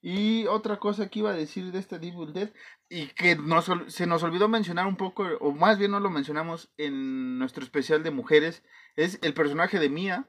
Y 0.00 0.46
otra 0.46 0.78
cosa 0.78 1.08
que 1.08 1.20
iba 1.20 1.30
a 1.30 1.36
decir 1.36 1.72
de 1.72 1.78
este 1.78 1.96
Evil 1.96 2.32
Dead, 2.32 2.50
y 2.88 3.08
que 3.08 3.36
nos, 3.36 3.70
se 3.88 4.06
nos 4.06 4.22
olvidó 4.22 4.48
mencionar 4.48 4.86
un 4.86 4.96
poco, 4.96 5.24
o 5.40 5.52
más 5.52 5.78
bien 5.78 5.90
no 5.90 6.00
lo 6.00 6.10
mencionamos 6.10 6.70
en 6.76 7.38
nuestro 7.38 7.64
especial 7.64 8.02
de 8.02 8.10
mujeres, 8.10 8.62
es 8.96 9.18
el 9.22 9.34
personaje 9.34 9.78
de 9.78 9.88
Mia, 9.88 10.28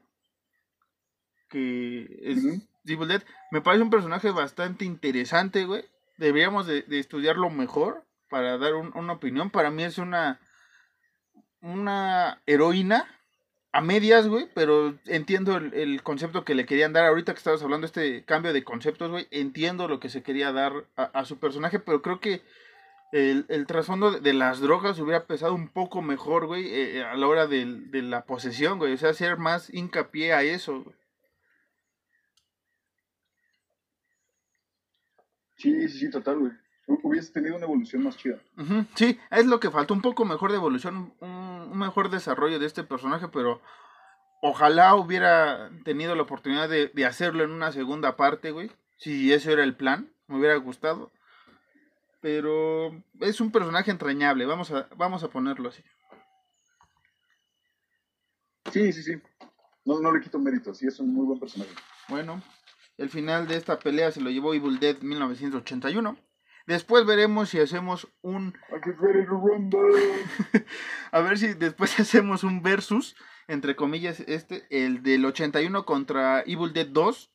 que 1.48 2.18
es 2.22 2.44
Dead. 2.84 3.22
Me 3.50 3.60
parece 3.60 3.82
un 3.82 3.90
personaje 3.90 4.30
bastante 4.30 4.84
interesante, 4.84 5.64
güey. 5.64 5.84
Deberíamos 6.18 6.66
de, 6.66 6.82
de 6.82 6.98
estudiarlo 6.98 7.50
mejor 7.50 8.04
para 8.28 8.58
dar 8.58 8.74
un- 8.74 8.92
una 8.94 9.14
opinión. 9.14 9.50
Para 9.50 9.70
mí 9.70 9.82
es 9.84 9.98
una, 9.98 10.40
una 11.60 12.42
heroína 12.46 13.06
a 13.72 13.80
medias, 13.80 14.26
güey, 14.26 14.48
pero 14.54 14.98
entiendo 15.06 15.56
el, 15.56 15.72
el 15.74 16.02
concepto 16.02 16.44
que 16.44 16.54
le 16.54 16.66
querían 16.66 16.92
dar. 16.92 17.06
Ahorita 17.06 17.32
que 17.32 17.38
estabas 17.38 17.62
hablando 17.62 17.86
de 17.86 17.86
este 17.86 18.24
cambio 18.24 18.52
de 18.52 18.64
conceptos, 18.64 19.10
güey, 19.10 19.28
entiendo 19.30 19.86
lo 19.88 20.00
que 20.00 20.08
se 20.08 20.22
quería 20.22 20.52
dar 20.52 20.72
a, 20.96 21.04
a 21.04 21.24
su 21.24 21.38
personaje, 21.38 21.78
pero 21.78 22.02
creo 22.02 22.18
que 22.20 22.42
el, 23.12 23.46
el 23.48 23.66
trasfondo 23.66 24.10
de, 24.12 24.20
de 24.20 24.32
las 24.32 24.60
drogas 24.60 24.98
hubiera 24.98 25.26
pesado 25.26 25.54
un 25.54 25.68
poco 25.68 26.02
mejor, 26.02 26.46
güey, 26.46 26.66
eh, 26.72 27.04
a 27.04 27.14
la 27.16 27.26
hora 27.28 27.46
del- 27.46 27.90
de, 27.90 28.02
la 28.02 28.24
posesión, 28.24 28.78
güey. 28.78 28.92
O 28.92 28.96
sea, 28.96 29.10
hacer 29.10 29.36
más 29.36 29.72
hincapié 29.72 30.32
a 30.32 30.42
eso, 30.42 30.82
güey. 30.82 30.96
Sí, 35.60 35.88
sí, 35.88 35.98
sí, 35.98 36.10
total, 36.10 36.38
güey. 36.38 36.52
Hu- 36.86 37.00
Hubiese 37.02 37.32
tenido 37.32 37.56
una 37.56 37.66
evolución 37.66 38.02
más 38.02 38.16
chida. 38.16 38.40
Sí, 38.94 39.18
es 39.30 39.46
lo 39.46 39.60
que 39.60 39.70
faltó, 39.70 39.94
un 39.94 40.02
poco 40.02 40.24
mejor 40.24 40.50
de 40.50 40.56
evolución, 40.56 41.12
un, 41.20 41.30
un 41.30 41.78
mejor 41.78 42.10
desarrollo 42.10 42.58
de 42.58 42.66
este 42.66 42.82
personaje, 42.82 43.28
pero 43.28 43.60
ojalá 44.42 44.94
hubiera 44.94 45.70
tenido 45.84 46.14
la 46.14 46.22
oportunidad 46.22 46.68
de, 46.68 46.88
de 46.88 47.06
hacerlo 47.06 47.44
en 47.44 47.50
una 47.50 47.72
segunda 47.72 48.16
parte, 48.16 48.50
güey. 48.52 48.70
Si 48.96 49.32
ese 49.32 49.52
era 49.52 49.62
el 49.64 49.76
plan, 49.76 50.10
me 50.26 50.38
hubiera 50.38 50.56
gustado. 50.56 51.12
Pero 52.20 52.90
es 53.20 53.40
un 53.40 53.50
personaje 53.50 53.90
entrañable, 53.90 54.44
vamos 54.46 54.70
a, 54.72 54.88
vamos 54.96 55.22
a 55.24 55.28
ponerlo 55.28 55.68
así. 55.70 55.82
Sí, 58.72 58.92
sí, 58.92 59.02
sí. 59.02 59.12
No, 59.84 60.00
no 60.00 60.12
le 60.12 60.20
quito 60.20 60.38
mérito, 60.38 60.74
sí, 60.74 60.86
es 60.86 61.00
un 61.00 61.12
muy 61.14 61.24
buen 61.26 61.40
personaje. 61.40 61.70
Bueno, 62.08 62.42
el 63.00 63.08
final 63.08 63.48
de 63.48 63.56
esta 63.56 63.78
pelea 63.78 64.12
se 64.12 64.20
lo 64.20 64.28
llevó 64.28 64.52
Evil 64.52 64.78
Dead 64.78 65.00
1981. 65.00 66.18
Después 66.66 67.06
veremos 67.06 67.48
si 67.48 67.58
hacemos 67.58 68.06
un. 68.20 68.52
A 71.10 71.20
ver 71.20 71.38
si 71.38 71.54
después 71.54 71.98
hacemos 71.98 72.44
un 72.44 72.62
versus, 72.62 73.16
entre 73.48 73.74
comillas, 73.74 74.20
este, 74.20 74.66
el 74.68 75.02
del 75.02 75.24
81 75.24 75.86
contra 75.86 76.42
Evil 76.42 76.74
Dead 76.74 76.88
2, 76.88 77.32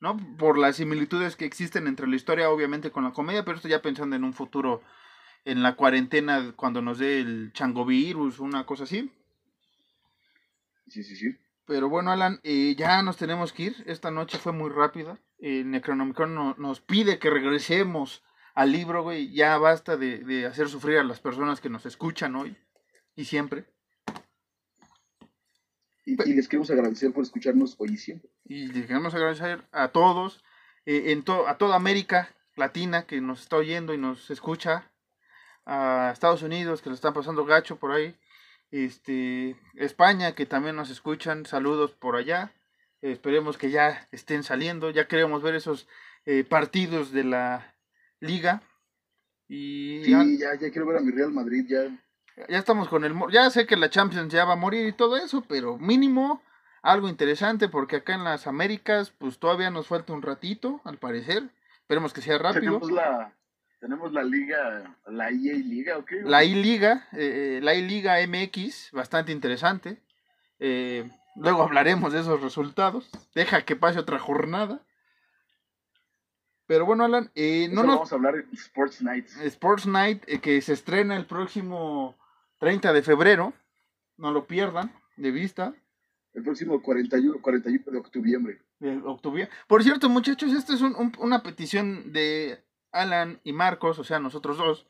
¿no? 0.00 0.16
Por 0.36 0.58
las 0.58 0.76
similitudes 0.76 1.36
que 1.36 1.44
existen 1.44 1.86
entre 1.86 2.08
la 2.08 2.16
historia, 2.16 2.50
obviamente, 2.50 2.90
con 2.90 3.04
la 3.04 3.12
comedia, 3.12 3.44
pero 3.44 3.56
esto 3.56 3.68
ya 3.68 3.82
pensando 3.82 4.16
en 4.16 4.24
un 4.24 4.32
futuro, 4.32 4.82
en 5.44 5.62
la 5.62 5.76
cuarentena, 5.76 6.54
cuando 6.56 6.82
nos 6.82 6.98
dé 6.98 7.20
el 7.20 7.52
changovirus, 7.52 8.40
una 8.40 8.66
cosa 8.66 8.82
así. 8.82 9.12
Sí, 10.88 11.04
sí, 11.04 11.14
sí. 11.14 11.43
Pero 11.66 11.88
bueno, 11.88 12.10
Alan, 12.10 12.40
eh, 12.42 12.74
ya 12.76 13.02
nos 13.02 13.16
tenemos 13.16 13.52
que 13.52 13.64
ir. 13.64 13.84
Esta 13.86 14.10
noche 14.10 14.38
fue 14.38 14.52
muy 14.52 14.70
rápida. 14.70 15.18
El 15.38 15.70
Necronomicon 15.70 16.34
no- 16.34 16.54
nos 16.58 16.80
pide 16.80 17.18
que 17.18 17.30
regresemos 17.30 18.22
al 18.54 18.72
libro, 18.72 19.02
güey. 19.02 19.32
Ya 19.34 19.56
basta 19.58 19.96
de, 19.96 20.18
de 20.18 20.46
hacer 20.46 20.68
sufrir 20.68 20.98
a 20.98 21.04
las 21.04 21.20
personas 21.20 21.60
que 21.60 21.70
nos 21.70 21.86
escuchan 21.86 22.36
hoy 22.36 22.56
y 23.16 23.24
siempre. 23.24 23.64
Y, 26.04 26.12
y 26.30 26.34
les 26.34 26.48
queremos 26.48 26.70
agradecer 26.70 27.12
por 27.12 27.22
escucharnos 27.22 27.76
hoy 27.78 27.94
y 27.94 27.96
siempre. 27.96 28.30
Y 28.44 28.66
les 28.66 28.86
queremos 28.86 29.14
agradecer 29.14 29.66
a 29.72 29.88
todos, 29.88 30.44
eh, 30.84 31.12
en 31.12 31.22
to- 31.22 31.48
a 31.48 31.56
toda 31.56 31.76
América 31.76 32.28
Latina 32.56 33.06
que 33.06 33.20
nos 33.22 33.40
está 33.40 33.56
oyendo 33.56 33.94
y 33.94 33.98
nos 33.98 34.30
escucha, 34.30 34.90
a 35.66 36.10
Estados 36.12 36.42
Unidos 36.42 36.82
que 36.82 36.90
lo 36.90 36.94
están 36.94 37.14
pasando 37.14 37.46
gacho 37.46 37.76
por 37.76 37.90
ahí, 37.90 38.14
este, 38.74 39.56
España 39.74 40.34
que 40.34 40.46
también 40.46 40.74
nos 40.74 40.90
escuchan, 40.90 41.46
saludos 41.46 41.92
por 41.92 42.16
allá, 42.16 42.52
esperemos 43.02 43.56
que 43.56 43.70
ya 43.70 44.08
estén 44.10 44.42
saliendo, 44.42 44.90
ya 44.90 45.06
queremos 45.06 45.42
ver 45.42 45.54
esos 45.54 45.86
eh, 46.26 46.42
partidos 46.42 47.12
de 47.12 47.22
la 47.22 47.76
liga 48.18 48.62
y 49.46 50.02
Sí, 50.04 50.10
ya, 50.10 50.54
ya, 50.60 50.70
quiero 50.70 50.86
ver 50.86 50.96
a 50.96 51.00
mi 51.00 51.12
Real 51.12 51.30
Madrid, 51.30 51.66
ya. 51.68 51.84
ya 52.48 52.58
estamos 52.58 52.88
con 52.88 53.04
el, 53.04 53.14
ya 53.30 53.48
sé 53.50 53.64
que 53.66 53.76
la 53.76 53.90
Champions 53.90 54.32
ya 54.32 54.44
va 54.44 54.54
a 54.54 54.56
morir 54.56 54.88
y 54.88 54.92
todo 54.92 55.16
eso, 55.16 55.44
pero 55.46 55.78
mínimo 55.78 56.42
algo 56.82 57.08
interesante 57.08 57.68
porque 57.68 57.96
acá 57.96 58.14
en 58.14 58.24
las 58.24 58.48
Américas 58.48 59.12
pues 59.16 59.38
todavía 59.38 59.70
nos 59.70 59.86
falta 59.86 60.12
un 60.12 60.22
ratito, 60.22 60.80
al 60.84 60.98
parecer. 60.98 61.44
Esperemos 61.80 62.12
que 62.12 62.22
sea 62.22 62.38
rápido. 62.38 62.80
Tenemos 62.80 62.90
la, 62.90 63.34
tenemos 63.84 64.14
la 64.14 64.22
liga, 64.24 64.96
la 65.08 65.28
EA 65.28 65.52
Liga, 65.56 65.98
¿ok? 65.98 66.10
La 66.24 66.42
I-Liga, 66.42 67.06
eh, 67.12 67.60
la 67.62 67.74
I-Liga 67.74 68.16
MX, 68.26 68.92
bastante 68.92 69.30
interesante. 69.30 70.00
Eh, 70.58 71.06
luego 71.36 71.62
hablaremos 71.64 72.10
de 72.14 72.20
esos 72.20 72.40
resultados. 72.40 73.10
Deja 73.34 73.60
que 73.66 73.76
pase 73.76 73.98
otra 73.98 74.18
jornada. 74.18 74.80
Pero 76.66 76.86
bueno, 76.86 77.04
Alan, 77.04 77.30
eh, 77.34 77.68
no 77.70 77.82
nos... 77.82 77.96
Vamos 77.96 78.12
a 78.12 78.14
hablar 78.14 78.34
de 78.36 78.46
Sports 78.54 79.02
Nights. 79.02 79.36
Sports 79.42 79.86
Night 79.86 80.22
eh, 80.28 80.40
que 80.40 80.62
se 80.62 80.72
estrena 80.72 81.14
el 81.18 81.26
próximo 81.26 82.16
30 82.60 82.90
de 82.94 83.02
febrero. 83.02 83.52
No 84.16 84.32
lo 84.32 84.46
pierdan 84.46 84.94
de 85.18 85.30
vista. 85.30 85.74
El 86.32 86.42
próximo 86.42 86.80
41, 86.80 87.42
41 87.42 88.00
de 88.80 88.96
octubre. 89.04 89.50
Por 89.68 89.82
cierto, 89.82 90.08
muchachos, 90.08 90.54
esta 90.54 90.72
es 90.72 90.80
un- 90.80 90.96
un- 90.96 91.12
una 91.18 91.42
petición 91.42 92.14
de 92.14 92.63
Alan 92.94 93.40
y 93.44 93.52
Marcos, 93.52 93.98
o 93.98 94.04
sea, 94.04 94.18
nosotros 94.18 94.56
dos. 94.58 94.86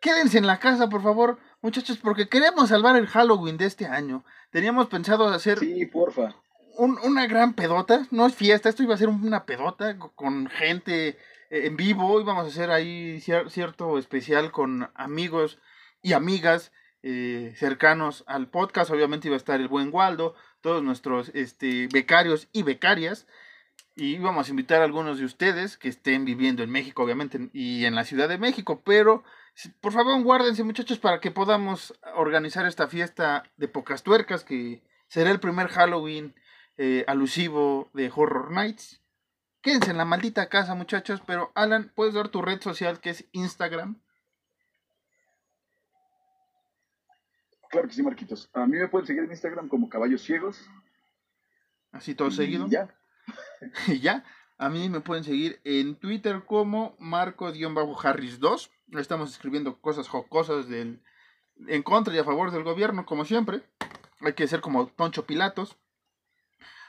Quédense 0.00 0.38
en 0.38 0.46
la 0.46 0.58
casa, 0.58 0.88
por 0.88 1.02
favor, 1.02 1.38
muchachos, 1.62 1.98
porque 1.98 2.28
queremos 2.28 2.68
salvar 2.70 2.96
el 2.96 3.06
Halloween 3.06 3.56
de 3.56 3.66
este 3.66 3.86
año. 3.86 4.24
Teníamos 4.50 4.88
pensado 4.88 5.28
hacer 5.28 5.58
Sí, 5.60 5.86
porfa. 5.86 6.34
un- 6.76 6.98
una 7.04 7.26
gran 7.26 7.54
pedota, 7.54 8.06
no 8.10 8.26
es 8.26 8.34
fiesta, 8.34 8.68
esto 8.68 8.82
iba 8.82 8.94
a 8.94 8.98
ser 8.98 9.08
una 9.08 9.44
pedota 9.46 9.96
co- 9.98 10.12
con 10.14 10.48
gente 10.48 11.16
eh, 11.50 11.66
en 11.66 11.76
vivo, 11.76 12.20
íbamos 12.20 12.44
a 12.44 12.48
hacer 12.48 12.70
ahí 12.70 13.18
cier- 13.20 13.48
cierto 13.48 13.96
especial 13.98 14.50
con 14.50 14.90
amigos 14.94 15.58
y 16.02 16.12
amigas 16.14 16.72
eh, 17.06 17.52
cercanos 17.58 18.24
al 18.26 18.48
podcast, 18.48 18.90
obviamente 18.90 19.28
iba 19.28 19.36
a 19.36 19.38
estar 19.38 19.60
el 19.60 19.68
buen 19.68 19.90
Waldo, 19.92 20.34
todos 20.62 20.82
nuestros 20.82 21.30
este, 21.34 21.86
becarios 21.92 22.48
y 22.52 22.62
becarias, 22.62 23.26
y 23.96 24.16
íbamos 24.16 24.48
a 24.48 24.50
invitar 24.50 24.80
a 24.80 24.84
algunos 24.84 25.18
de 25.18 25.24
ustedes 25.24 25.76
que 25.76 25.88
estén 25.88 26.24
viviendo 26.24 26.62
en 26.62 26.70
México, 26.70 27.02
obviamente, 27.02 27.50
y 27.52 27.84
en 27.84 27.94
la 27.94 28.04
Ciudad 28.04 28.28
de 28.28 28.38
México, 28.38 28.82
pero 28.84 29.22
por 29.80 29.92
favor 29.92 30.20
guárdense 30.22 30.64
muchachos 30.64 30.98
para 30.98 31.20
que 31.20 31.30
podamos 31.30 31.94
organizar 32.16 32.66
esta 32.66 32.88
fiesta 32.88 33.44
de 33.56 33.68
pocas 33.68 34.02
tuercas 34.02 34.42
que 34.42 34.82
será 35.06 35.30
el 35.30 35.38
primer 35.38 35.68
Halloween 35.68 36.34
eh, 36.76 37.04
alusivo 37.06 37.88
de 37.94 38.10
Horror 38.14 38.50
Nights. 38.50 39.00
Quédense 39.60 39.92
en 39.92 39.96
la 39.96 40.04
maldita 40.04 40.48
casa, 40.48 40.74
muchachos. 40.74 41.22
Pero, 41.24 41.52
Alan, 41.54 41.92
¿puedes 41.94 42.14
dar 42.14 42.28
tu 42.28 42.42
red 42.42 42.60
social 42.60 43.00
que 43.00 43.10
es 43.10 43.24
Instagram? 43.32 44.00
Claro 47.70 47.88
que 47.88 47.94
sí, 47.94 48.02
Marquitos. 48.02 48.50
A 48.52 48.66
mí 48.66 48.76
me 48.76 48.88
pueden 48.88 49.06
seguir 49.06 49.22
en 49.22 49.30
Instagram 49.30 49.68
como 49.68 49.88
Caballos 49.88 50.22
Ciegos. 50.22 50.68
Así 51.92 52.14
todo 52.14 52.28
Y 52.28 52.32
seguido. 52.32 52.66
Ya. 52.68 52.88
Y 53.88 54.00
ya. 54.00 54.24
A 54.56 54.68
mí 54.68 54.88
me 54.88 55.00
pueden 55.00 55.24
seguir 55.24 55.60
en 55.64 55.96
Twitter 55.96 56.44
como 56.46 56.96
Marco-Harris2. 56.98 58.70
Estamos 58.92 59.30
escribiendo 59.30 59.80
cosas 59.80 60.08
jocosas 60.08 60.68
del, 60.68 61.02
en 61.66 61.82
contra 61.82 62.14
y 62.14 62.18
a 62.18 62.24
favor 62.24 62.52
del 62.52 62.62
gobierno, 62.62 63.04
como 63.04 63.24
siempre. 63.24 63.62
Hay 64.20 64.34
que 64.34 64.46
ser 64.46 64.60
como 64.60 64.86
Toncho 64.86 65.26
Pilatos. 65.26 65.76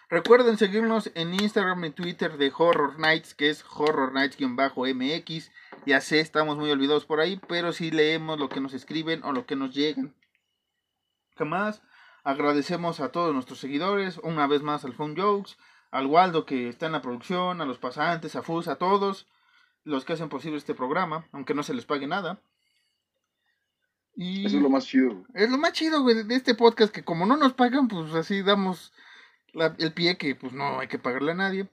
Recuerden 0.07 0.57
seguirnos 0.57 1.11
en 1.15 1.33
Instagram 1.33 1.83
y 1.85 1.89
Twitter 1.89 2.37
de 2.37 2.53
Horror 2.55 2.99
Nights, 2.99 3.33
que 3.33 3.49
es 3.49 3.65
Horror 3.67 4.13
Nights-MX. 4.13 5.51
Ya 5.87 5.99
sé, 5.99 6.19
estamos 6.19 6.57
muy 6.57 6.69
olvidados 6.69 7.05
por 7.05 7.19
ahí, 7.19 7.41
pero 7.47 7.73
sí 7.73 7.89
leemos 7.89 8.39
lo 8.39 8.47
que 8.47 8.61
nos 8.61 8.75
escriben 8.75 9.23
o 9.23 9.31
lo 9.31 9.47
que 9.47 9.55
nos 9.55 9.73
llegan. 9.73 10.13
¿Qué 11.35 11.43
más? 11.43 11.81
Agradecemos 12.23 12.99
a 12.99 13.11
todos 13.11 13.33
nuestros 13.33 13.59
seguidores, 13.59 14.19
una 14.19 14.45
vez 14.45 14.61
más 14.61 14.85
al 14.85 14.93
Phone 14.93 15.15
Jokes, 15.17 15.57
al 15.95 16.05
Waldo 16.07 16.45
que 16.45 16.67
está 16.69 16.85
en 16.87 16.91
la 16.91 17.01
producción, 17.01 17.61
a 17.61 17.65
los 17.65 17.77
pasantes, 17.79 18.35
a 18.35 18.41
Fus, 18.43 18.67
a 18.67 18.75
todos 18.77 19.27
los 19.83 20.03
que 20.05 20.13
hacen 20.13 20.29
posible 20.29 20.57
este 20.57 20.73
programa, 20.73 21.27
aunque 21.31 21.53
no 21.53 21.63
se 21.63 21.73
les 21.73 21.85
pague 21.85 22.07
nada. 22.07 22.39
Y 24.15 24.45
Eso 24.45 24.57
es 24.57 24.63
lo 24.63 24.69
más 24.69 24.85
chido. 24.85 25.09
güey. 25.13 25.25
es 25.43 25.49
lo 25.49 25.57
más 25.57 25.73
chido, 25.73 26.01
güey, 26.01 26.23
de 26.23 26.35
este 26.35 26.55
podcast, 26.55 26.93
que 26.93 27.03
como 27.03 27.25
no 27.25 27.35
nos 27.37 27.53
pagan, 27.53 27.87
pues 27.87 28.13
así 28.13 28.41
damos 28.41 28.93
la- 29.53 29.75
el 29.77 29.93
pie 29.93 30.17
que 30.17 30.35
pues 30.35 30.53
no 30.53 30.79
hay 30.79 30.87
que 30.87 30.99
pagarle 30.99 31.31
a 31.31 31.35
nadie. 31.35 31.67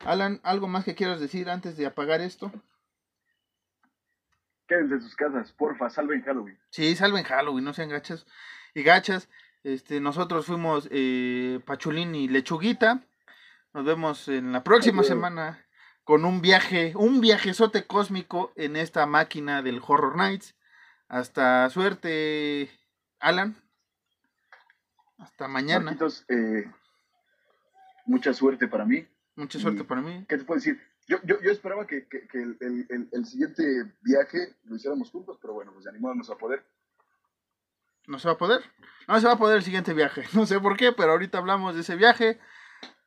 Alan, 0.00 0.40
¿algo 0.42 0.66
más 0.66 0.84
que 0.84 0.94
quieras 0.94 1.20
decir 1.20 1.48
antes 1.50 1.76
de 1.76 1.86
apagar 1.86 2.20
esto? 2.20 2.50
Quédense 4.68 4.94
en 4.94 5.02
sus 5.02 5.16
casas, 5.16 5.52
porfa, 5.52 5.90
salven 5.90 6.22
Halloween. 6.22 6.58
Sí, 6.70 6.94
salven 6.94 7.24
Halloween, 7.24 7.64
no 7.64 7.72
sean 7.72 7.88
gachas 7.88 8.26
y 8.74 8.82
gachas. 8.82 9.28
Este, 9.64 10.00
nosotros 10.00 10.46
fuimos 10.46 10.88
eh, 10.90 11.60
Pachulín 11.66 12.14
y 12.14 12.28
Lechuguita. 12.28 13.02
Nos 13.72 13.84
vemos 13.84 14.26
en 14.28 14.52
la 14.52 14.64
próxima 14.64 15.02
semana 15.02 15.64
con 16.04 16.24
un 16.24 16.40
viaje, 16.40 16.92
un 16.96 17.20
viajezote 17.20 17.86
cósmico 17.86 18.52
en 18.56 18.76
esta 18.76 19.06
máquina 19.06 19.62
del 19.62 19.80
Horror 19.86 20.16
Nights. 20.16 20.56
Hasta 21.08 21.68
suerte, 21.70 22.70
Alan. 23.20 23.56
Hasta 25.18 25.46
mañana. 25.48 25.84
Marquitos, 25.84 26.24
eh, 26.28 26.70
mucha 28.06 28.32
suerte 28.32 28.66
para 28.66 28.84
mí. 28.84 29.06
Mucha 29.36 29.58
suerte 29.58 29.82
y- 29.82 29.84
para 29.84 30.00
mí. 30.00 30.24
¿Qué 30.28 30.38
te 30.38 30.44
puedo 30.44 30.58
decir? 30.58 30.80
Yo, 31.06 31.18
yo, 31.24 31.40
yo 31.40 31.50
esperaba 31.50 31.86
que, 31.86 32.06
que- 32.08 32.26
que 32.28 32.38
el, 32.42 32.56
el- 32.60 32.86
el- 32.88 33.08
el 33.12 33.26
siguiente 33.26 33.62
viaje 34.00 34.54
lo 34.64 34.76
hiciéramos 34.76 35.10
juntos, 35.10 35.38
pero 35.40 35.54
bueno, 35.54 35.72
pues 35.72 35.84
va 35.86 36.34
a 36.34 36.38
poder. 36.38 36.64
No 38.06 38.18
se 38.18 38.28
va 38.28 38.34
a 38.34 38.38
poder. 38.38 38.62
No 39.06 39.20
se 39.20 39.26
va 39.26 39.34
a 39.34 39.38
poder 39.38 39.58
el 39.58 39.62
siguiente 39.64 39.94
viaje. 39.94 40.24
No 40.34 40.46
sé 40.46 40.58
por 40.58 40.76
qué, 40.76 40.92
pero 40.92 41.12
ahorita 41.12 41.38
hablamos 41.38 41.74
de 41.74 41.82
ese 41.82 41.96
viaje. 41.96 42.40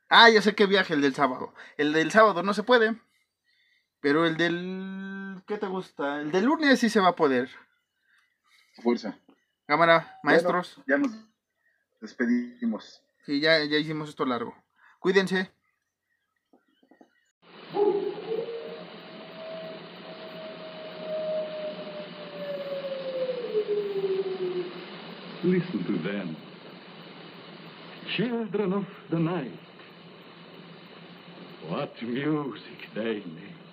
Ah, 0.08 0.30
ya 0.30 0.42
sé 0.42 0.54
qué 0.54 0.66
viaje, 0.66 0.94
el 0.94 1.00
del 1.00 1.14
sábado. 1.14 1.54
El 1.76 1.92
del 1.92 2.10
sábado 2.10 2.42
no 2.42 2.54
se 2.54 2.62
puede. 2.62 3.00
Pero 4.00 4.26
el 4.26 4.36
del... 4.36 5.42
¿Qué 5.46 5.56
te 5.56 5.66
gusta? 5.66 6.20
El 6.20 6.30
del 6.30 6.44
lunes 6.44 6.78
sí 6.78 6.90
se 6.90 7.00
va 7.00 7.08
a 7.08 7.16
poder. 7.16 7.50
Fuerza. 8.82 9.18
Cámara, 9.66 10.18
maestros. 10.22 10.82
Bueno, 10.86 10.86
ya 10.86 10.98
nos 10.98 11.24
despedimos. 12.00 13.02
Sí, 13.24 13.40
ya, 13.40 13.64
ya 13.64 13.78
hicimos 13.78 14.10
esto 14.10 14.26
largo. 14.26 14.54
Cuídense. 14.98 15.50
Listen 25.42 25.84
to 25.84 25.92
them. 26.02 26.36
Children 28.16 28.72
of 28.72 28.86
the 29.10 29.18
night. 29.18 29.63
What 31.68 31.90
music 32.02 32.78
they 32.94 33.14
make. 33.14 33.63